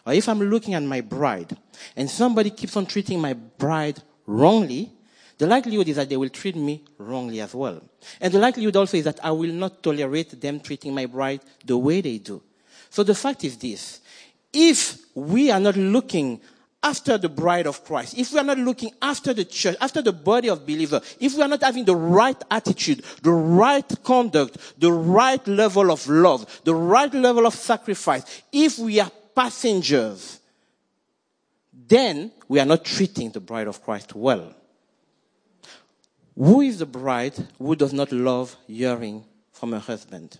or 0.07 0.13
if 0.13 0.29
I'm 0.29 0.41
looking 0.41 0.75
at 0.75 0.83
my 0.83 1.01
bride 1.01 1.57
and 1.97 2.11
somebody 2.11 2.51
keeps 2.51 2.77
on 2.77 2.87
treating 2.87 3.21
my 3.21 3.35
bride 3.35 4.03
wrongly, 4.27 4.93
the 5.41 5.47
likelihood 5.47 5.89
is 5.89 5.97
that 5.97 6.11
they 6.11 6.19
will 6.19 6.29
treat 6.29 6.55
me 6.55 6.85
wrongly 6.99 7.41
as 7.41 7.55
well. 7.55 7.81
And 8.21 8.31
the 8.31 8.39
likelihood 8.39 8.77
also 8.77 8.99
is 8.99 9.05
that 9.05 9.25
I 9.25 9.31
will 9.31 9.51
not 9.51 9.83
tolerate 9.83 10.39
them 10.39 10.61
treating 10.61 10.95
my 10.95 11.07
bride 11.07 11.41
the 11.65 11.79
way 11.79 12.03
they 12.03 12.19
do. 12.19 12.43
So 12.91 13.03
the 13.03 13.15
fact 13.15 13.43
is 13.45 13.57
this. 13.57 14.03
If 14.53 14.99
we 15.15 15.51
are 15.51 15.59
not 15.59 15.79
looking 15.79 16.43
after 16.83 17.17
the 17.17 17.31
bride 17.31 17.67
of 17.67 17.83
Christ, 17.87 18.19
if 18.19 18.35
we 18.35 18.39
are 18.39 18.45
not 18.45 18.59
looking 18.59 18.91
after 19.01 19.33
the 19.33 19.47
church, 19.47 19.79
after 19.81 20.03
the 20.03 20.13
body 20.13 20.51
of 20.51 20.67
believers, 20.67 21.17
if 21.19 21.35
we 21.35 21.41
are 21.41 21.49
not 21.49 21.63
having 21.63 21.87
the 21.87 21.97
right 21.97 22.37
attitude, 22.51 23.03
the 23.23 23.33
right 23.33 23.91
conduct, 24.05 24.59
the 24.79 24.93
right 24.93 25.49
level 25.49 25.91
of 25.91 26.07
love, 26.07 26.61
the 26.65 26.75
right 26.75 27.15
level 27.15 27.47
of 27.47 27.55
sacrifice, 27.55 28.43
if 28.53 28.79
we 28.79 29.01
are 29.01 29.11
passengers, 29.35 30.39
then 31.73 32.31
we 32.47 32.61
are 32.61 32.67
not 32.67 32.85
treating 32.85 33.31
the 33.31 33.41
bride 33.41 33.69
of 33.69 33.83
Christ 33.83 34.15
well. 34.15 34.55
Who 36.41 36.63
is 36.63 36.79
the 36.79 36.87
bride 36.87 37.35
who 37.59 37.77
does 37.77 37.93
not 37.93 38.11
love 38.13 38.57
hearing 38.67 39.25
from 39.53 39.73
her 39.73 39.79
husband? 39.79 40.39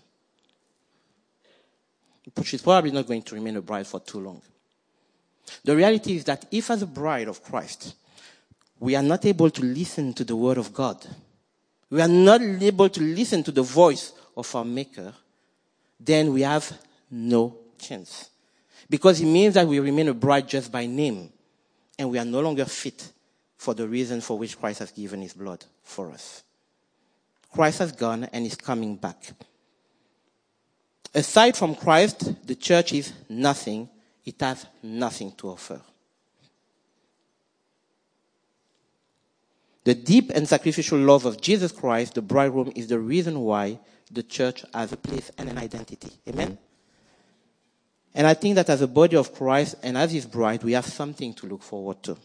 She's 2.43 2.63
probably 2.63 2.89
not 2.89 3.05
going 3.05 3.21
to 3.21 3.35
remain 3.35 3.55
a 3.57 3.61
bride 3.61 3.85
for 3.85 3.99
too 3.99 4.19
long. 4.19 4.41
The 5.63 5.75
reality 5.75 6.15
is 6.15 6.23
that 6.23 6.47
if, 6.49 6.71
as 6.71 6.81
a 6.81 6.87
bride 6.87 7.27
of 7.27 7.43
Christ, 7.43 7.93
we 8.79 8.95
are 8.95 9.03
not 9.03 9.27
able 9.27 9.51
to 9.51 9.61
listen 9.61 10.11
to 10.15 10.23
the 10.23 10.35
word 10.35 10.57
of 10.57 10.73
God, 10.73 11.05
we 11.91 12.01
are 12.01 12.07
not 12.07 12.41
able 12.41 12.89
to 12.89 12.99
listen 12.99 13.43
to 13.43 13.51
the 13.51 13.61
voice 13.61 14.13
of 14.35 14.55
our 14.55 14.65
Maker, 14.65 15.13
then 15.99 16.33
we 16.33 16.41
have 16.41 16.79
no 17.11 17.57
chance. 17.77 18.31
Because 18.89 19.21
it 19.21 19.25
means 19.27 19.53
that 19.53 19.67
we 19.67 19.79
remain 19.79 20.07
a 20.07 20.15
bride 20.15 20.47
just 20.47 20.71
by 20.71 20.87
name, 20.87 21.31
and 21.99 22.09
we 22.09 22.17
are 22.17 22.25
no 22.25 22.39
longer 22.39 22.65
fit 22.65 23.11
for 23.61 23.75
the 23.75 23.87
reason 23.87 24.19
for 24.21 24.39
which 24.39 24.59
Christ 24.59 24.79
has 24.79 24.89
given 24.89 25.21
his 25.21 25.33
blood 25.33 25.63
for 25.83 26.09
us. 26.09 26.43
Christ 27.53 27.77
has 27.77 27.91
gone 27.91 28.23
and 28.33 28.43
is 28.43 28.55
coming 28.55 28.95
back. 28.95 29.33
Aside 31.13 31.55
from 31.55 31.75
Christ, 31.75 32.47
the 32.47 32.55
church 32.55 32.91
is 32.91 33.13
nothing 33.29 33.87
it 34.25 34.41
has 34.41 34.65
nothing 34.81 35.33
to 35.33 35.49
offer. 35.49 35.79
The 39.83 39.93
deep 39.93 40.31
and 40.33 40.47
sacrificial 40.47 40.97
love 40.97 41.25
of 41.25 41.39
Jesus 41.39 41.71
Christ, 41.71 42.15
the 42.15 42.23
bridegroom, 42.23 42.71
is 42.75 42.87
the 42.87 42.97
reason 42.97 43.41
why 43.41 43.77
the 44.09 44.23
church 44.23 44.65
has 44.73 44.91
a 44.91 44.97
place 44.97 45.29
and 45.37 45.47
an 45.47 45.59
identity. 45.59 46.09
Amen? 46.27 46.57
And 48.15 48.25
I 48.25 48.33
think 48.33 48.55
that 48.55 48.71
as 48.71 48.81
a 48.81 48.87
body 48.87 49.17
of 49.17 49.35
Christ 49.35 49.75
and 49.83 49.99
as 49.99 50.11
his 50.11 50.25
bride, 50.25 50.63
we 50.63 50.71
have 50.71 50.87
something 50.87 51.35
to 51.35 51.45
look 51.45 51.61
forward 51.61 52.01
to. 52.03 52.17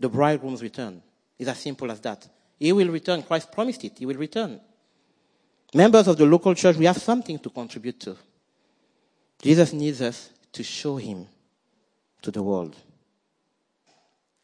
The 0.00 0.08
bridegroom's 0.08 0.62
return 0.62 1.02
is 1.38 1.48
as 1.48 1.58
simple 1.58 1.90
as 1.90 2.00
that. 2.00 2.26
He 2.58 2.72
will 2.72 2.88
return. 2.88 3.22
Christ 3.22 3.52
promised 3.52 3.84
it. 3.84 3.98
He 3.98 4.06
will 4.06 4.16
return. 4.16 4.60
Members 5.74 6.08
of 6.08 6.16
the 6.16 6.26
local 6.26 6.54
church, 6.54 6.76
we 6.76 6.86
have 6.86 6.98
something 6.98 7.38
to 7.38 7.50
contribute 7.50 8.00
to. 8.00 8.16
Jesus 9.40 9.72
needs 9.72 10.00
us 10.00 10.30
to 10.52 10.62
show 10.62 10.96
Him 10.96 11.26
to 12.22 12.30
the 12.30 12.42
world. 12.42 12.74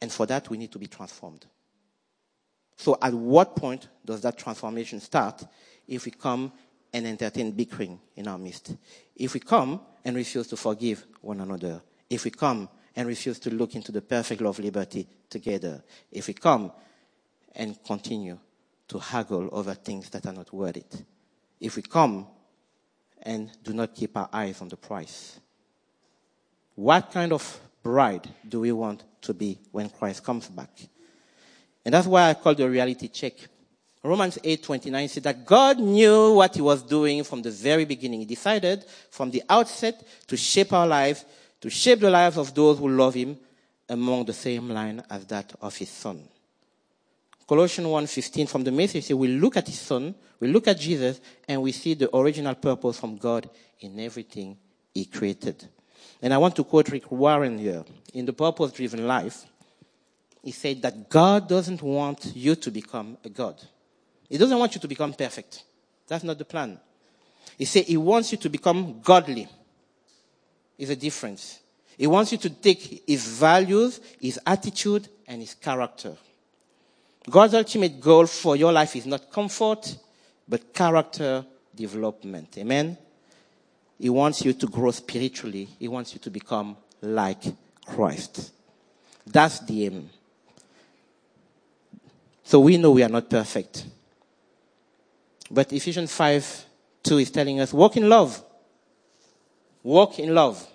And 0.00 0.12
for 0.12 0.26
that, 0.26 0.48
we 0.50 0.59
need 0.59 0.70
to 0.72 0.78
be 0.78 0.86
transformed. 0.86 1.46
So, 2.76 2.98
at 3.00 3.14
what 3.14 3.57
point 3.57 3.88
does 4.05 4.20
that 4.22 4.36
transformation 4.36 5.00
start 5.00 5.44
if 5.88 6.05
we 6.05 6.11
come 6.11 6.52
and 6.92 7.07
entertain 7.07 7.52
bickering 7.52 7.98
in 8.16 8.28
our 8.28 8.38
midst? 8.38 8.76
If 9.16 9.34
we 9.34 9.40
come 9.40 9.80
and 10.05 10.14
refuse 10.14 10.46
to 10.48 10.57
forgive 10.57 11.05
one 11.20 11.40
another? 11.40 11.80
If 12.11 12.24
we 12.24 12.30
come 12.30 12.68
and 12.97 13.09
refuse 13.09 13.38
to 13.40 13.51
look 13.51 13.74
into 13.74 13.92
the 13.92 14.03
perfect 14.03 14.40
love 14.40 14.59
of 14.59 14.64
liberty 14.64 15.07
together? 15.28 15.82
If 16.11 16.28
we 16.28 16.34
come 16.34 16.72
and 17.55 17.82
continue 17.84 18.38
to 18.88 18.99
haggle 18.99 19.49
over 19.53 19.74
things 19.74 20.11
that 20.11 20.26
are 20.26 20.32
not 20.32 20.53
worth 20.53 20.76
it? 20.76 21.05
If 21.61 21.76
we 21.76 21.82
come 21.82 22.26
and 23.22 23.51
do 23.62 23.72
not 23.72 23.95
keep 23.95 24.16
our 24.16 24.28
eyes 24.32 24.61
on 24.61 24.68
the 24.68 24.76
price? 24.76 25.40
What 26.74 27.11
kind 27.12 27.32
of 27.32 27.61
bride 27.82 28.28
do 28.47 28.61
we 28.61 28.72
want 28.72 29.05
to 29.22 29.34
be 29.34 29.59
when 29.70 29.88
Christ 29.88 30.24
comes 30.24 30.49
back? 30.49 30.70
And 31.84 31.95
that's 31.95 32.07
why 32.07 32.30
I 32.30 32.34
call 32.34 32.55
the 32.55 32.68
reality 32.68 33.09
check. 33.09 33.34
Romans 34.03 34.38
8:29 34.42 35.09
says 35.09 35.22
that 35.22 35.47
God 35.47 35.78
knew 35.78 36.34
what 36.34 36.55
he 36.55 36.61
was 36.61 36.82
doing 36.82 37.24
from 37.24 37.40
the 37.40 37.51
very 37.51 37.86
beginning. 37.86 38.20
He 38.20 38.26
decided 38.26 38.84
from 39.11 39.30
the 39.30 39.42
outset 39.49 40.07
to 40.26 40.36
shape 40.36 40.74
our 40.74 40.86
lives, 40.86 41.24
to 41.64 41.70
shape 41.70 42.00
the 42.00 42.10
lives 42.10 42.36
of 42.36 42.54
those 42.54 42.78
who 42.78 42.90
love 42.90 43.14
him 43.14 43.38
among 43.88 44.26
the 44.26 44.34
same 44.34 44.68
line 44.68 45.02
as 45.08 45.24
that 45.24 45.50
of 45.62 45.74
his 45.74 45.88
son. 45.88 46.22
Colossians 47.48 47.88
1:15 47.88 48.46
from 48.46 48.64
the 48.64 48.70
message 48.70 49.04
says 49.04 49.16
we 49.16 49.28
look 49.28 49.56
at 49.56 49.66
his 49.66 49.78
son, 49.78 50.14
we 50.40 50.48
look 50.48 50.68
at 50.68 50.78
Jesus 50.78 51.22
and 51.48 51.62
we 51.62 51.72
see 51.72 51.94
the 51.94 52.14
original 52.14 52.54
purpose 52.54 52.98
from 52.98 53.16
God 53.16 53.48
in 53.80 53.98
everything 53.98 54.58
he 54.92 55.06
created. 55.06 55.66
And 56.20 56.34
I 56.34 56.36
want 56.36 56.54
to 56.56 56.64
quote 56.64 56.90
Rick 56.90 57.10
Warren 57.10 57.56
here. 57.56 57.82
In 58.12 58.26
The 58.26 58.34
Purpose 58.34 58.72
Driven 58.72 59.06
Life, 59.06 59.46
he 60.42 60.52
said 60.52 60.82
that 60.82 61.08
God 61.08 61.48
doesn't 61.48 61.80
want 61.80 62.30
you 62.34 62.56
to 62.56 62.70
become 62.70 63.16
a 63.24 63.30
God. 63.30 63.56
He 64.28 64.36
doesn't 64.36 64.58
want 64.58 64.74
you 64.74 64.82
to 64.82 64.88
become 64.88 65.14
perfect. 65.14 65.64
That's 66.08 66.24
not 66.24 66.36
the 66.36 66.44
plan. 66.44 66.78
He 67.56 67.64
said 67.64 67.86
he 67.86 67.96
wants 67.96 68.32
you 68.32 68.38
to 68.38 68.50
become 68.50 69.00
godly. 69.00 69.48
Is 70.77 70.91
a 70.91 70.97
difference. 70.97 71.61
He 71.97 72.07
wants 72.07 72.33
you 72.33 72.39
to 72.39 72.51
take 72.51 73.05
his 73.07 73.27
values, 73.27 74.01
his 74.20 74.41
attitude, 74.45 75.09
and 75.27 75.41
his 75.41 75.55
character. 75.55 76.16
God's 77.31 77.55
ultimate 77.55 78.01
goal 78.01 78.27
for 78.27 78.57
your 78.57 78.72
life 78.72 78.97
is 78.97 79.07
not 79.07 79.31
comfort, 79.31 79.97
but 80.49 80.75
character 80.75 81.45
development. 81.75 82.59
Amen? 82.59 82.99
He 83.99 84.11
wants 84.11 84.45
you 84.45 84.53
to 84.53 84.66
grow 84.66 84.91
spiritually. 84.91 85.68
He 85.79 85.89
wants 85.89 86.12
you 86.12 86.20
to 86.20 86.31
become 86.31 86.77
like 87.01 87.43
Christ. 87.87 88.53
That's 89.27 89.61
the 89.61 89.87
aim. 89.87 90.11
So 92.43 92.61
we 92.61 92.77
know 92.77 92.91
we 92.91 93.03
are 93.03 93.09
not 93.09 93.31
perfect. 93.31 93.87
But 95.51 95.72
Ephesians 95.72 96.12
5 96.12 96.66
2 97.03 97.18
is 97.18 97.31
telling 97.31 97.61
us 97.61 97.72
walk 97.72 97.97
in 97.97 98.09
love. 98.09 98.43
Walk 99.85 100.18
in 100.18 100.35
love. 100.35 100.66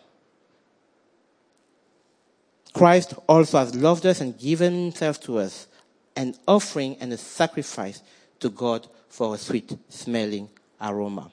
Christ 2.74 3.16
also 3.28 3.58
has 3.58 3.76
loved 3.76 4.06
us 4.06 4.22
and 4.22 4.38
given 4.38 4.74
himself 4.74 5.20
to 5.22 5.40
us, 5.40 5.68
an 6.16 6.36
offering 6.48 6.96
and 7.02 7.12
a 7.12 7.18
sacrifice 7.18 8.02
to 8.40 8.50
God 8.50 8.88
for 9.10 9.34
a 9.34 9.38
sweet 9.38 9.76
smelling 9.90 10.48
aroma. 10.80 11.32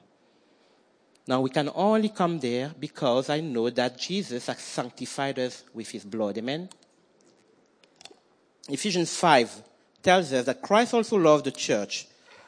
Now 1.27 1.41
we 1.41 1.51
can 1.51 1.69
only 1.75 2.09
come 2.09 2.39
there 2.39 2.71
because 2.79 3.29
I 3.29 3.41
know 3.41 3.69
that 3.69 3.99
Jesus 3.99 4.47
has 4.47 4.59
sanctified 4.59 5.37
us 5.37 5.63
with 5.73 5.91
his 5.91 6.03
blood. 6.03 6.37
Amen? 6.37 6.69
Ephesians 8.69 9.15
5 9.15 9.63
tells 10.01 10.33
us 10.33 10.45
that 10.45 10.61
Christ 10.61 10.93
also 10.93 11.17
loved 11.17 11.45
the 11.45 11.51
church 11.51 12.07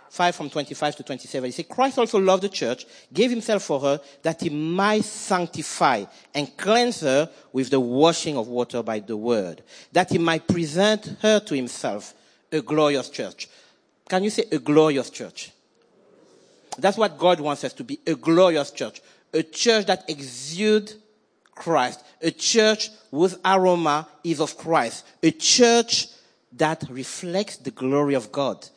5 0.10 0.36
from 0.36 0.50
25 0.50 0.96
to 0.98 1.04
27. 1.04 1.48
He 1.48 1.52
said, 1.52 1.70
Christ 1.70 2.00
also 2.00 2.20
loved 2.20 2.44
the 2.44 2.50
church, 2.50 2.86
gave 3.14 3.30
himself 3.30 3.64
for 3.64 3.80
her, 3.80 4.02
that 4.24 4.42
he 4.42 4.50
might 4.50 5.04
sanctify 5.04 6.06
and 6.34 6.56
cleanse 6.58 7.02
her 7.02 7.30
with 7.54 7.70
the 7.70 7.80
washing 7.80 8.36
of 8.36 8.48
water 8.48 8.82
by 8.82 9.00
the 9.00 9.16
word, 9.16 9.62
that 9.92 10.10
he 10.10 10.18
might 10.18 10.48
present 10.48 11.16
her 11.22 11.40
to 11.40 11.56
himself, 11.56 12.14
a 12.52 12.62
glorious 12.62 13.10
church. 13.10 13.48
Can 14.08 14.24
you 14.24 14.32
say 14.32 14.46
a 14.52 14.58
glorious 14.58 15.12
church? 15.12 15.52
That's 16.80 16.98
what 16.98 17.18
God 17.18 17.40
wants 17.40 17.64
us 17.64 17.74
to 17.74 17.84
be, 17.84 18.00
a 18.08 18.16
glorious 18.16 18.72
church. 18.72 19.02
A 19.34 19.44
church 19.44 19.86
that 19.86 20.10
exudes 20.10 20.96
Christ. 21.54 22.04
A 22.22 22.32
church 22.32 22.90
whose 23.12 23.38
aroma 23.46 24.08
is 24.24 24.40
of 24.40 24.58
Christ. 24.58 25.06
A 25.22 25.30
church 25.30 26.08
that 26.54 26.84
reflects 26.90 27.58
the 27.58 27.72
glory 27.72 28.16
of 28.16 28.32
God. 28.32 28.68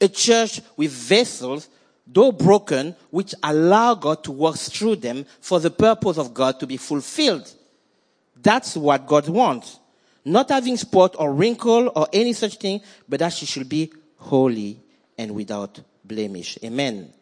A 0.00 0.08
church 0.08 0.60
with 0.76 0.90
vessels, 0.90 1.68
though 2.06 2.32
broken, 2.32 2.94
which 3.10 3.34
allow 3.42 3.94
God 3.94 4.24
to 4.24 4.32
work 4.32 4.56
through 4.56 4.96
them 4.96 5.24
for 5.40 5.60
the 5.60 5.70
purpose 5.70 6.18
of 6.18 6.34
God 6.34 6.60
to 6.60 6.66
be 6.66 6.76
fulfilled. 6.76 7.50
That's 8.36 8.76
what 8.76 9.06
God 9.06 9.28
wants. 9.28 9.78
Not 10.24 10.50
having 10.50 10.76
spot 10.76 11.16
or 11.18 11.32
wrinkle 11.32 11.92
or 11.94 12.08
any 12.12 12.32
such 12.32 12.56
thing, 12.56 12.80
but 13.08 13.20
that 13.20 13.32
she 13.32 13.46
should 13.46 13.68
be 13.68 13.92
holy 14.16 14.80
and 15.16 15.34
without 15.34 15.80
blemish. 16.04 16.58
Amen. 16.64 17.12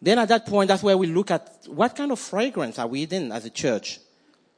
Then 0.00 0.18
at 0.18 0.28
that 0.28 0.46
point, 0.46 0.68
that's 0.68 0.82
where 0.82 0.96
we 0.96 1.08
look 1.08 1.30
at 1.30 1.64
what 1.66 1.96
kind 1.96 2.12
of 2.12 2.18
fragrance 2.18 2.78
are 2.78 2.86
we 2.86 3.02
in 3.02 3.32
as 3.32 3.44
a 3.44 3.50
church. 3.50 3.98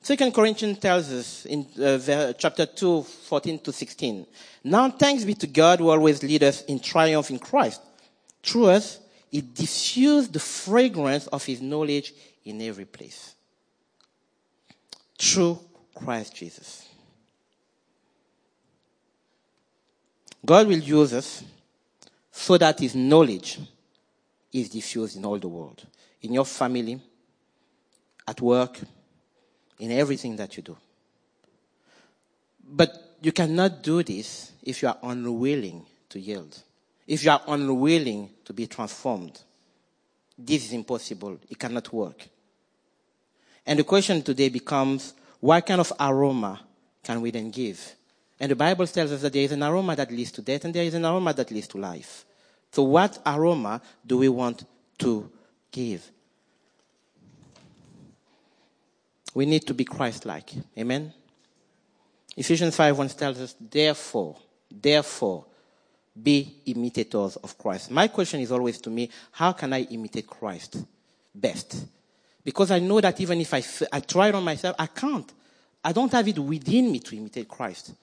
Second 0.02 0.32
Corinthians 0.32 0.78
tells 0.78 1.12
us 1.12 1.46
in 1.46 1.66
uh, 1.82 2.32
chapter 2.32 2.64
2, 2.64 3.02
14 3.02 3.58
to 3.58 3.72
16. 3.72 4.26
Now 4.64 4.90
thanks 4.90 5.24
be 5.24 5.34
to 5.34 5.46
God 5.46 5.78
who 5.78 5.90
always 5.90 6.22
leads 6.22 6.44
us 6.44 6.62
in 6.64 6.80
triumph 6.80 7.30
in 7.30 7.38
Christ. 7.38 7.82
Through 8.42 8.66
us, 8.66 8.98
he 9.30 9.42
diffused 9.42 10.32
the 10.32 10.40
fragrance 10.40 11.26
of 11.26 11.44
his 11.44 11.60
knowledge 11.60 12.14
in 12.44 12.62
every 12.62 12.86
place. 12.86 13.34
Through 15.18 15.60
Christ 15.94 16.34
Jesus. 16.34 16.88
God 20.44 20.66
will 20.66 20.78
use 20.78 21.12
us 21.12 21.44
so 22.32 22.56
that 22.56 22.80
his 22.80 22.94
knowledge 22.94 23.60
is 24.50 24.70
diffused 24.70 25.16
in 25.16 25.24
all 25.26 25.38
the 25.38 25.46
world. 25.46 25.86
In 26.22 26.32
your 26.32 26.46
family, 26.46 27.00
at 28.26 28.40
work, 28.40 28.78
in 29.80 29.90
everything 29.90 30.36
that 30.36 30.56
you 30.56 30.62
do. 30.62 30.76
But 32.62 33.16
you 33.20 33.32
cannot 33.32 33.82
do 33.82 34.02
this 34.02 34.52
if 34.62 34.82
you 34.82 34.88
are 34.88 34.98
unwilling 35.02 35.84
to 36.10 36.20
yield. 36.20 36.56
If 37.06 37.24
you 37.24 37.30
are 37.32 37.42
unwilling 37.48 38.30
to 38.44 38.52
be 38.52 38.66
transformed. 38.66 39.40
This 40.38 40.66
is 40.66 40.72
impossible. 40.72 41.38
It 41.48 41.58
cannot 41.58 41.92
work. 41.92 42.28
And 43.66 43.78
the 43.78 43.84
question 43.84 44.22
today 44.22 44.48
becomes, 44.48 45.14
what 45.40 45.66
kind 45.66 45.80
of 45.80 45.92
aroma 45.98 46.60
can 47.02 47.20
we 47.20 47.30
then 47.30 47.50
give? 47.50 47.94
And 48.38 48.50
the 48.50 48.56
Bible 48.56 48.86
tells 48.86 49.12
us 49.12 49.22
that 49.22 49.32
there 49.32 49.42
is 49.42 49.52
an 49.52 49.62
aroma 49.62 49.96
that 49.96 50.10
leads 50.10 50.32
to 50.32 50.42
death 50.42 50.64
and 50.64 50.74
there 50.74 50.84
is 50.84 50.94
an 50.94 51.04
aroma 51.04 51.34
that 51.34 51.50
leads 51.50 51.68
to 51.68 51.78
life. 51.78 52.24
So 52.72 52.84
what 52.84 53.18
aroma 53.26 53.82
do 54.06 54.18
we 54.18 54.28
want 54.28 54.64
to 54.98 55.30
give? 55.70 56.10
We 59.34 59.46
need 59.46 59.66
to 59.66 59.74
be 59.74 59.84
Christ 59.84 60.26
like. 60.26 60.52
Amen? 60.78 61.12
Ephesians 62.36 62.76
5 62.76 62.98
1 62.98 63.08
tells 63.10 63.40
us, 63.40 63.54
therefore, 63.60 64.36
therefore, 64.70 65.44
be 66.20 66.62
imitators 66.66 67.36
of 67.36 67.56
Christ. 67.56 67.90
My 67.90 68.08
question 68.08 68.40
is 68.40 68.52
always 68.52 68.80
to 68.80 68.90
me, 68.90 69.10
how 69.32 69.52
can 69.52 69.72
I 69.72 69.82
imitate 69.82 70.26
Christ 70.26 70.84
best? 71.34 71.86
Because 72.44 72.70
I 72.70 72.78
know 72.78 73.00
that 73.00 73.20
even 73.20 73.40
if 73.40 73.54
I, 73.54 73.62
I 73.92 74.00
try 74.00 74.28
it 74.28 74.34
on 74.34 74.44
myself, 74.44 74.76
I 74.78 74.86
can't. 74.86 75.30
I 75.84 75.92
don't 75.92 76.12
have 76.12 76.26
it 76.28 76.38
within 76.38 76.90
me 76.90 76.98
to 77.00 77.16
imitate 77.16 77.48
Christ. 77.48 77.94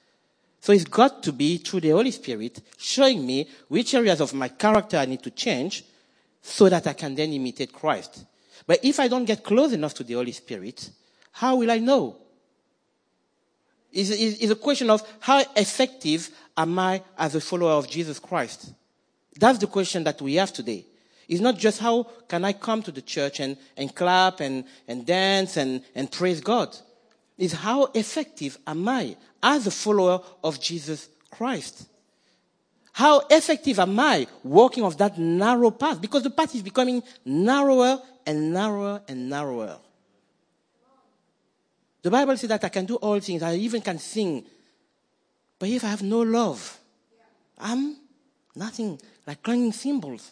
So 0.59 0.73
it's 0.73 0.85
got 0.85 1.21
to 1.23 1.31
be 1.31 1.57
through 1.57 1.81
the 1.81 1.91
Holy 1.91 2.11
Spirit 2.11 2.61
showing 2.77 3.25
me 3.25 3.47
which 3.67 3.93
areas 3.93 4.21
of 4.21 4.33
my 4.33 4.47
character 4.47 4.97
I 4.97 5.05
need 5.05 5.23
to 5.23 5.31
change 5.31 5.83
so 6.41 6.69
that 6.69 6.87
I 6.87 6.93
can 6.93 7.13
then 7.13 7.33
imitate 7.33 7.73
Christ. 7.73 8.25
But 8.65 8.83
if 8.83 8.99
I 8.99 9.07
don't 9.07 9.25
get 9.25 9.43
close 9.43 9.73
enough 9.73 9.93
to 9.95 10.03
the 10.03 10.15
Holy 10.15 10.31
Spirit, 10.31 10.89
how 11.37 11.55
will 11.57 11.69
I 11.69 11.77
know? 11.77 12.15
It's, 13.91 14.09
it's 14.09 14.51
a 14.51 14.55
question 14.55 14.89
of 14.89 15.07
how 15.19 15.43
effective 15.55 16.31
am 16.57 16.79
I 16.79 17.03
as 17.15 17.35
a 17.35 17.41
follower 17.41 17.73
of 17.73 17.87
Jesus 17.87 18.17
Christ? 18.17 18.73
That's 19.39 19.59
the 19.59 19.67
question 19.67 20.03
that 20.05 20.19
we 20.19 20.33
have 20.35 20.51
today. 20.51 20.83
It's 21.27 21.39
not 21.39 21.59
just 21.59 21.79
how 21.79 22.07
can 22.27 22.43
I 22.43 22.53
come 22.53 22.81
to 22.81 22.91
the 22.91 23.03
church 23.03 23.39
and, 23.39 23.55
and 23.75 23.93
clap 23.93 24.39
and, 24.39 24.65
and 24.87 25.05
dance 25.05 25.57
and, 25.57 25.83
and 25.93 26.11
praise 26.11 26.41
God. 26.41 26.75
It's 27.37 27.53
how 27.53 27.85
effective 27.93 28.57
am 28.65 28.89
I 28.89 29.15
as 29.43 29.67
a 29.67 29.71
follower 29.71 30.21
of 30.43 30.59
Jesus 30.59 31.07
Christ? 31.29 31.87
How 32.93 33.19
effective 33.29 33.77
am 33.77 33.99
I 33.99 34.25
walking 34.43 34.83
of 34.83 34.97
that 34.97 35.19
narrow 35.19 35.69
path? 35.69 36.01
Because 36.01 36.23
the 36.23 36.31
path 36.31 36.55
is 36.55 36.63
becoming 36.63 37.03
narrower 37.23 38.01
and 38.25 38.51
narrower 38.51 39.03
and 39.07 39.29
narrower. 39.29 39.77
The 42.07 42.11
Bible 42.11 42.37
says 42.37 42.47
that 42.47 42.63
I 42.63 42.69
can 42.69 42.85
do 42.85 42.95
all 42.95 43.19
things. 43.19 43.43
I 43.43 43.55
even 43.55 43.81
can 43.81 43.99
sing. 43.99 44.45
But 45.59 45.67
if 45.67 45.83
I 45.83 45.87
have 45.87 46.03
no 46.03 46.21
love, 46.21 46.79
I'm 47.59 47.97
nothing 48.55 48.97
like 49.25 49.43
clanging 49.43 49.73
cymbals. 49.73 50.31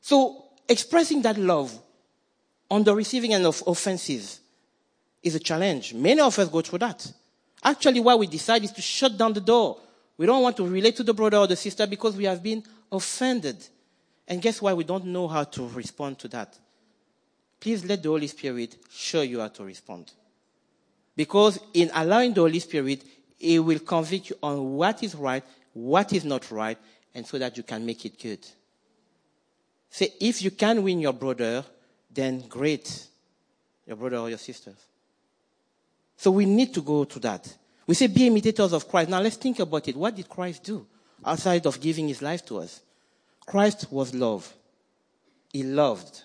So 0.00 0.44
expressing 0.68 1.20
that 1.22 1.36
love 1.36 1.76
on 2.70 2.84
the 2.84 2.94
receiving 2.94 3.34
end 3.34 3.44
of 3.44 3.60
offenses 3.66 4.38
is 5.20 5.34
a 5.34 5.40
challenge. 5.40 5.94
Many 5.94 6.20
of 6.20 6.38
us 6.38 6.48
go 6.48 6.60
through 6.60 6.78
that. 6.78 7.12
Actually, 7.64 7.98
what 7.98 8.16
we 8.20 8.28
decide 8.28 8.62
is 8.62 8.70
to 8.70 8.80
shut 8.80 9.18
down 9.18 9.32
the 9.32 9.40
door. 9.40 9.80
We 10.16 10.26
don't 10.26 10.44
want 10.44 10.56
to 10.58 10.64
relate 10.64 10.94
to 10.98 11.02
the 11.02 11.12
brother 11.12 11.38
or 11.38 11.48
the 11.48 11.56
sister 11.56 11.88
because 11.88 12.14
we 12.14 12.26
have 12.26 12.40
been 12.40 12.62
offended. 12.92 13.66
And 14.28 14.40
guess 14.40 14.62
why? 14.62 14.74
We 14.74 14.84
don't 14.84 15.06
know 15.06 15.26
how 15.26 15.42
to 15.42 15.68
respond 15.70 16.20
to 16.20 16.28
that. 16.28 16.56
Please 17.58 17.84
let 17.84 18.00
the 18.00 18.10
Holy 18.10 18.28
Spirit 18.28 18.76
show 18.92 19.22
you 19.22 19.40
how 19.40 19.48
to 19.48 19.64
respond. 19.64 20.12
Because 21.16 21.58
in 21.74 21.90
allowing 21.94 22.34
the 22.34 22.40
Holy 22.40 22.58
Spirit, 22.58 23.04
He 23.38 23.58
will 23.58 23.80
convict 23.80 24.30
you 24.30 24.36
on 24.42 24.72
what 24.74 25.02
is 25.02 25.14
right, 25.14 25.44
what 25.72 26.12
is 26.12 26.24
not 26.24 26.50
right, 26.50 26.78
and 27.14 27.26
so 27.26 27.38
that 27.38 27.56
you 27.56 27.62
can 27.62 27.84
make 27.84 28.04
it 28.04 28.20
good. 28.20 28.46
Say, 29.90 30.12
if 30.20 30.42
you 30.42 30.52
can 30.52 30.82
win 30.82 31.00
your 31.00 31.12
brother, 31.12 31.64
then 32.12 32.46
great, 32.48 33.06
your 33.86 33.96
brother 33.96 34.18
or 34.18 34.28
your 34.28 34.38
sisters. 34.38 34.76
So 36.16 36.30
we 36.30 36.44
need 36.44 36.72
to 36.74 36.82
go 36.82 37.04
to 37.04 37.18
that. 37.20 37.56
We 37.86 37.94
say, 37.94 38.06
be 38.06 38.26
imitators 38.28 38.72
of 38.72 38.88
Christ. 38.88 39.10
Now 39.10 39.20
let's 39.20 39.36
think 39.36 39.58
about 39.58 39.88
it. 39.88 39.96
What 39.96 40.14
did 40.14 40.28
Christ 40.28 40.62
do 40.62 40.86
outside 41.24 41.66
of 41.66 41.80
giving 41.80 42.06
his 42.06 42.22
life 42.22 42.44
to 42.46 42.58
us? 42.58 42.82
Christ 43.44 43.90
was 43.90 44.14
love. 44.14 44.52
He 45.52 45.64
loved, 45.64 46.22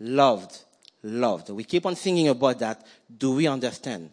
loved, 0.00 0.58
loved. 1.02 1.50
We 1.50 1.62
keep 1.62 1.86
on 1.86 1.94
singing 1.94 2.28
about 2.28 2.58
that. 2.58 2.84
Do 3.16 3.36
we 3.36 3.46
understand? 3.46 4.10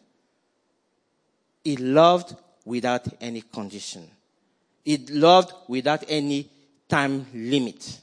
He 1.64 1.78
loved 1.78 2.36
without 2.66 3.08
any 3.22 3.42
condition. 3.42 4.10
He 4.84 4.98
loved 4.98 5.54
without 5.68 6.04
any 6.08 6.50
time 6.90 7.26
limit. 7.34 8.00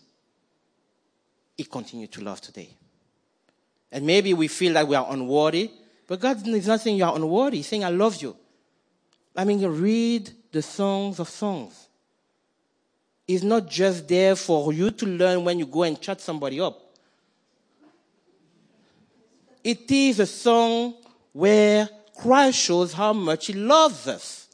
He 1.57 1.65
continued 1.65 2.13
to 2.13 2.23
love 2.23 2.41
today. 2.41 2.71
And 3.93 4.07
maybe 4.07 4.33
we 4.35 4.49
feel 4.49 4.73
like 4.73 4.89
we 4.89 4.97
are 4.97 5.07
unworthy, 5.11 5.71
but 6.07 6.21
God 6.21 6.47
is 6.47 6.67
not 6.67 6.81
saying 6.81 6.97
you 6.97 7.05
are 7.05 7.15
unworthy. 7.15 7.59
He's 7.59 7.67
saying, 7.67 7.85
I 7.85 7.91
love 7.91 8.21
you. 8.23 8.37
I 9.37 9.45
mean, 9.45 9.65
read 9.67 10.31
the 10.53 10.63
songs 10.63 11.19
of 11.19 11.29
songs. 11.29 11.89
It's 13.29 13.45
not 13.45 13.69
just 13.69 14.09
there 14.09 14.35
for 14.35 14.73
you 14.73 14.91
to 14.91 15.07
learn 15.07 15.45
when 15.45 15.59
you 15.59 15.67
go 15.67 15.85
and 15.85 16.01
chat 16.01 16.21
somebody 16.21 16.61
up. 16.61 16.81
It 19.63 19.91
is 19.91 20.19
a 20.19 20.27
song 20.27 20.95
where 21.33 21.89
Christ 22.17 22.59
shows 22.59 22.93
how 22.93 23.13
much 23.13 23.47
He 23.47 23.53
loves 23.53 24.07
us. 24.07 24.49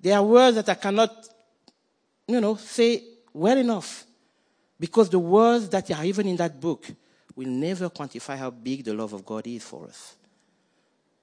There 0.00 0.16
are 0.16 0.22
words 0.22 0.56
that 0.56 0.68
I 0.68 0.74
cannot, 0.74 1.28
you 2.26 2.40
know, 2.40 2.54
say 2.56 3.02
well 3.32 3.58
enough. 3.58 4.04
Because 4.78 5.10
the 5.10 5.18
words 5.18 5.68
that 5.70 5.90
are 5.90 6.04
even 6.04 6.28
in 6.28 6.36
that 6.36 6.60
book 6.60 6.86
will 7.34 7.48
never 7.48 7.90
quantify 7.90 8.36
how 8.36 8.50
big 8.50 8.84
the 8.84 8.94
love 8.94 9.12
of 9.12 9.26
God 9.26 9.46
is 9.46 9.64
for 9.64 9.86
us. 9.86 10.14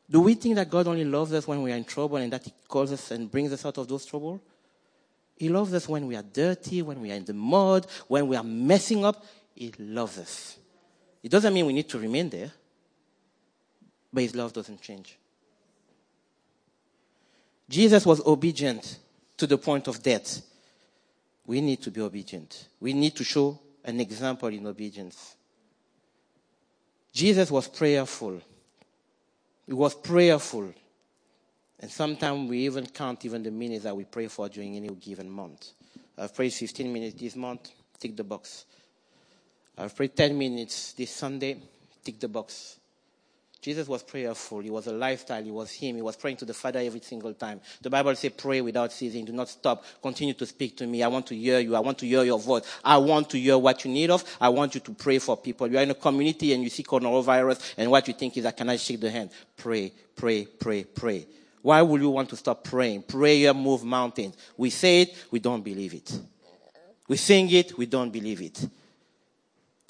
Do 0.10 0.22
we 0.22 0.36
think 0.36 0.56
that 0.56 0.70
God 0.70 0.88
only 0.88 1.06
loves 1.06 1.34
us 1.34 1.48
when 1.48 1.62
we 1.62 1.72
are 1.72 1.78
in 1.78 1.86
trouble 1.86 2.18
and 2.18 2.32
that 2.34 2.44
He 2.44 2.54
calls 2.68 2.92
us 2.92 3.12
and 3.12 3.32
brings 3.32 3.54
us 3.54 3.66
out 3.66 3.78
of 3.78 3.88
those 3.88 4.06
trouble? 4.06 4.42
He 5.38 5.50
loves 5.50 5.74
us 5.74 5.88
when 5.88 6.06
we 6.08 6.16
are 6.16 6.22
dirty, 6.22 6.82
when 6.82 7.02
we 7.02 7.12
are 7.12 7.16
in 7.16 7.26
the 7.26 7.34
mud, 7.34 7.88
when 8.08 8.28
we 8.28 8.36
are 8.36 8.44
messing 8.44 9.04
up. 9.06 9.26
He 9.54 9.74
loves 9.80 10.18
us. 10.20 10.58
It 11.24 11.32
doesn't 11.32 11.54
mean 11.54 11.66
we 11.66 11.74
need 11.74 11.90
to 11.90 11.98
remain 11.98 12.30
there 12.30 12.52
but 14.16 14.24
his 14.24 14.34
love 14.34 14.54
doesn't 14.54 14.82
change. 14.82 15.18
Jesus 17.68 18.06
was 18.06 18.26
obedient 18.26 18.98
to 19.36 19.46
the 19.46 19.58
point 19.58 19.90
of 19.90 20.02
death. 20.02 20.42
We 21.46 21.60
need 21.60 21.82
to 21.82 21.92
be 21.92 22.00
obedient. 22.00 22.70
We 22.80 22.94
need 22.94 23.14
to 23.18 23.26
show 23.26 23.60
an 23.84 24.00
example 24.00 24.48
in 24.48 24.66
obedience. 24.66 25.36
Jesus 27.12 27.52
was 27.52 27.68
prayerful. 27.68 28.42
He 29.68 29.74
was 29.74 29.94
prayerful. 29.94 30.74
And 31.82 31.92
sometimes 31.92 32.50
we 32.50 32.60
even 32.60 32.86
count 32.86 33.26
even 33.26 33.44
the 33.44 33.52
minutes 33.52 33.84
that 33.84 33.98
we 33.98 34.06
pray 34.06 34.30
for 34.30 34.48
during 34.48 34.78
any 34.78 34.88
given 34.88 35.30
month. 35.30 35.72
I've 36.18 36.34
prayed 36.34 36.54
15 36.54 36.92
minutes 36.92 37.20
this 37.20 37.36
month, 37.36 37.70
tick 38.00 38.16
the 38.16 38.24
box. 38.24 38.64
I've 39.78 39.94
prayed 39.94 40.16
10 40.16 40.38
minutes 40.38 40.94
this 40.94 41.12
Sunday, 41.12 41.58
tick 42.02 42.18
the 42.18 42.30
box. 42.30 42.78
Jesus 43.66 43.88
was 43.88 44.04
prayerful. 44.04 44.60
He 44.60 44.70
was 44.70 44.86
a 44.86 44.92
lifestyle. 44.92 45.42
He 45.42 45.50
was 45.50 45.72
him. 45.72 45.96
He 45.96 46.02
was 46.04 46.16
praying 46.16 46.38
to 46.38 46.46
the 46.46 46.54
Father 46.54 46.78
every 46.82 47.00
single 47.00 47.34
time. 47.34 47.60
The 47.82 47.90
Bible 47.90 48.14
says, 48.16 48.32
pray 48.38 48.62
without 48.62 48.94
ceasing. 48.94 49.26
Do 49.26 49.34
not 49.34 49.50
stop. 49.50 49.84
Continue 50.04 50.36
to 50.36 50.46
speak 50.46 50.78
to 50.78 50.86
me. 50.86 51.02
I 51.02 51.08
want 51.08 51.26
to 51.26 51.36
hear 51.36 51.58
you. 51.58 51.76
I 51.76 51.80
want 51.80 51.98
to 51.98 52.06
hear 52.06 52.24
your 52.24 52.38
voice. 52.38 52.62
I 52.84 52.98
want 52.98 53.28
to 53.32 53.40
hear 53.40 53.58
what 53.58 53.84
you 53.84 53.90
need 53.90 54.12
of. 54.12 54.24
I 54.40 54.50
want 54.50 54.76
you 54.76 54.82
to 54.82 54.92
pray 54.92 55.18
for 55.18 55.36
people. 55.36 55.66
You 55.66 55.80
are 55.80 55.82
in 55.82 55.90
a 55.90 55.96
community 55.96 56.54
and 56.54 56.62
you 56.62 56.70
see 56.70 56.84
coronavirus 56.84 57.74
and 57.76 57.90
what 57.90 58.08
you 58.08 58.14
think 58.14 58.38
is 58.38 58.46
I 58.46 58.76
shake 58.76 59.02
the 59.02 59.10
hand? 59.10 59.32
Pray, 59.58 59.92
pray, 60.16 60.46
pray, 60.46 60.84
pray. 60.84 61.26
Why 61.64 61.82
would 61.82 62.02
you 62.02 62.12
want 62.12 62.30
to 62.30 62.36
stop 62.36 62.64
praying? 62.64 63.02
Prayer 63.02 63.52
move 63.52 63.84
mountains. 63.84 64.38
We 64.56 64.70
say 64.70 65.02
it, 65.02 65.16
we 65.32 65.40
don't 65.40 65.64
believe 65.64 65.96
it. 65.96 66.20
We 67.08 67.18
sing 67.18 67.50
it, 67.50 67.76
we 67.76 67.88
don't 67.88 68.12
believe 68.12 68.42
it. 68.44 68.64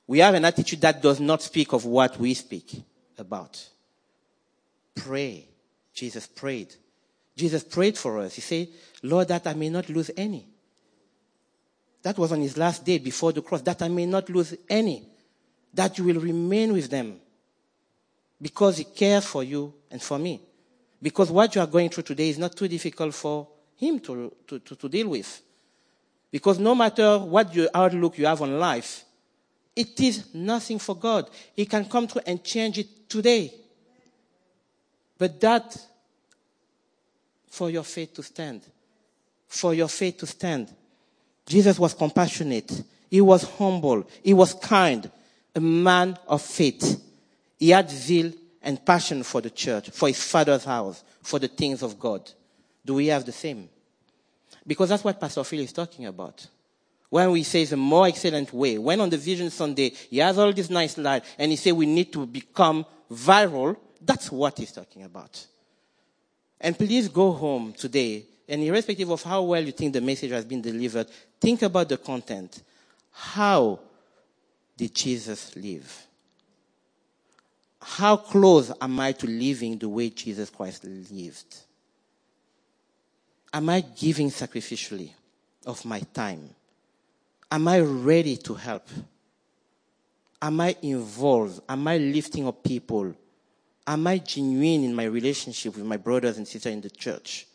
We 0.08 0.20
have 0.20 0.34
an 0.34 0.46
attitude 0.46 0.80
that 0.80 1.02
does 1.02 1.20
not 1.20 1.42
speak 1.42 1.74
of 1.74 1.84
what 1.84 2.18
we 2.18 2.36
speak 2.36 2.86
about. 3.18 3.68
Pray. 4.96 5.48
Jesus 5.94 6.28
prayed. 6.28 6.74
Jesus 7.36 7.64
prayed 7.64 7.98
for 7.98 8.20
us. 8.20 8.36
He 8.36 8.42
said, 8.42 8.70
Lord, 9.04 9.28
that 9.28 9.48
I 9.48 9.54
may 9.54 9.70
not 9.70 9.90
lose 9.90 10.12
any. 10.16 10.48
That 12.04 12.18
was 12.18 12.32
on 12.32 12.42
his 12.42 12.58
last 12.58 12.86
day 12.86 12.98
before 13.00 13.32
the 13.32 13.42
cross, 13.42 13.62
that 13.62 13.82
I 13.82 13.88
may 13.88 14.06
not 14.06 14.30
lose 14.30 14.56
any. 14.70 15.08
That 15.74 15.98
you 15.98 16.04
will 16.06 16.20
remain 16.20 16.72
with 16.74 16.90
them. 16.90 17.20
Because 18.42 18.78
he 18.78 18.84
cares 18.84 19.26
for 19.26 19.44
you 19.44 19.74
and 19.90 20.02
for 20.02 20.20
me. 20.20 20.42
Because 21.02 21.32
what 21.32 21.56
you 21.56 21.62
are 21.62 21.68
going 21.68 21.90
through 21.90 22.04
today 22.04 22.30
is 22.30 22.38
not 22.38 22.56
too 22.56 22.68
difficult 22.68 23.14
for 23.14 23.48
him 23.76 24.00
to, 24.02 24.34
to, 24.48 24.60
to, 24.60 24.76
to 24.76 24.90
deal 24.90 25.10
with. 25.10 25.42
Because 26.32 26.60
no 26.60 26.76
matter 26.76 27.18
what 27.20 27.54
your 27.56 27.70
outlook 27.74 28.18
you 28.18 28.26
have 28.26 28.42
on 28.42 28.60
life, 28.60 29.06
it 29.76 30.00
is 30.00 30.34
nothing 30.34 30.80
for 30.80 30.96
God. 30.96 31.30
He 31.56 31.66
can 31.66 31.86
come 31.86 32.08
through 32.08 32.22
and 32.26 32.44
change 32.44 32.78
it 32.78 33.10
today. 33.10 33.54
But 35.18 35.40
that, 35.42 35.78
for 37.50 37.70
your 37.70 37.84
faith 37.84 38.14
to 38.16 38.24
stand, 38.24 38.62
for 39.48 39.74
your 39.74 39.88
faith 39.88 40.18
to 40.18 40.28
stand. 40.28 40.74
Jesus 41.46 41.78
was 41.78 41.94
compassionate. 41.94 42.84
He 43.10 43.22
was 43.22 43.44
humble. 43.44 44.08
He 44.24 44.34
was 44.34 44.54
kind. 44.54 45.10
A 45.54 45.60
man 45.60 46.18
of 46.28 46.42
faith. 46.42 47.02
He 47.58 47.70
had 47.70 47.90
zeal 47.90 48.34
and 48.62 48.84
passion 48.86 49.24
for 49.24 49.42
the 49.42 49.50
church, 49.50 49.90
for 49.92 50.08
his 50.08 50.22
father's 50.22 50.66
house, 50.66 51.04
for 51.22 51.40
the 51.40 51.48
things 51.48 51.82
of 51.82 52.00
God. 52.00 52.30
Do 52.86 52.96
we 52.96 53.08
have 53.08 53.26
the 53.26 53.32
same? 53.32 53.70
Because 54.68 54.90
that's 54.90 55.04
what 55.04 55.20
Pastor 55.20 55.44
Phil 55.44 55.60
is 55.60 55.72
talking 55.72 56.08
about. 56.08 56.46
When 57.10 57.32
we 57.32 57.44
say 57.44 57.62
it's 57.62 57.72
a 57.72 57.78
more 57.78 58.08
excellent 58.08 58.52
way, 58.54 58.78
when 58.78 59.00
on 59.00 59.10
the 59.10 59.18
Vision 59.18 59.50
Sunday, 59.50 59.90
he 59.90 60.18
has 60.18 60.38
all 60.38 60.52
these 60.52 60.70
nice 60.70 60.94
slides 60.94 61.26
and 61.38 61.52
he 61.52 61.56
said 61.56 61.74
we 61.74 61.86
need 61.86 62.12
to 62.14 62.26
become 62.26 62.86
viral, 63.12 63.78
that's 64.02 64.32
what 64.32 64.58
he's 64.58 64.72
talking 64.72 65.04
about. 65.04 65.46
And 66.60 66.78
please 66.78 67.08
go 67.08 67.32
home 67.32 67.74
today, 67.74 68.26
and 68.48 68.62
irrespective 68.62 69.10
of 69.10 69.24
how 69.24 69.44
well 69.44 69.64
you 69.64 69.72
think 69.72 69.94
the 69.94 70.02
message 70.02 70.32
has 70.32 70.46
been 70.46 70.62
delivered, 70.62 71.08
think 71.40 71.62
about 71.62 71.90
the 71.90 71.98
content. 71.98 72.62
How 73.12 73.80
did 74.78 74.94
Jesus 74.94 75.56
live? 75.56 76.06
How 77.82 78.18
close 78.18 78.72
am 78.82 79.00
I 79.00 79.12
to 79.14 79.28
living 79.28 79.78
the 79.78 79.90
way 79.90 80.10
Jesus 80.10 80.50
Christ 80.50 80.84
lived? 80.84 81.56
Am 83.54 83.70
I 83.70 83.82
giving 83.82 84.30
sacrificially 84.30 85.12
of 85.66 85.86
my 85.86 86.00
time? 86.00 86.50
Am 87.52 87.68
I 87.68 87.80
ready 87.80 88.38
to 88.38 88.54
help? 88.54 88.88
Am 90.42 90.60
I 90.62 90.76
involved? 90.82 91.62
Am 91.68 91.88
I 91.88 91.98
lifting 91.98 92.48
up 92.48 92.64
people? 92.64 93.14
Am 93.88 94.08
I 94.08 94.18
genuine 94.18 94.84
in 94.84 94.96
my 94.96 95.06
relationship 95.06 95.76
with 95.76 95.86
my 95.86 95.98
brothers 95.98 96.38
and 96.38 96.48
sisters 96.48 96.74
in 96.74 96.82
the 96.82 96.90
church? 96.90 97.48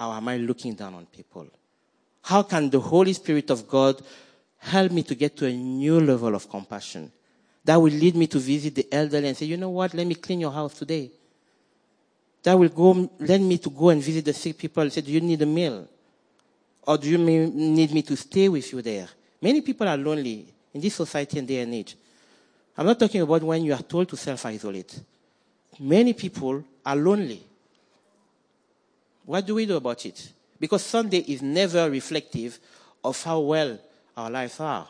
Or 0.00 0.14
am 0.14 0.28
I 0.28 0.38
looking 0.38 0.74
down 0.74 0.94
on 0.94 1.06
people? 1.06 1.46
How 2.22 2.42
can 2.42 2.70
the 2.70 2.80
Holy 2.80 3.12
Spirit 3.12 3.50
of 3.50 3.68
God 3.68 4.00
help 4.58 4.92
me 4.92 5.02
to 5.02 5.14
get 5.14 5.36
to 5.36 5.46
a 5.46 5.52
new 5.52 6.00
level 6.00 6.34
of 6.34 6.48
compassion? 6.48 7.12
That 7.64 7.76
will 7.76 7.92
lead 7.92 8.16
me 8.16 8.26
to 8.28 8.38
visit 8.38 8.74
the 8.74 8.86
elderly 8.92 9.28
and 9.28 9.36
say, 9.36 9.46
you 9.46 9.56
know 9.56 9.70
what, 9.70 9.94
let 9.94 10.06
me 10.06 10.14
clean 10.14 10.40
your 10.40 10.52
house 10.52 10.74
today. 10.74 11.10
That 12.42 12.58
will 12.58 12.68
go, 12.68 13.10
let 13.20 13.40
me 13.40 13.58
to 13.58 13.70
go 13.70 13.90
and 13.90 14.02
visit 14.02 14.24
the 14.24 14.32
sick 14.32 14.58
people 14.58 14.82
and 14.82 14.92
say, 14.92 15.00
do 15.00 15.12
you 15.12 15.20
need 15.20 15.40
a 15.40 15.46
meal? 15.46 15.88
Or 16.86 16.98
do 16.98 17.08
you 17.08 17.18
need 17.18 17.92
me 17.92 18.02
to 18.02 18.16
stay 18.16 18.48
with 18.48 18.70
you 18.72 18.82
there? 18.82 19.08
Many 19.40 19.62
people 19.62 19.88
are 19.88 19.96
lonely 19.96 20.46
in 20.72 20.80
this 20.80 20.94
society 20.94 21.38
and 21.38 21.48
day 21.48 21.60
and 21.60 21.72
age. 21.74 21.96
I'm 22.76 22.86
not 22.86 22.98
talking 22.98 23.22
about 23.22 23.42
when 23.42 23.64
you 23.64 23.72
are 23.72 23.82
told 23.82 24.08
to 24.10 24.16
self 24.16 24.44
isolate. 24.44 25.00
Many 25.78 26.12
people 26.12 26.62
are 26.84 26.96
lonely. 26.96 27.42
What 29.24 29.46
do 29.46 29.54
we 29.54 29.64
do 29.64 29.76
about 29.76 30.04
it? 30.04 30.32
Because 30.60 30.82
Sunday 30.84 31.18
is 31.26 31.40
never 31.40 31.88
reflective 31.90 32.58
of 33.02 33.22
how 33.22 33.40
well 33.40 33.78
our 34.16 34.30
lives 34.30 34.60
are. 34.60 34.86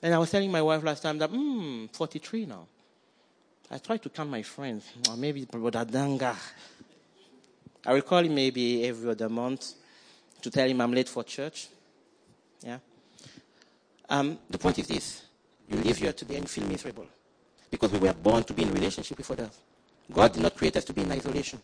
And 0.00 0.14
I 0.14 0.18
was 0.18 0.30
telling 0.30 0.50
my 0.50 0.62
wife 0.62 0.82
last 0.82 1.02
time 1.02 1.18
that, 1.18 1.30
hmm, 1.30 1.86
43 1.86 2.46
now. 2.46 2.66
I 3.70 3.78
try 3.78 3.96
to 3.96 4.08
count 4.08 4.30
my 4.30 4.42
friends, 4.42 4.84
or 5.08 5.16
maybe 5.16 5.44
Brother 5.44 5.84
Danga. 5.84 6.36
I 7.84 7.94
will 7.94 8.02
call 8.02 8.18
him 8.18 8.34
maybe 8.34 8.84
every 8.86 9.10
other 9.10 9.28
month 9.28 9.74
to 10.42 10.50
tell 10.50 10.68
him 10.68 10.80
I'm 10.80 10.92
late 10.92 11.08
for 11.08 11.24
church. 11.24 11.68
Yeah. 12.64 12.78
Um, 14.08 14.38
the 14.50 14.58
point 14.58 14.78
is 14.78 14.86
this 14.86 15.22
you 15.68 15.78
live 15.78 15.96
here 15.96 16.12
today 16.12 16.36
and 16.36 16.44
you 16.44 16.48
feel 16.48 16.66
miserable 16.66 17.06
because 17.70 17.90
we 17.92 17.98
were 17.98 18.12
born 18.12 18.44
to 18.44 18.52
be 18.52 18.62
in 18.62 18.72
relationship 18.72 19.16
with 19.16 19.30
others. 19.30 19.58
God 20.12 20.32
did 20.32 20.42
not 20.42 20.56
create 20.56 20.76
us 20.76 20.84
to 20.84 20.92
be 20.92 21.02
in 21.02 21.10
isolation. 21.10 21.58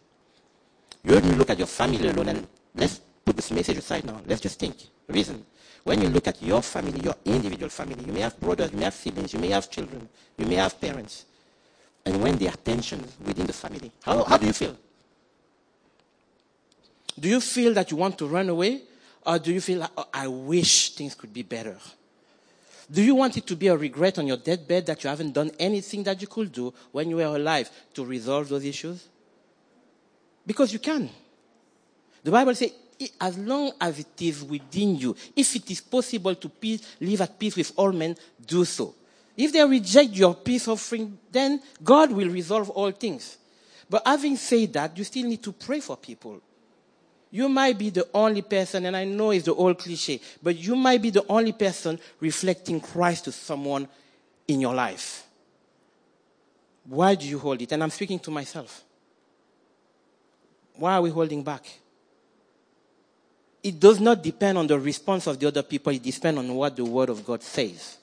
You 1.04 1.16
only 1.16 1.32
look 1.32 1.50
at 1.50 1.58
your 1.58 1.66
family 1.66 2.08
alone, 2.08 2.28
and 2.28 2.46
let's 2.74 3.00
put 3.24 3.36
this 3.36 3.50
message 3.50 3.76
aside 3.76 4.04
now. 4.04 4.20
Let's 4.26 4.40
just 4.40 4.58
think. 4.58 4.76
Reason. 5.06 5.44
When 5.84 6.02
you 6.02 6.08
look 6.08 6.26
at 6.26 6.42
your 6.42 6.62
family, 6.62 7.00
your 7.00 7.14
individual 7.24 7.68
family, 7.68 8.04
you 8.04 8.12
may 8.12 8.20
have 8.20 8.38
brothers, 8.40 8.72
you 8.72 8.78
may 8.78 8.84
have 8.84 8.94
siblings, 8.94 9.32
you 9.32 9.38
may 9.38 9.48
have 9.50 9.70
children, 9.70 10.08
you 10.36 10.46
may 10.46 10.56
have 10.56 10.80
parents. 10.80 11.24
And 12.04 12.22
when 12.22 12.36
there 12.36 12.50
are 12.50 12.56
tensions 12.56 13.16
within 13.24 13.46
the 13.46 13.52
family, 13.52 13.92
how, 14.02 14.24
how 14.24 14.36
do 14.36 14.46
you 14.46 14.52
feel? 14.52 14.76
Do 17.18 17.28
you 17.28 17.40
feel 17.40 17.74
that 17.74 17.90
you 17.90 17.96
want 17.96 18.18
to 18.18 18.26
run 18.26 18.48
away? 18.48 18.82
Or 19.26 19.38
do 19.38 19.52
you 19.52 19.60
feel, 19.60 19.80
like, 19.80 19.90
oh, 19.96 20.06
I 20.12 20.26
wish 20.28 20.94
things 20.94 21.14
could 21.14 21.32
be 21.32 21.42
better? 21.42 21.76
Do 22.90 23.02
you 23.02 23.14
want 23.14 23.36
it 23.36 23.46
to 23.48 23.56
be 23.56 23.66
a 23.66 23.76
regret 23.76 24.18
on 24.18 24.26
your 24.26 24.38
deathbed 24.38 24.86
that 24.86 25.04
you 25.04 25.10
haven't 25.10 25.32
done 25.32 25.50
anything 25.58 26.02
that 26.04 26.20
you 26.20 26.26
could 26.26 26.50
do 26.50 26.72
when 26.92 27.10
you 27.10 27.16
were 27.16 27.24
alive 27.24 27.70
to 27.94 28.04
resolve 28.04 28.48
those 28.48 28.64
issues? 28.64 29.06
Because 30.46 30.72
you 30.72 30.78
can. 30.78 31.10
The 32.24 32.30
Bible 32.30 32.54
says, 32.54 32.72
as 33.20 33.36
long 33.36 33.72
as 33.80 33.98
it 33.98 34.22
is 34.22 34.42
within 34.42 34.96
you, 34.96 35.14
if 35.36 35.54
it 35.54 35.70
is 35.70 35.80
possible 35.82 36.34
to 36.34 36.48
peace, 36.48 36.96
live 37.00 37.20
at 37.20 37.38
peace 37.38 37.56
with 37.56 37.72
all 37.76 37.92
men, 37.92 38.16
do 38.46 38.64
so. 38.64 38.94
If 39.36 39.52
they 39.52 39.64
reject 39.64 40.10
your 40.10 40.34
peace 40.34 40.66
offering, 40.66 41.18
then 41.30 41.60
God 41.84 42.10
will 42.10 42.28
resolve 42.28 42.70
all 42.70 42.90
things. 42.90 43.36
But 43.88 44.02
having 44.04 44.36
said 44.36 44.72
that, 44.72 44.96
you 44.96 45.04
still 45.04 45.26
need 45.26 45.42
to 45.42 45.52
pray 45.52 45.80
for 45.80 45.96
people. 45.96 46.40
You 47.30 47.48
might 47.48 47.76
be 47.76 47.90
the 47.90 48.08
only 48.14 48.42
person, 48.42 48.86
and 48.86 48.96
I 48.96 49.04
know 49.04 49.30
it's 49.30 49.44
the 49.44 49.54
old 49.54 49.78
cliche, 49.78 50.20
but 50.42 50.56
you 50.56 50.74
might 50.74 51.02
be 51.02 51.10
the 51.10 51.24
only 51.28 51.52
person 51.52 51.98
reflecting 52.20 52.80
Christ 52.80 53.24
to 53.24 53.32
someone 53.32 53.86
in 54.46 54.60
your 54.60 54.74
life. 54.74 55.26
Why 56.84 57.14
do 57.14 57.26
you 57.26 57.38
hold 57.38 57.60
it? 57.60 57.72
And 57.72 57.82
I'm 57.82 57.90
speaking 57.90 58.18
to 58.20 58.30
myself. 58.30 58.82
Why 60.76 60.94
are 60.94 61.02
we 61.02 61.10
holding 61.10 61.42
back? 61.42 61.66
It 63.62 63.78
does 63.78 64.00
not 64.00 64.22
depend 64.22 64.56
on 64.56 64.66
the 64.66 64.78
response 64.78 65.26
of 65.26 65.38
the 65.38 65.48
other 65.48 65.62
people, 65.62 65.92
it 65.92 66.02
depends 66.02 66.38
on 66.38 66.54
what 66.54 66.76
the 66.76 66.84
Word 66.84 67.10
of 67.10 67.26
God 67.26 67.42
says. 67.42 67.98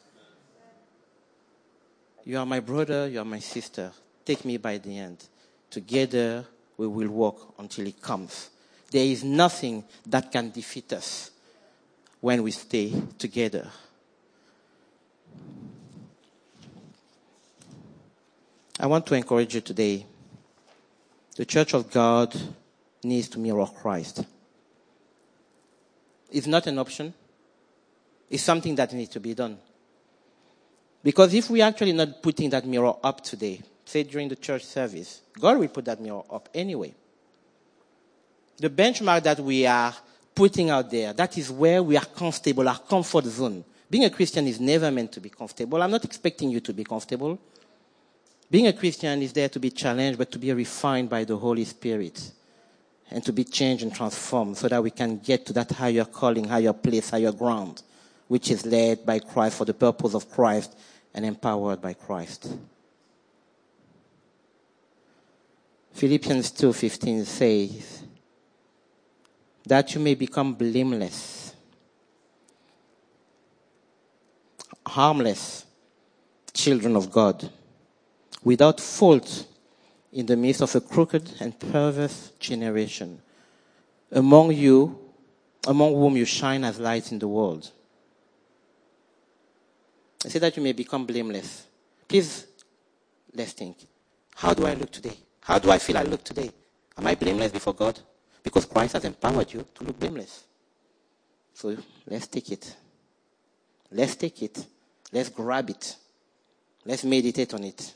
You 2.26 2.38
are 2.38 2.46
my 2.46 2.60
brother, 2.60 3.08
you 3.08 3.20
are 3.20 3.26
my 3.26 3.40
sister. 3.40 3.92
Take 4.24 4.46
me 4.46 4.58
by 4.58 4.78
the 4.78 4.94
hand. 4.94 5.24
Together 5.70 6.46
we 6.78 6.88
will 6.88 7.10
walk 7.10 7.56
until 7.58 7.88
it 7.88 8.02
comes. 8.02 8.50
There 8.92 9.06
is 9.06 9.24
nothing 9.24 9.84
that 10.06 10.32
can 10.32 10.52
defeat 10.52 10.94
us 10.94 11.32
when 12.22 12.44
we 12.44 12.52
stay 12.52 12.94
together. 13.18 13.68
I 18.80 18.88
want 18.88 19.06
to 19.08 19.16
encourage 19.16 19.56
you 19.56 19.62
today. 19.62 20.06
The 21.36 21.46
church 21.46 21.74
of 21.74 21.92
God 21.92 22.36
needs 23.04 23.30
to 23.30 23.40
mirror 23.40 23.68
Christ. 23.68 24.24
It's 26.32 26.48
not 26.48 26.68
an 26.68 26.80
option. 26.80 27.14
it's 28.30 28.44
something 28.44 28.76
that 28.76 28.94
needs 28.94 29.12
to 29.12 29.20
be 29.20 29.34
done. 29.34 29.58
Because 31.04 31.34
if 31.34 31.50
we're 31.50 31.66
actually 31.66 31.94
not 31.94 32.22
putting 32.22 32.50
that 32.50 32.66
mirror 32.66 32.96
up 33.04 33.22
today, 33.22 33.62
say 33.86 34.04
during 34.04 34.28
the 34.28 34.36
church 34.36 34.66
service, 34.66 35.22
God 35.40 35.60
will 35.60 35.68
put 35.68 35.86
that 35.86 36.02
mirror 36.02 36.24
up 36.30 36.50
anyway. 36.54 36.94
The 38.58 38.70
benchmark 38.70 39.24
that 39.24 39.40
we 39.40 39.66
are 39.66 39.94
putting 40.34 40.70
out 40.70 40.90
there, 40.90 41.14
that 41.14 41.38
is 41.38 41.52
where 41.52 41.82
we 41.84 41.98
are 41.98 42.06
comfortable, 42.06 42.68
our 42.68 42.80
comfort 42.80 43.26
zone. 43.26 43.64
Being 43.90 44.06
a 44.06 44.10
Christian 44.10 44.48
is 44.48 44.60
never 44.60 44.92
meant 44.92 45.12
to 45.14 45.20
be 45.20 45.30
comfortable. 45.30 45.82
I'm 45.82 45.92
not 45.92 46.06
expecting 46.06 46.50
you 46.50 46.60
to 46.62 46.74
be 46.74 46.84
comfortable. 46.84 47.40
Being 48.50 48.68
a 48.68 48.74
Christian 48.74 49.22
is 49.22 49.34
there 49.34 49.50
to 49.50 49.60
be 49.60 49.70
challenged, 49.72 50.18
but 50.18 50.32
to 50.32 50.40
be 50.40 50.52
refined 50.54 51.10
by 51.10 51.24
the 51.24 51.38
Holy 51.38 51.66
Spirit 51.66 52.32
and 53.12 53.24
to 53.24 53.32
be 53.32 53.44
changed 53.44 53.84
and 53.84 53.94
transformed 53.94 54.58
so 54.58 54.68
that 54.68 54.82
we 54.82 54.92
can 54.92 55.20
get 55.20 55.46
to 55.46 55.54
that 55.54 55.72
higher 55.72 56.06
calling, 56.06 56.46
higher 56.46 56.74
place, 56.74 57.10
higher 57.10 57.32
ground, 57.32 57.84
which 58.28 58.50
is 58.50 58.66
led 58.66 59.06
by 59.06 59.20
Christ 59.20 59.58
for 59.58 59.66
the 59.66 59.74
purpose 59.74 60.14
of 60.14 60.30
Christ 60.30 60.76
and 61.14 61.26
empowered 61.26 61.82
by 61.82 61.94
Christ. 61.94 62.58
Philippians 65.94 66.52
2:15 66.52 67.26
says 67.26 68.05
that 69.66 69.96
you 69.96 70.02
may 70.02 70.16
become 70.16 70.54
blameless, 70.54 71.54
harmless 74.86 75.66
children 76.54 76.96
of 76.96 77.12
God 77.12 77.50
without 78.44 78.80
fault 78.80 79.48
in 80.14 80.26
the 80.26 80.38
midst 80.38 80.62
of 80.62 80.74
a 80.76 80.82
crooked 80.82 81.34
and 81.40 81.60
perverse 81.60 82.32
generation, 82.40 83.22
among 84.12 84.54
you, 84.54 84.98
among 85.68 85.94
whom 85.94 86.16
you 86.16 86.26
shine 86.26 86.64
as 86.64 86.80
lights 86.80 87.12
in 87.12 87.20
the 87.20 87.28
world. 87.28 87.70
I 90.24 90.30
say 90.30 90.40
that 90.40 90.56
you 90.56 90.64
may 90.64 90.72
become 90.72 91.06
blameless. 91.06 91.66
Please, 92.08 92.46
let's 93.34 93.52
think. 93.52 93.78
How 94.36 94.54
do 94.54 94.66
I 94.66 94.74
look 94.74 94.92
today? 94.92 95.18
How 95.42 95.60
do 95.60 95.70
I 95.70 95.78
feel 95.78 95.98
I 95.98 96.04
look 96.04 96.24
today? 96.24 96.52
Am 96.98 97.06
I 97.06 97.16
blameless 97.16 97.52
before 97.52 97.74
God? 97.74 98.00
Because 98.46 98.66
Christ 98.66 98.94
has 98.94 99.04
empowered 99.04 99.52
you 99.52 99.66
to 99.74 99.84
look 99.84 100.00
blameless. 100.00 100.44
So 101.56 101.76
let's 102.06 102.28
take 102.28 102.52
it. 102.52 102.76
Let's 103.92 104.16
take 104.16 104.44
it. 104.44 104.64
Let's 105.12 105.30
grab 105.30 105.72
it. 105.72 105.96
Let's 106.86 107.04
meditate 107.04 107.56
on 107.56 107.64
it 107.64 107.94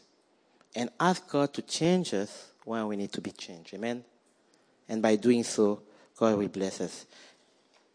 and 0.75 0.89
ask 0.99 1.29
God 1.29 1.53
to 1.53 1.61
change 1.61 2.15
us 2.15 2.47
when 2.65 2.87
we 2.87 2.95
need 2.95 3.11
to 3.13 3.21
be 3.21 3.31
changed. 3.31 3.75
Amen? 3.75 4.03
And 4.87 5.03
by 5.03 5.17
doing 5.17 5.43
so, 5.43 5.83
God 6.17 6.37
will 6.37 6.47
bless 6.47 6.81
us. 6.81 7.05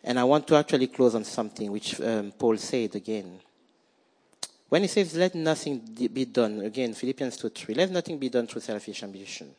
And 0.04 0.18
I 0.18 0.24
want 0.24 0.46
to 0.48 0.56
actually 0.56 0.86
close 0.86 1.16
on 1.16 1.24
something 1.24 1.72
which 1.72 2.00
um, 2.00 2.30
Paul 2.38 2.56
said 2.58 2.94
again. 2.94 3.40
When 4.68 4.82
he 4.82 4.88
says, 4.88 5.16
let 5.16 5.34
nothing 5.34 5.80
be 6.12 6.24
done, 6.24 6.60
again, 6.60 6.94
Philippians 6.94 7.36
2 7.36 7.48
3, 7.48 7.74
let 7.74 7.90
nothing 7.90 8.18
be 8.18 8.28
done 8.28 8.46
through 8.46 8.60
selfish 8.60 9.02
ambition. 9.02 9.54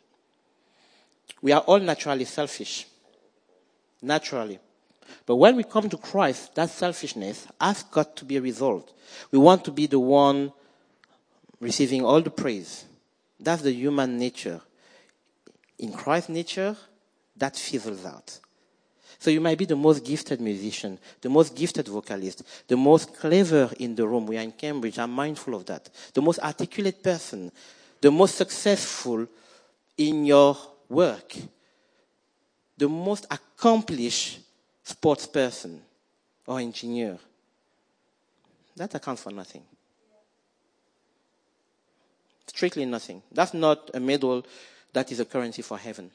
We 1.41 1.51
are 1.51 1.61
all 1.61 1.79
naturally 1.79 2.25
selfish. 2.25 2.87
Naturally. 4.01 4.59
But 5.25 5.35
when 5.35 5.55
we 5.55 5.63
come 5.63 5.89
to 5.89 5.97
Christ, 5.97 6.55
that 6.55 6.69
selfishness 6.69 7.47
has 7.59 7.83
got 7.83 8.15
to 8.17 8.25
be 8.25 8.39
resolved. 8.39 8.91
We 9.31 9.39
want 9.39 9.63
to 9.65 9.71
be 9.71 9.87
the 9.87 9.99
one 9.99 10.51
receiving 11.59 12.03
all 12.03 12.21
the 12.21 12.29
praise. 12.29 12.85
That's 13.39 13.61
the 13.61 13.71
human 13.71 14.17
nature. 14.17 14.61
In 15.79 15.91
Christ's 15.93 16.29
nature, 16.29 16.75
that 17.37 17.55
fizzles 17.55 18.05
out. 18.05 18.39
So 19.19 19.29
you 19.31 19.41
might 19.41 19.57
be 19.57 19.65
the 19.65 19.75
most 19.75 20.05
gifted 20.05 20.41
musician, 20.41 20.99
the 21.21 21.29
most 21.29 21.55
gifted 21.55 21.87
vocalist, 21.87 22.43
the 22.67 22.77
most 22.77 23.15
clever 23.15 23.69
in 23.79 23.95
the 23.95 24.07
room. 24.07 24.27
We 24.27 24.37
are 24.37 24.41
in 24.41 24.51
Cambridge. 24.51 24.99
I'm 24.99 25.11
mindful 25.11 25.55
of 25.55 25.65
that. 25.65 25.89
The 26.13 26.21
most 26.21 26.39
articulate 26.39 27.01
person, 27.01 27.51
the 28.01 28.11
most 28.11 28.35
successful 28.35 29.27
in 29.97 30.25
your 30.25 30.57
work, 30.89 31.35
the 32.77 32.89
most 32.89 33.25
accomplished 33.31 34.39
sports 34.83 35.25
person 35.25 35.81
or 36.45 36.59
engineer. 36.59 37.17
That 38.75 38.93
accounts 38.95 39.23
for 39.23 39.31
nothing 39.31 39.63
strictly 42.55 42.85
nothing. 42.85 43.21
That's 43.31 43.53
not 43.53 43.91
a 43.93 43.99
medal 43.99 44.45
that 44.93 45.11
is 45.11 45.19
a 45.19 45.25
currency 45.25 45.61
for 45.61 45.77
heaven. 45.77 46.09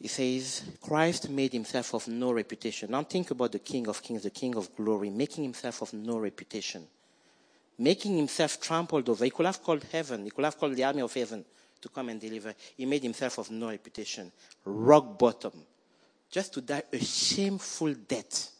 He 0.00 0.08
says, 0.08 0.62
Christ 0.82 1.30
made 1.30 1.52
himself 1.52 1.94
of 1.94 2.08
no 2.08 2.32
reputation. 2.32 2.90
Now 2.90 3.02
think 3.04 3.30
about 3.30 3.52
the 3.52 3.60
King 3.60 3.88
of 3.88 4.02
Kings, 4.02 4.24
the 4.24 4.30
King 4.30 4.56
of 4.56 4.74
Glory, 4.76 5.08
making 5.08 5.44
himself 5.44 5.82
of 5.82 5.92
no 5.94 6.18
reputation. 6.18 6.86
Making 7.78 8.16
himself 8.16 8.60
trampled 8.60 9.08
over. 9.08 9.24
He 9.24 9.30
could 9.30 9.46
have 9.46 9.62
called 9.62 9.84
heaven, 9.84 10.24
he 10.24 10.30
could 10.30 10.44
have 10.44 10.58
called 10.58 10.74
the 10.74 10.84
army 10.84 11.02
of 11.02 11.14
heaven 11.14 11.44
to 11.80 11.88
come 11.88 12.08
and 12.08 12.20
deliver. 12.20 12.54
He 12.76 12.86
made 12.86 13.02
himself 13.02 13.38
of 13.38 13.50
no 13.50 13.68
reputation. 13.68 14.32
Rock 14.64 15.18
bottom. 15.18 15.52
Just 16.30 16.54
to 16.54 16.60
die 16.60 16.82
a 16.92 16.98
shameful 16.98 17.94
death. 17.94 18.50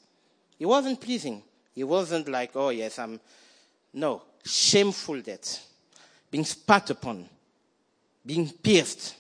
It 0.59 0.67
wasn't 0.67 1.01
pleasing. 1.01 1.43
He 1.75 1.85
wasn't 1.85 2.29
like, 2.29 2.53
oh 2.55 2.71
yes, 2.71 2.99
I'm. 2.99 3.21
No 3.93 4.23
shameful 4.47 5.21
death, 5.21 5.67
being 6.31 6.45
spat 6.45 6.91
upon, 6.91 7.29
being 8.25 8.49
pierced, 8.49 9.17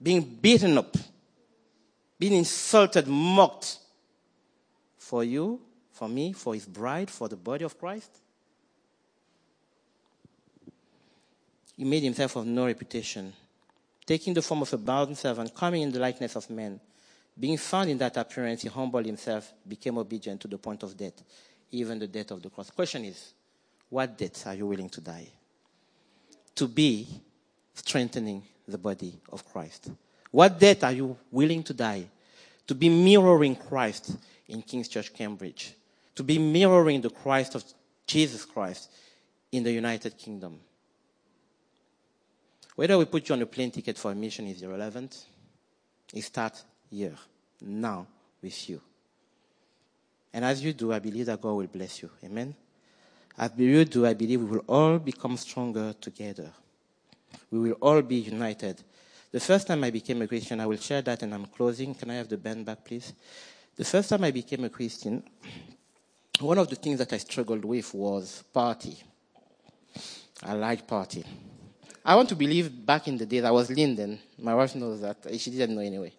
being 0.00 0.20
beaten 0.22 0.78
up, 0.78 0.96
being 2.18 2.34
insulted, 2.34 3.06
mocked 3.06 3.78
for 4.96 5.24
you, 5.24 5.60
for 5.90 6.08
me, 6.08 6.32
for 6.32 6.54
his 6.54 6.64
bride, 6.64 7.10
for 7.10 7.28
the 7.28 7.36
body 7.36 7.64
of 7.64 7.78
Christ. 7.78 8.10
He 11.82 11.88
made 11.88 12.04
himself 12.04 12.36
of 12.36 12.46
no 12.46 12.66
reputation, 12.66 13.32
taking 14.06 14.32
the 14.32 14.40
form 14.40 14.62
of 14.62 14.72
a 14.72 14.78
bondservant, 14.78 15.52
coming 15.52 15.82
in 15.82 15.90
the 15.90 15.98
likeness 15.98 16.36
of 16.36 16.48
men. 16.48 16.78
Being 17.36 17.58
found 17.58 17.90
in 17.90 17.98
that 17.98 18.16
appearance, 18.16 18.62
he 18.62 18.68
humbled 18.68 19.04
himself, 19.04 19.52
became 19.66 19.98
obedient 19.98 20.40
to 20.42 20.46
the 20.46 20.58
point 20.58 20.84
of 20.84 20.96
death, 20.96 21.24
even 21.72 21.98
the 21.98 22.06
death 22.06 22.30
of 22.30 22.40
the 22.40 22.50
cross. 22.50 22.70
Question 22.70 23.04
is, 23.06 23.34
what 23.88 24.16
death 24.16 24.46
are 24.46 24.54
you 24.54 24.64
willing 24.64 24.88
to 24.90 25.00
die? 25.00 25.26
To 26.54 26.68
be 26.68 27.08
strengthening 27.74 28.44
the 28.68 28.78
body 28.78 29.18
of 29.32 29.44
Christ. 29.44 29.90
What 30.30 30.60
death 30.60 30.84
are 30.84 30.92
you 30.92 31.16
willing 31.32 31.64
to 31.64 31.74
die? 31.74 32.04
To 32.68 32.76
be 32.76 32.90
mirroring 32.90 33.56
Christ 33.56 34.18
in 34.46 34.62
King's 34.62 34.86
Church, 34.86 35.12
Cambridge. 35.12 35.74
To 36.14 36.22
be 36.22 36.38
mirroring 36.38 37.00
the 37.00 37.10
Christ 37.10 37.56
of 37.56 37.64
Jesus 38.06 38.44
Christ 38.44 38.88
in 39.50 39.64
the 39.64 39.72
United 39.72 40.16
Kingdom. 40.16 40.60
Whether 42.74 42.96
we 42.96 43.04
put 43.04 43.28
you 43.28 43.34
on 43.34 43.42
a 43.42 43.46
plane 43.46 43.70
ticket 43.70 43.98
for 43.98 44.12
a 44.12 44.14
mission 44.14 44.46
is 44.46 44.62
irrelevant. 44.62 45.26
It 46.14 46.22
starts 46.22 46.64
here, 46.90 47.16
now, 47.60 48.06
with 48.42 48.68
you. 48.68 48.80
And 50.32 50.44
as 50.44 50.64
you 50.64 50.72
do, 50.72 50.92
I 50.92 50.98
believe 50.98 51.26
that 51.26 51.40
God 51.40 51.52
will 51.52 51.66
bless 51.66 52.02
you. 52.02 52.10
Amen. 52.24 52.54
As 53.38 53.50
we 53.56 53.84
do, 53.84 54.06
I 54.06 54.14
believe 54.14 54.40
we 54.40 54.50
will 54.50 54.64
all 54.66 54.98
become 54.98 55.36
stronger 55.36 55.94
together. 56.00 56.50
We 57.50 57.58
will 57.58 57.78
all 57.80 58.02
be 58.02 58.16
united. 58.16 58.82
The 59.30 59.40
first 59.40 59.66
time 59.66 59.84
I 59.84 59.90
became 59.90 60.20
a 60.22 60.28
Christian, 60.28 60.60
I 60.60 60.66
will 60.66 60.76
share 60.76 61.02
that 61.02 61.22
and 61.22 61.32
I'm 61.34 61.46
closing. 61.46 61.94
Can 61.94 62.10
I 62.10 62.14
have 62.14 62.28
the 62.28 62.36
band 62.36 62.66
back, 62.66 62.84
please? 62.84 63.14
The 63.76 63.84
first 63.84 64.10
time 64.10 64.24
I 64.24 64.30
became 64.30 64.64
a 64.64 64.68
Christian, 64.68 65.22
one 66.40 66.58
of 66.58 66.68
the 66.68 66.76
things 66.76 66.98
that 66.98 67.12
I 67.12 67.18
struggled 67.18 67.64
with 67.64 67.94
was 67.94 68.44
party. 68.52 68.98
I 70.42 70.52
like 70.54 70.86
party. 70.86 71.24
I 72.04 72.16
want 72.16 72.28
to 72.30 72.34
believe 72.34 72.84
back 72.84 73.06
in 73.06 73.16
the 73.16 73.26
days 73.26 73.44
I 73.44 73.50
was 73.50 73.70
lean 73.70 73.94
then. 73.94 74.18
My 74.38 74.54
wife 74.54 74.74
knows 74.74 75.00
that. 75.02 75.18
She 75.38 75.50
didn't 75.50 75.74
know 75.74 75.82
anyway. 75.82 76.12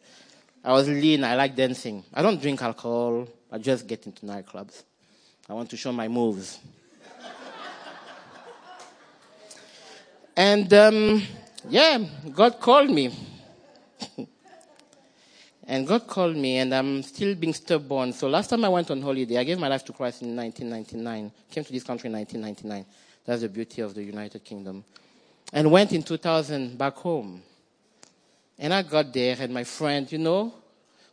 I 0.63 0.71
was 0.71 0.87
lean. 0.87 1.23
I 1.23 1.35
like 1.35 1.55
dancing. 1.55 2.03
I 2.13 2.21
don't 2.21 2.41
drink 2.41 2.61
alcohol. 2.61 3.27
I 3.51 3.57
just 3.57 3.85
get 3.85 4.05
into 4.05 4.25
nightclubs. 4.25 4.83
I 5.49 5.53
want 5.53 5.69
to 5.71 5.77
show 5.77 5.91
my 5.91 6.07
moves. 6.07 6.59
And 10.35 10.73
um, 10.73 11.21
yeah, 11.69 11.99
God 12.33 12.59
called 12.59 12.89
me. 12.89 13.15
and 15.67 15.87
God 15.87 16.07
called 16.07 16.35
me, 16.35 16.57
and 16.57 16.73
I'm 16.73 17.03
still 17.03 17.35
being 17.35 17.53
stubborn. 17.53 18.13
So 18.13 18.27
last 18.27 18.49
time 18.49 18.65
I 18.65 18.69
went 18.69 18.89
on 18.89 19.01
holiday, 19.01 19.37
I 19.37 19.43
gave 19.43 19.59
my 19.59 19.67
life 19.67 19.85
to 19.85 19.93
Christ 19.93 20.23
in 20.23 20.35
1999. 20.35 21.31
Came 21.51 21.63
to 21.63 21.71
this 21.71 21.83
country 21.83 22.07
in 22.07 22.13
1999. 22.13 22.85
That's 23.25 23.41
the 23.41 23.49
beauty 23.49 23.81
of 23.81 23.93
the 23.93 24.03
United 24.03 24.43
Kingdom. 24.43 24.83
And 25.53 25.71
went 25.71 25.93
in 25.93 26.03
2000 26.03 26.77
back 26.77 26.95
home. 26.95 27.41
And 28.59 28.73
I 28.73 28.81
got 28.81 29.13
there, 29.13 29.37
and 29.39 29.53
my 29.53 29.63
friend, 29.63 30.11
you 30.11 30.17
know, 30.17 30.53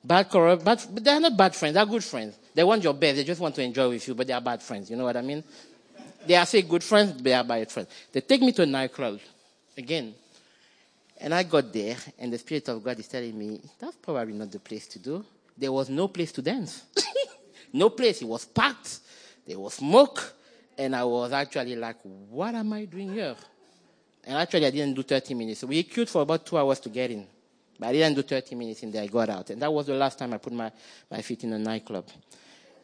bad, 0.03 0.29
corrupt, 0.31 0.65
but 0.65 0.89
they're 1.05 1.21
not 1.21 1.37
bad 1.37 1.55
friends. 1.55 1.75
They're 1.75 1.87
good 1.87 2.05
friends. 2.05 2.37
They 2.55 2.65
want 2.65 2.83
your 2.83 2.95
best. 2.95 3.17
They 3.17 3.25
just 3.25 3.41
want 3.41 3.55
to 3.55 3.63
enjoy 3.63 3.91
with 3.91 4.07
you, 4.09 4.15
but 4.15 4.27
they 4.27 4.33
are 4.33 4.41
bad 4.41 4.63
friends. 4.63 4.91
You 4.91 4.97
know 4.97 5.05
what 5.05 5.17
I 5.17 5.23
mean? 5.23 5.45
They 6.27 6.37
are 6.37 6.47
say 6.47 6.63
good 6.63 6.85
friends, 6.85 7.23
they 7.23 7.33
are 7.33 7.45
bad 7.45 7.71
friends. 7.71 7.89
They 8.13 8.21
take 8.21 8.43
me 8.43 8.53
to 8.53 8.63
a 8.63 8.67
nightclub 8.67 9.21
again. 9.77 10.15
And 11.19 11.35
I 11.35 11.43
got 11.43 11.73
there, 11.73 11.97
and 12.19 12.33
the 12.33 12.39
Spirit 12.39 12.69
of 12.69 12.83
God 12.83 12.99
is 12.99 13.09
telling 13.09 13.39
me, 13.39 13.61
that's 13.79 13.97
probably 13.97 14.33
not 14.33 14.51
the 14.51 14.59
place 14.59 14.87
to 14.89 14.99
do. 14.99 15.25
There 15.57 15.73
was 15.73 15.91
no 15.91 16.09
place 16.09 16.33
to 16.33 16.43
dance. 16.43 16.85
no 17.73 17.91
place. 17.91 18.23
It 18.23 18.29
was 18.29 18.47
packed. 18.47 19.01
There 19.47 19.59
was 19.59 19.75
smoke. 19.75 20.35
And 20.79 20.97
I 20.97 21.05
was 21.05 21.33
actually 21.33 21.77
like, 21.77 21.97
what 22.03 22.55
am 22.55 22.73
I 22.73 22.87
doing 22.87 23.13
here? 23.13 23.37
And 24.31 24.39
actually, 24.39 24.65
I 24.65 24.71
didn't 24.71 24.95
do 24.95 25.03
30 25.03 25.35
minutes. 25.35 25.65
We 25.65 25.83
queued 25.83 26.09
for 26.09 26.23
about 26.23 26.47
two 26.47 26.57
hours 26.57 26.79
to 26.81 26.89
get 26.89 27.11
in. 27.11 27.27
But 27.77 27.89
I 27.89 27.93
didn't 27.95 28.15
do 28.15 28.23
30 28.23 28.55
minutes 28.55 28.81
in 28.85 28.93
there. 28.93 29.03
I 29.03 29.09
got 29.09 29.29
out. 29.29 29.51
And 29.51 29.61
that 29.61 29.73
was 29.73 29.87
the 29.87 29.95
last 29.95 30.21
time 30.21 30.33
I 30.33 30.39
put 30.39 30.53
my, 30.53 30.71
my 31.11 31.21
feet 31.21 31.43
in 31.43 31.53
a 31.53 31.59
nightclub. 31.59 32.07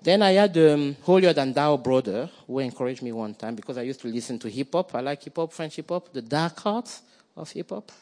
Then 0.03 0.23
I 0.23 0.33
had 0.33 0.57
a 0.57 0.75
um, 0.75 0.97
holier 1.05 1.33
than 1.33 1.53
thou 1.53 1.77
brother 1.77 2.29
who 2.49 2.59
encouraged 2.59 3.01
me 3.01 3.13
one 3.13 3.33
time 3.35 3.55
because 3.55 3.79
I 3.79 3.83
used 3.83 4.01
to 4.01 4.09
listen 4.09 4.41
to 4.41 4.49
hip 4.49 4.73
hop. 4.73 4.93
I 4.97 5.01
like 5.03 5.23
hip 5.23 5.37
hop, 5.37 5.53
French 5.53 5.77
hip 5.77 5.89
hop, 5.89 6.13
the 6.13 6.23
dark 6.23 6.67
arts 6.67 7.03
of 7.37 7.49
hip 7.53 7.71
hop. 7.71 7.93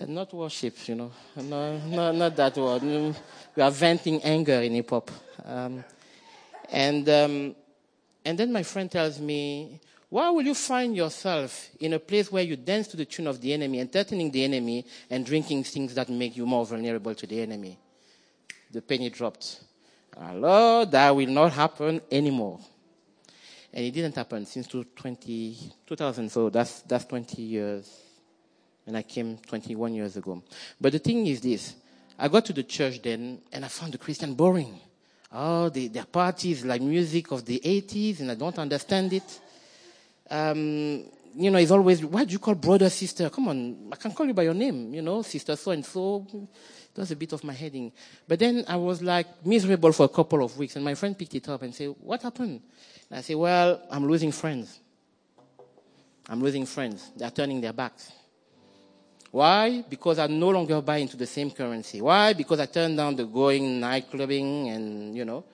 Uh, 0.00 0.06
not 0.06 0.34
worship, 0.34 0.88
you 0.88 0.96
know, 0.96 1.12
no, 1.36 1.78
no, 1.78 2.10
not 2.10 2.34
that 2.34 2.56
word. 2.56 2.82
We 3.54 3.62
are 3.62 3.70
venting 3.70 4.20
anger 4.24 4.60
in 4.62 4.74
hip 4.74 4.90
hop. 4.90 5.12
Um, 5.44 5.84
and, 6.72 7.08
um, 7.08 7.54
and 8.24 8.36
then 8.36 8.52
my 8.52 8.64
friend 8.64 8.90
tells 8.90 9.20
me, 9.20 9.78
why 10.12 10.28
will 10.28 10.42
you 10.42 10.52
find 10.52 10.94
yourself 10.94 11.70
in 11.80 11.94
a 11.94 11.98
place 11.98 12.30
where 12.30 12.42
you 12.42 12.54
dance 12.54 12.86
to 12.88 12.98
the 12.98 13.06
tune 13.06 13.26
of 13.26 13.40
the 13.40 13.50
enemy, 13.50 13.80
entertaining 13.80 14.30
the 14.30 14.44
enemy, 14.44 14.84
and 15.08 15.24
drinking 15.24 15.64
things 15.64 15.94
that 15.94 16.10
make 16.10 16.36
you 16.36 16.44
more 16.44 16.66
vulnerable 16.66 17.14
to 17.14 17.26
the 17.26 17.40
enemy? 17.40 17.78
The 18.70 18.82
penny 18.82 19.08
dropped. 19.08 19.64
Lord, 20.34 20.90
that 20.90 21.16
will 21.16 21.30
not 21.30 21.54
happen 21.54 22.02
anymore. 22.10 22.60
And 23.72 23.86
it 23.86 23.90
didn't 23.92 24.14
happen 24.14 24.44
since 24.44 24.66
20, 24.66 25.72
2000, 25.86 26.28
so 26.30 26.50
that's, 26.50 26.82
that's 26.82 27.06
20 27.06 27.40
years. 27.40 27.90
And 28.86 28.98
I 28.98 29.02
came 29.04 29.38
21 29.38 29.94
years 29.94 30.18
ago. 30.18 30.42
But 30.78 30.92
the 30.92 30.98
thing 30.98 31.26
is 31.26 31.40
this 31.40 31.74
I 32.18 32.28
got 32.28 32.44
to 32.44 32.52
the 32.52 32.64
church 32.64 33.00
then, 33.00 33.40
and 33.50 33.64
I 33.64 33.68
found 33.68 33.94
the 33.94 33.98
Christian 33.98 34.34
boring. 34.34 34.78
Oh, 35.32 35.70
the, 35.70 35.88
their 35.88 36.04
parties 36.04 36.66
like 36.66 36.82
music 36.82 37.30
of 37.30 37.46
the 37.46 37.62
80s, 37.64 38.20
and 38.20 38.30
I 38.30 38.34
don't 38.34 38.58
understand 38.58 39.14
it. 39.14 39.40
Um, 40.30 41.04
you 41.34 41.50
know, 41.50 41.58
it's 41.58 41.70
always, 41.70 42.04
why 42.04 42.24
do 42.24 42.32
you 42.32 42.38
call 42.38 42.54
brother, 42.54 42.90
sister? 42.90 43.30
Come 43.30 43.48
on, 43.48 43.88
I 43.92 43.96
can 43.96 44.12
call 44.12 44.26
you 44.26 44.34
by 44.34 44.42
your 44.42 44.54
name, 44.54 44.94
you 44.94 45.02
know, 45.02 45.22
sister 45.22 45.56
so 45.56 45.70
and 45.70 45.84
so. 45.84 46.26
That 46.94 47.00
was 47.02 47.10
a 47.10 47.16
bit 47.16 47.32
of 47.32 47.42
my 47.42 47.54
heading. 47.54 47.90
But 48.28 48.38
then 48.38 48.64
I 48.68 48.76
was 48.76 49.00
like 49.00 49.46
miserable 49.46 49.92
for 49.92 50.04
a 50.04 50.08
couple 50.08 50.44
of 50.44 50.56
weeks, 50.58 50.76
and 50.76 50.84
my 50.84 50.94
friend 50.94 51.16
picked 51.16 51.34
it 51.34 51.48
up 51.48 51.62
and 51.62 51.74
said, 51.74 51.94
What 52.00 52.22
happened? 52.22 52.60
And 53.08 53.18
I 53.18 53.22
said, 53.22 53.36
Well, 53.36 53.80
I'm 53.90 54.06
losing 54.06 54.30
friends. 54.30 54.78
I'm 56.28 56.42
losing 56.42 56.66
friends. 56.66 57.10
They're 57.16 57.30
turning 57.30 57.60
their 57.60 57.72
backs. 57.72 58.12
Why? 59.30 59.82
Because 59.88 60.18
I 60.18 60.26
no 60.26 60.50
longer 60.50 60.82
buy 60.82 60.98
into 60.98 61.16
the 61.16 61.26
same 61.26 61.50
currency. 61.50 62.02
Why? 62.02 62.34
Because 62.34 62.60
I 62.60 62.66
turned 62.66 62.98
down 62.98 63.16
the 63.16 63.24
going 63.24 63.80
nightclubbing 63.80 64.68
and, 64.68 65.16
you 65.16 65.24
know, 65.24 65.44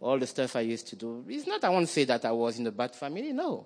all 0.00 0.18
the 0.18 0.26
stuff 0.26 0.56
I 0.56 0.62
used 0.62 0.88
to 0.88 0.96
do. 0.96 1.24
It's 1.28 1.46
not, 1.46 1.62
I 1.62 1.68
won't 1.68 1.88
say 1.88 2.04
that 2.04 2.24
I 2.24 2.32
was 2.32 2.58
in 2.58 2.66
a 2.66 2.72
bad 2.72 2.96
family, 2.96 3.32
no. 3.32 3.64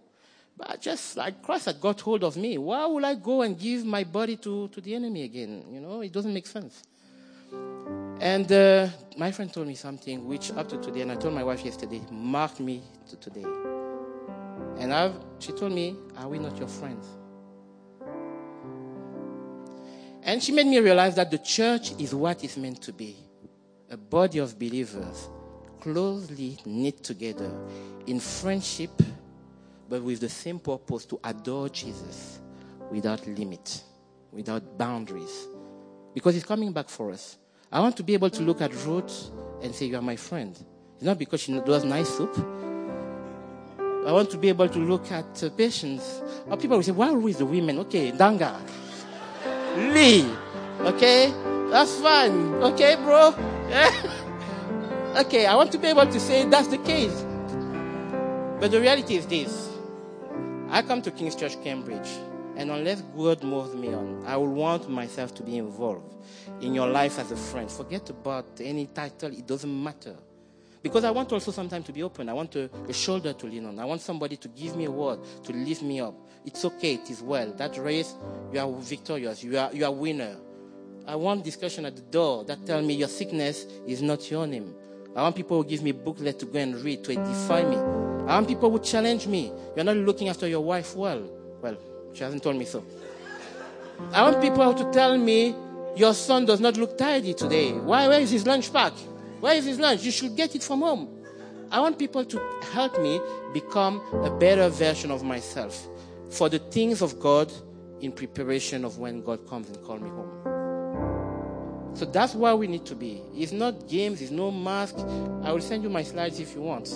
But 0.57 0.80
just 0.80 1.16
like 1.16 1.42
Christ 1.42 1.66
had 1.66 1.80
got 1.80 2.00
hold 2.00 2.24
of 2.24 2.36
me, 2.36 2.59
why 2.59 2.86
would 2.86 3.05
I 3.05 3.14
go 3.14 3.42
and 3.42 3.59
give 3.59 3.84
my 3.84 4.05
body 4.05 4.36
to, 4.36 4.68
to 4.68 4.80
the 4.80 4.94
enemy 4.94 5.24
again? 5.24 5.64
You 5.70 5.80
know, 5.80 6.00
it 6.00 6.12
doesn't 6.12 6.32
make 6.32 6.46
sense. 6.46 6.82
And 8.20 8.50
uh, 8.53 8.88
my 9.16 9.32
friend 9.32 9.53
told 9.53 9.66
me 9.66 9.74
something 9.74 10.26
which, 10.26 10.53
up 10.53 10.68
to 10.68 10.76
today, 10.78 11.00
and 11.00 11.11
I 11.11 11.16
told 11.16 11.34
my 11.34 11.42
wife 11.42 11.64
yesterday, 11.64 12.00
marked 12.11 12.61
me 12.61 12.82
to 13.09 13.16
today. 13.16 13.44
And 14.78 14.92
I've, 14.92 15.14
she 15.38 15.53
told 15.53 15.72
me, 15.72 15.96
Are 16.16 16.28
we 16.28 16.38
not 16.38 16.57
your 16.59 16.68
friends? 16.68 17.07
And 20.22 20.42
she 20.42 20.53
made 20.53 20.66
me 20.66 20.78
realize 20.78 21.16
that 21.16 21.30
the 21.30 21.38
church 21.38 21.92
is 21.98 22.14
what 22.14 22.44
it's 22.44 22.57
meant 22.57 22.80
to 22.82 22.92
be 22.92 23.16
a 23.90 23.96
body 23.96 24.38
of 24.38 24.59
believers 24.59 25.28
closely 25.80 26.57
knit 26.64 27.03
together 27.03 27.50
in 28.07 28.20
friendship, 28.20 28.90
but 29.93 30.03
with 30.03 30.20
the 30.20 30.28
same 30.30 30.59
purpose 30.59 31.05
to 31.05 31.20
adore 31.22 31.68
Jesus 31.68 32.40
without 32.90 33.26
limit, 33.26 33.82
without 34.32 34.78
boundaries. 34.78 35.47
Because 36.14 36.32
he's 36.32 36.47
coming 36.47 36.72
back 36.72 36.88
for 36.88 37.11
us. 37.11 37.36
I 37.70 37.78
want 37.78 37.99
to 37.99 38.03
be 38.03 38.14
able 38.14 38.30
to 38.30 38.43
look 38.43 38.62
at 38.62 38.72
Ruth 38.86 39.28
and 39.61 39.74
say, 39.74 39.84
You 39.84 39.99
are 39.99 40.01
my 40.01 40.16
friend. 40.16 40.57
It's 40.95 41.05
not 41.05 41.18
because 41.18 41.43
she 41.43 41.53
does 41.61 41.84
nice 41.84 42.09
soup. 42.09 42.34
I 44.07 44.12
want 44.12 44.30
to 44.30 44.38
be 44.38 44.49
able 44.49 44.66
to 44.66 44.78
look 44.78 45.12
at 45.12 45.45
uh, 45.45 45.51
patience. 45.51 46.22
Or 46.49 46.57
people 46.57 46.78
will 46.78 46.84
say, 46.84 46.93
Why 46.93 47.09
are 47.09 47.11
always 47.11 47.36
the 47.36 47.45
women? 47.45 47.78
Okay, 47.80 48.12
Danga. 48.12 48.59
Lee. 49.93 50.24
Okay? 50.80 51.30
That's 51.68 52.01
fine. 52.01 52.55
Okay, 52.64 52.97
bro? 52.97 53.28
okay, 55.20 55.45
I 55.45 55.55
want 55.55 55.70
to 55.72 55.78
be 55.78 55.88
able 55.88 56.07
to 56.07 56.18
say 56.18 56.49
that's 56.49 56.68
the 56.68 56.78
case. 56.78 57.26
But 58.59 58.70
the 58.70 58.80
reality 58.80 59.16
is 59.16 59.26
this 59.26 59.72
I 60.73 60.81
come 60.81 61.03
to 61.03 61.11
King's 61.11 61.37
Church, 61.37 61.62
Cambridge. 61.62 62.09
And 62.57 62.70
unless 62.70 63.03
God 63.14 63.45
moves 63.45 63.75
me 63.75 63.89
on, 63.93 64.25
I 64.27 64.39
will 64.39 64.55
want 64.55 64.89
myself 64.89 65.35
to 65.35 65.43
be 65.43 65.59
involved 65.59 66.14
in 66.62 66.75
your 66.75 66.89
life 66.89 67.18
as 67.18 67.31
a 67.31 67.37
friend. 67.37 67.70
Forget 67.70 68.09
about 68.09 68.47
any 68.59 68.87
title, 68.87 69.31
it 69.33 69.47
doesn't 69.47 69.85
matter. 69.85 70.16
Because 70.83 71.05
I 71.05 71.11
want 71.11 71.31
also 71.31 71.51
sometimes 71.51 71.85
to 71.87 71.93
be 71.93 72.03
open. 72.03 72.31
I 72.31 72.33
want 72.33 72.57
a, 72.57 72.70
a, 72.89 72.93
shoulder 72.95 73.35
to 73.35 73.47
lean 73.47 73.66
on. 73.66 73.79
I 73.79 73.85
want 73.85 74.01
somebody 74.01 74.39
to 74.39 74.49
give 74.49 74.75
me 74.75 74.87
a 74.87 74.91
word, 74.91 75.20
to 75.45 75.53
lift 75.53 75.83
me 75.83 76.01
up. 76.01 76.14
It's 76.47 76.64
okay, 76.64 76.95
it 76.95 77.11
is 77.11 77.23
well. 77.23 77.53
That 77.53 77.77
race, 77.77 78.14
you 78.51 78.59
are 78.59 78.73
victorious, 78.81 79.45
you 79.45 79.59
are, 79.59 79.70
you 79.75 79.85
are 79.85 79.93
winner. 79.93 80.39
I 81.07 81.16
want 81.16 81.45
discussion 81.45 81.85
at 81.85 81.97
the 81.97 82.03
door 82.03 82.45
that 82.45 82.64
tell 82.64 82.81
me 82.81 82.95
your 82.95 83.09
sickness 83.09 83.66
is 83.87 84.01
not 84.01 84.31
your 84.31 84.47
name. 84.47 84.75
I 85.14 85.22
want 85.22 85.36
people 85.36 85.62
who 85.62 85.68
give 85.68 85.82
me 85.82 85.92
booklet 85.92 86.38
to 86.38 86.46
go 86.46 86.58
and 86.58 86.74
read, 86.76 87.04
to 87.04 87.12
edify 87.12 87.62
me. 87.62 87.76
I 87.76 88.34
want 88.36 88.48
people 88.48 88.70
who 88.70 88.78
challenge 88.78 89.26
me. 89.26 89.52
You're 89.76 89.84
not 89.84 89.96
looking 89.96 90.28
after 90.28 90.48
your 90.48 90.62
wife 90.62 90.96
well. 90.96 91.22
Well, 91.60 91.76
she 92.12 92.24
hasn't 92.24 92.42
told 92.42 92.56
me 92.56 92.64
so. 92.64 92.84
I 94.12 94.22
want 94.22 94.40
people 94.40 94.72
to 94.72 94.90
tell 94.90 95.16
me, 95.18 95.54
your 95.96 96.14
son 96.14 96.46
does 96.46 96.60
not 96.60 96.76
look 96.76 96.96
tidy 96.96 97.34
today. 97.34 97.72
Why? 97.72 98.08
Where 98.08 98.20
is 98.20 98.30
his 98.30 98.46
lunch 98.46 98.72
pack? 98.72 98.94
Where 99.40 99.54
is 99.54 99.66
his 99.66 99.78
lunch? 99.78 100.02
You 100.02 100.10
should 100.10 100.34
get 100.34 100.54
it 100.54 100.62
from 100.62 100.80
home. 100.80 101.08
I 101.70 101.80
want 101.80 101.98
people 101.98 102.24
to 102.24 102.40
help 102.72 102.98
me 103.00 103.20
become 103.52 104.00
a 104.24 104.30
better 104.30 104.68
version 104.68 105.10
of 105.10 105.22
myself 105.22 105.86
for 106.30 106.48
the 106.48 106.58
things 106.58 107.02
of 107.02 107.20
God 107.20 107.52
in 108.00 108.12
preparation 108.12 108.84
of 108.84 108.98
when 108.98 109.22
God 109.22 109.46
comes 109.48 109.68
and 109.68 109.82
call 109.82 109.98
me 109.98 110.08
home. 110.08 111.22
So 111.95 112.07
that's 112.07 112.34
why 112.34 112.55
we 112.55 112.66
need 112.66 112.86
to 112.86 112.95
be. 112.95 113.22
It's 113.34 113.53
not 113.53 113.88
games, 113.88 114.22
it's 114.22 114.30
no 114.30 114.51
mask. 114.51 114.97
I 115.45 115.53
will 115.53 115.61
send 115.61 115.82
you 115.82 115.90
my 115.90 116.03
slides 116.03 116.40
if 116.40 116.55
you 116.55 116.62
want. 116.62 116.88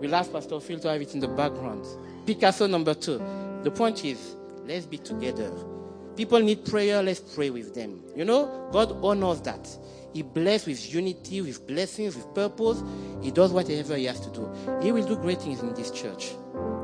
We'll 0.00 0.14
ask 0.14 0.32
Pastor 0.32 0.60
Phil 0.60 0.78
to 0.80 0.88
have 0.88 1.00
it 1.00 1.14
in 1.14 1.20
the 1.20 1.28
background. 1.28 1.86
Picasso 2.26 2.66
number 2.66 2.94
two. 2.94 3.18
The 3.62 3.70
point 3.70 4.04
is, 4.04 4.36
let's 4.66 4.84
be 4.84 4.98
together. 4.98 5.50
People 6.16 6.40
need 6.40 6.64
prayer, 6.64 7.02
let's 7.02 7.20
pray 7.20 7.50
with 7.50 7.74
them. 7.74 8.02
You 8.14 8.24
know, 8.24 8.68
God 8.72 8.92
honors 9.02 9.40
that. 9.42 9.68
He 10.12 10.22
blesses 10.22 10.66
with 10.66 10.94
unity, 10.94 11.42
with 11.42 11.66
blessings, 11.66 12.16
with 12.16 12.34
purpose. 12.34 12.82
He 13.20 13.30
does 13.30 13.52
whatever 13.52 13.96
He 13.96 14.06
has 14.06 14.18
to 14.20 14.30
do. 14.30 14.50
He 14.82 14.92
will 14.92 15.06
do 15.06 15.16
great 15.16 15.42
things 15.42 15.60
in 15.60 15.74
this 15.74 15.90
church. 15.90 16.32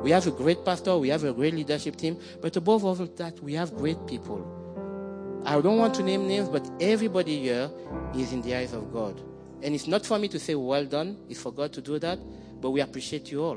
We 0.03 0.11
have 0.11 0.27
a 0.27 0.31
great 0.31 0.65
pastor, 0.65 0.99
we 0.99 1.09
have 1.09 1.25
a 1.25 1.33
great 1.33 1.55
leadership 1.55 1.97
team, 1.97 2.19
but 2.41 2.57
above 2.57 2.85
all 2.85 2.95
that, 2.95 3.41
we 3.41 3.55
have 3.55 3.75
great 3.77 4.07
people. 4.07 4.62
I 5.45 5.61
don't 5.61 5.79
want 5.79 5.95
to 5.95 6.05
name 6.05 6.29
names, 6.29 6.49
but 6.49 6.71
everybody 6.81 7.41
here 7.41 7.69
is 8.15 8.33
in 8.33 8.43
the 8.43 8.55
eyes 8.55 8.73
of 8.73 8.93
God. 8.93 9.21
And 9.63 9.75
it's 9.75 9.89
not 9.89 10.07
for 10.07 10.19
me 10.19 10.29
to 10.29 10.39
say, 10.39 10.55
well 10.55 10.85
done, 10.85 11.19
it's 11.29 11.41
for 11.41 11.53
God 11.53 11.73
to 11.73 11.81
do 11.81 11.99
that, 11.99 12.21
but 12.61 12.71
we 12.71 12.81
appreciate 12.81 13.31
you 13.33 13.43
all. 13.43 13.57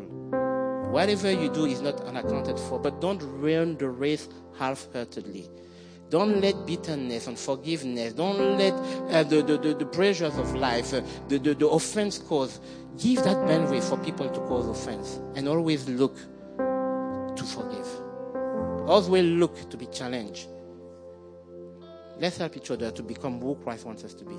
Whatever 0.92 1.32
you 1.32 1.50
do 1.50 1.66
is 1.66 1.82
not 1.82 2.02
unaccounted 2.02 2.60
for, 2.60 2.80
but 2.80 3.02
don't 3.02 3.22
run 3.22 3.78
the 3.78 3.90
race 3.90 4.30
half 4.58 4.88
heartedly. 4.94 5.48
Don't 6.10 6.42
let 6.42 6.66
bitterness, 6.66 7.28
unforgiveness, 7.28 8.14
don't 8.14 8.58
let 8.58 8.74
uh, 9.14 9.24
the, 9.24 9.44
the, 9.44 9.58
the, 9.58 9.74
the, 9.76 9.86
pressures 9.86 10.38
of 10.38 10.56
life, 10.56 10.94
uh, 10.94 11.02
the, 11.28 11.38
the, 11.38 11.54
the 11.54 11.68
offense 11.68 12.18
cause, 12.18 12.60
give 12.98 13.24
that 13.24 13.38
bandwidth 13.48 13.90
for 13.90 13.98
people 13.98 14.30
to 14.30 14.40
cause 14.42 14.68
offense. 14.68 15.20
And 15.36 15.48
always 15.48 15.88
look 15.90 16.16
to 16.58 17.44
forgive. 17.44 17.88
Always 18.88 19.24
look 19.24 19.70
to 19.70 19.78
be 19.78 19.88
challenged. 19.88 20.48
Let's 22.20 22.38
help 22.38 22.56
each 22.56 22.72
other 22.72 22.92
to 22.92 23.04
become 23.04 23.40
who 23.40 23.56
Christ 23.56 23.86
wants 23.86 24.04
us 24.04 24.14
to 24.14 24.26
be. 24.26 24.36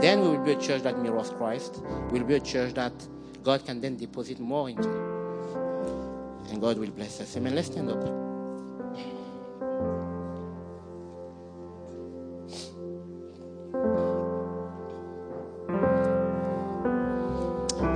Then 0.00 0.20
we 0.20 0.28
will 0.28 0.44
be 0.44 0.52
a 0.52 0.60
church 0.60 0.82
that 0.82 0.98
mirrors 0.98 1.30
Christ. 1.30 1.80
We'll 2.10 2.24
be 2.24 2.34
a 2.34 2.40
church 2.40 2.74
that 2.74 2.92
God 3.42 3.64
can 3.64 3.80
then 3.80 3.96
deposit 3.96 4.40
more 4.40 4.68
into 4.68 4.88
and 6.50 6.60
God 6.60 6.78
will 6.78 6.90
bless 6.90 7.20
us. 7.20 7.36
Amen. 7.36 7.54
Let's 7.54 7.68
stand 7.68 7.90
up. 7.90 8.02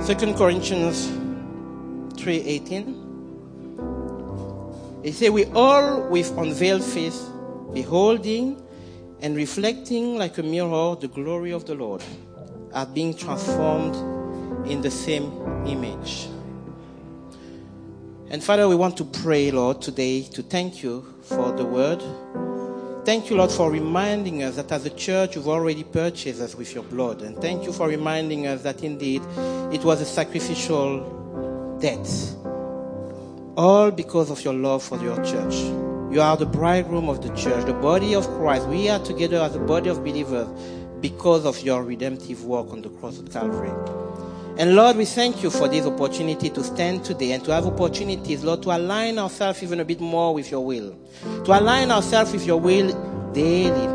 Second 0.01 0.35
Corinthians 0.35 1.09
3:18. 2.17 3.01
It 5.03 5.13
says, 5.13 5.29
"We 5.31 5.45
all 5.45 6.01
with 6.09 6.35
unveiled 6.37 6.83
face, 6.83 7.29
beholding 7.73 8.61
and 9.25 9.35
reflecting 9.35 10.19
like 10.19 10.37
a 10.37 10.43
mirror 10.43 10.95
the 10.95 11.07
glory 11.07 11.51
of 11.51 11.65
the 11.65 11.73
Lord, 11.73 12.03
are 12.73 12.85
being 12.85 13.11
transformed 13.11 13.95
in 14.69 14.83
the 14.83 14.91
same 14.91 15.31
image. 15.65 16.27
And 18.29 18.43
Father, 18.43 18.69
we 18.69 18.75
want 18.75 18.95
to 18.97 19.03
pray, 19.03 19.49
Lord, 19.49 19.81
today 19.81 20.21
to 20.21 20.43
thank 20.43 20.83
you 20.83 21.11
for 21.23 21.51
the 21.53 21.65
word. 21.65 22.03
Thank 23.03 23.31
you, 23.31 23.37
Lord, 23.37 23.49
for 23.49 23.71
reminding 23.71 24.43
us 24.43 24.57
that 24.57 24.71
as 24.71 24.85
a 24.85 24.91
church 24.91 25.35
you've 25.35 25.47
already 25.47 25.83
purchased 25.83 26.39
us 26.39 26.53
with 26.53 26.75
your 26.75 26.83
blood. 26.83 27.23
And 27.23 27.35
thank 27.37 27.63
you 27.63 27.73
for 27.73 27.87
reminding 27.87 28.45
us 28.45 28.61
that 28.61 28.83
indeed 28.83 29.23
it 29.73 29.83
was 29.83 30.01
a 30.01 30.05
sacrificial 30.05 31.79
death. 31.81 32.35
All 33.57 33.89
because 33.89 34.29
of 34.29 34.43
your 34.45 34.53
love 34.53 34.83
for 34.83 35.01
your 35.01 35.15
church. 35.25 35.84
You 36.15 36.21
are 36.21 36.37
the 36.37 36.45
bridegroom 36.45 37.09
of 37.09 37.21
the 37.21 37.27
church, 37.35 37.65
the 37.65 37.73
body 37.73 38.15
of 38.15 38.25
Christ. 38.37 38.69
We 38.69 38.87
are 38.87 38.99
together 38.99 39.35
as 39.41 39.53
a 39.53 39.59
body 39.59 39.89
of 39.89 39.97
believers 39.97 40.47
because 41.01 41.45
of 41.45 41.59
your 41.59 41.83
redemptive 41.83 42.45
work 42.45 42.69
on 42.71 42.81
the 42.81 42.87
cross 42.87 43.19
of 43.19 43.33
Calvary. 43.33 43.73
And 44.57 44.77
Lord, 44.77 44.95
we 44.95 45.03
thank 45.03 45.43
you 45.43 45.49
for 45.49 45.67
this 45.67 45.85
opportunity 45.85 46.49
to 46.51 46.63
stand 46.63 47.03
today 47.03 47.33
and 47.33 47.43
to 47.43 47.51
have 47.51 47.65
opportunities, 47.65 48.45
Lord, 48.45 48.63
to 48.63 48.77
align 48.77 49.19
ourselves 49.19 49.61
even 49.61 49.81
a 49.81 49.83
bit 49.83 49.99
more 49.99 50.33
with 50.33 50.49
your 50.49 50.65
will. 50.65 50.97
To 51.43 51.59
align 51.59 51.91
ourselves 51.91 52.31
with 52.31 52.45
your 52.45 52.61
will 52.61 52.93
daily. 53.33 53.87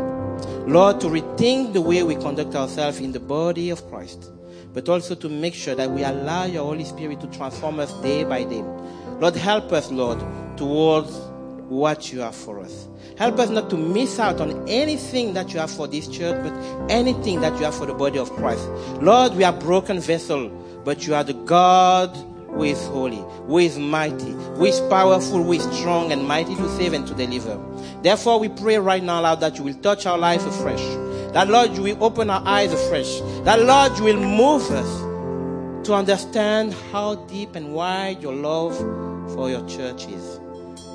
Lord, 0.67 1.01
to 1.01 1.07
rethink 1.07 1.73
the 1.73 1.81
way 1.81 2.03
we 2.03 2.13
conduct 2.13 2.53
ourselves 2.53 2.99
in 2.99 3.13
the 3.13 3.19
body 3.19 3.71
of 3.71 3.83
Christ. 3.89 4.29
But 4.75 4.87
also 4.87 5.15
to 5.15 5.27
make 5.27 5.55
sure 5.55 5.73
that 5.73 5.89
we 5.89 6.03
allow 6.03 6.43
your 6.45 6.65
Holy 6.65 6.85
Spirit 6.85 7.19
to 7.21 7.27
transform 7.35 7.79
us 7.79 7.91
day 8.03 8.25
by 8.25 8.43
day. 8.43 8.61
Lord, 9.19 9.35
help 9.35 9.71
us, 9.71 9.89
Lord, 9.89 10.19
towards 10.55 11.30
what 11.71 12.11
you 12.11 12.19
have 12.19 12.35
for 12.35 12.59
us. 12.59 12.89
Help 13.17 13.39
us 13.39 13.49
not 13.49 13.69
to 13.69 13.77
miss 13.77 14.19
out 14.19 14.41
on 14.41 14.67
anything 14.67 15.33
that 15.33 15.53
you 15.53 15.59
have 15.59 15.71
for 15.71 15.87
this 15.87 16.05
church, 16.09 16.43
but 16.43 16.53
anything 16.91 17.39
that 17.39 17.57
you 17.57 17.63
have 17.63 17.73
for 17.73 17.85
the 17.85 17.93
body 17.93 18.19
of 18.19 18.29
Christ. 18.33 18.67
Lord, 19.01 19.35
we 19.35 19.45
are 19.45 19.53
broken 19.53 20.01
vessel, 20.01 20.49
but 20.83 21.07
you 21.07 21.15
are 21.15 21.23
the 21.23 21.33
God 21.33 22.13
who 22.47 22.63
is 22.63 22.85
holy, 22.87 23.23
who 23.47 23.57
is 23.57 23.79
mighty, 23.79 24.31
who 24.31 24.65
is 24.65 24.81
powerful, 24.81 25.41
who 25.43 25.53
is 25.53 25.63
strong 25.77 26.11
and 26.11 26.27
mighty 26.27 26.53
to 26.55 26.69
save 26.75 26.91
and 26.91 27.07
to 27.07 27.13
deliver. 27.13 27.57
Therefore, 28.01 28.37
we 28.37 28.49
pray 28.49 28.77
right 28.77 29.01
now, 29.01 29.21
Lord, 29.21 29.39
that 29.39 29.57
you 29.57 29.63
will 29.63 29.75
touch 29.75 30.05
our 30.05 30.17
life 30.17 30.45
afresh. 30.45 30.83
That, 31.31 31.47
Lord, 31.47 31.71
you 31.71 31.83
will 31.83 32.03
open 32.03 32.29
our 32.29 32.45
eyes 32.45 32.73
afresh. 32.73 33.21
That, 33.45 33.61
Lord, 33.61 33.97
you 33.97 34.03
will 34.03 34.19
move 34.19 34.69
us 34.71 35.87
to 35.87 35.93
understand 35.93 36.73
how 36.91 37.15
deep 37.15 37.55
and 37.55 37.73
wide 37.73 38.21
your 38.21 38.35
love 38.35 38.77
for 39.33 39.49
your 39.49 39.65
church 39.69 40.07
is. 40.09 40.40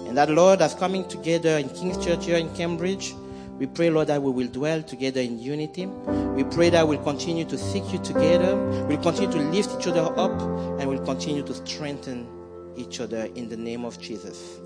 And 0.06 0.16
that, 0.16 0.30
Lord, 0.30 0.62
as 0.62 0.74
coming 0.74 1.06
together 1.08 1.58
in 1.58 1.68
King's 1.68 2.04
Church 2.04 2.26
here 2.26 2.36
in 2.36 2.54
Cambridge, 2.54 3.14
we 3.58 3.66
pray, 3.66 3.88
Lord, 3.88 4.08
that 4.08 4.22
we 4.22 4.30
will 4.30 4.48
dwell 4.48 4.82
together 4.82 5.20
in 5.20 5.38
unity. 5.38 5.86
We 5.86 6.44
pray 6.44 6.68
that 6.70 6.86
we'll 6.86 7.02
continue 7.02 7.46
to 7.46 7.56
seek 7.56 7.90
you 7.90 7.98
together. 8.00 8.54
We'll 8.86 9.02
continue 9.02 9.32
to 9.32 9.38
lift 9.38 9.80
each 9.80 9.86
other 9.86 10.02
up 10.18 10.40
and 10.78 10.88
we'll 10.88 11.04
continue 11.04 11.42
to 11.42 11.54
strengthen 11.54 12.28
each 12.76 13.00
other 13.00 13.30
in 13.34 13.48
the 13.48 13.56
name 13.56 13.84
of 13.84 13.98
Jesus. 13.98 14.58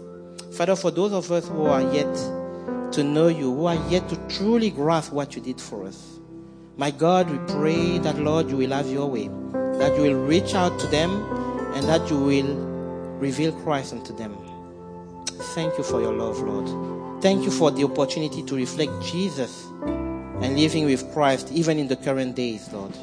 Father, 0.52 0.74
for 0.74 0.90
those 0.90 1.12
of 1.12 1.30
us 1.30 1.46
who 1.46 1.66
are 1.66 1.82
yet 1.92 2.12
to 2.92 3.04
know 3.04 3.28
you, 3.28 3.54
who 3.54 3.66
are 3.66 3.88
yet 3.88 4.08
to 4.08 4.16
truly 4.28 4.70
grasp 4.70 5.12
what 5.12 5.36
you 5.36 5.42
did 5.42 5.60
for 5.60 5.86
us, 5.86 6.18
my 6.76 6.90
God, 6.90 7.30
we 7.30 7.38
pray 7.54 7.98
that, 7.98 8.18
Lord, 8.18 8.50
you 8.50 8.56
will 8.56 8.70
have 8.70 8.90
your 8.90 9.06
way, 9.06 9.28
that 9.78 9.94
you 9.96 10.02
will 10.02 10.26
reach 10.26 10.54
out 10.54 10.80
to 10.80 10.86
them 10.88 11.10
and 11.74 11.86
that 11.88 12.10
you 12.10 12.18
will 12.18 12.56
reveal 13.20 13.52
Christ 13.62 13.92
unto 13.92 14.16
them. 14.16 14.36
Thank 15.54 15.78
you 15.78 15.84
for 15.84 16.00
your 16.00 16.12
love, 16.12 16.38
Lord. 16.40 17.22
Thank 17.22 17.44
you 17.44 17.50
for 17.50 17.70
the 17.70 17.84
opportunity 17.84 18.42
to 18.42 18.54
reflect 18.54 18.92
Jesus 19.02 19.66
and 19.82 20.58
living 20.58 20.86
with 20.86 21.12
Christ 21.12 21.50
even 21.52 21.78
in 21.78 21.88
the 21.88 21.96
current 21.96 22.34
days, 22.34 22.72
Lord. 22.72 22.94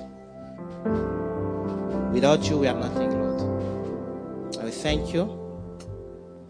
Without 2.14 2.50
you, 2.50 2.58
we 2.58 2.68
are 2.68 2.80
nothing, 2.80 3.12
Lord. 3.12 4.58
I 4.58 4.72
thank 4.72 5.14
you. 5.14 5.48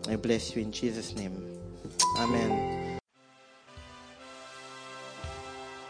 I 0.07 0.15
bless 0.15 0.55
you 0.55 0.61
in 0.61 0.71
Jesus' 0.71 1.13
name. 1.15 1.59
Amen. 2.17 2.99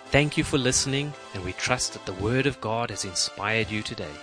Thank 0.09 0.38
you 0.38 0.43
for 0.43 0.57
listening, 0.57 1.13
and 1.34 1.43
we 1.43 1.53
trust 1.53 1.93
that 1.93 2.05
the 2.05 2.23
Word 2.23 2.47
of 2.47 2.59
God 2.61 2.89
has 2.89 3.05
inspired 3.05 3.69
you 3.69 3.84
today. 3.84 4.15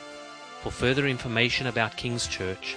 For 0.62 0.72
further 0.72 1.06
information 1.06 1.66
about 1.66 1.96
King's 1.96 2.26
Church, 2.26 2.76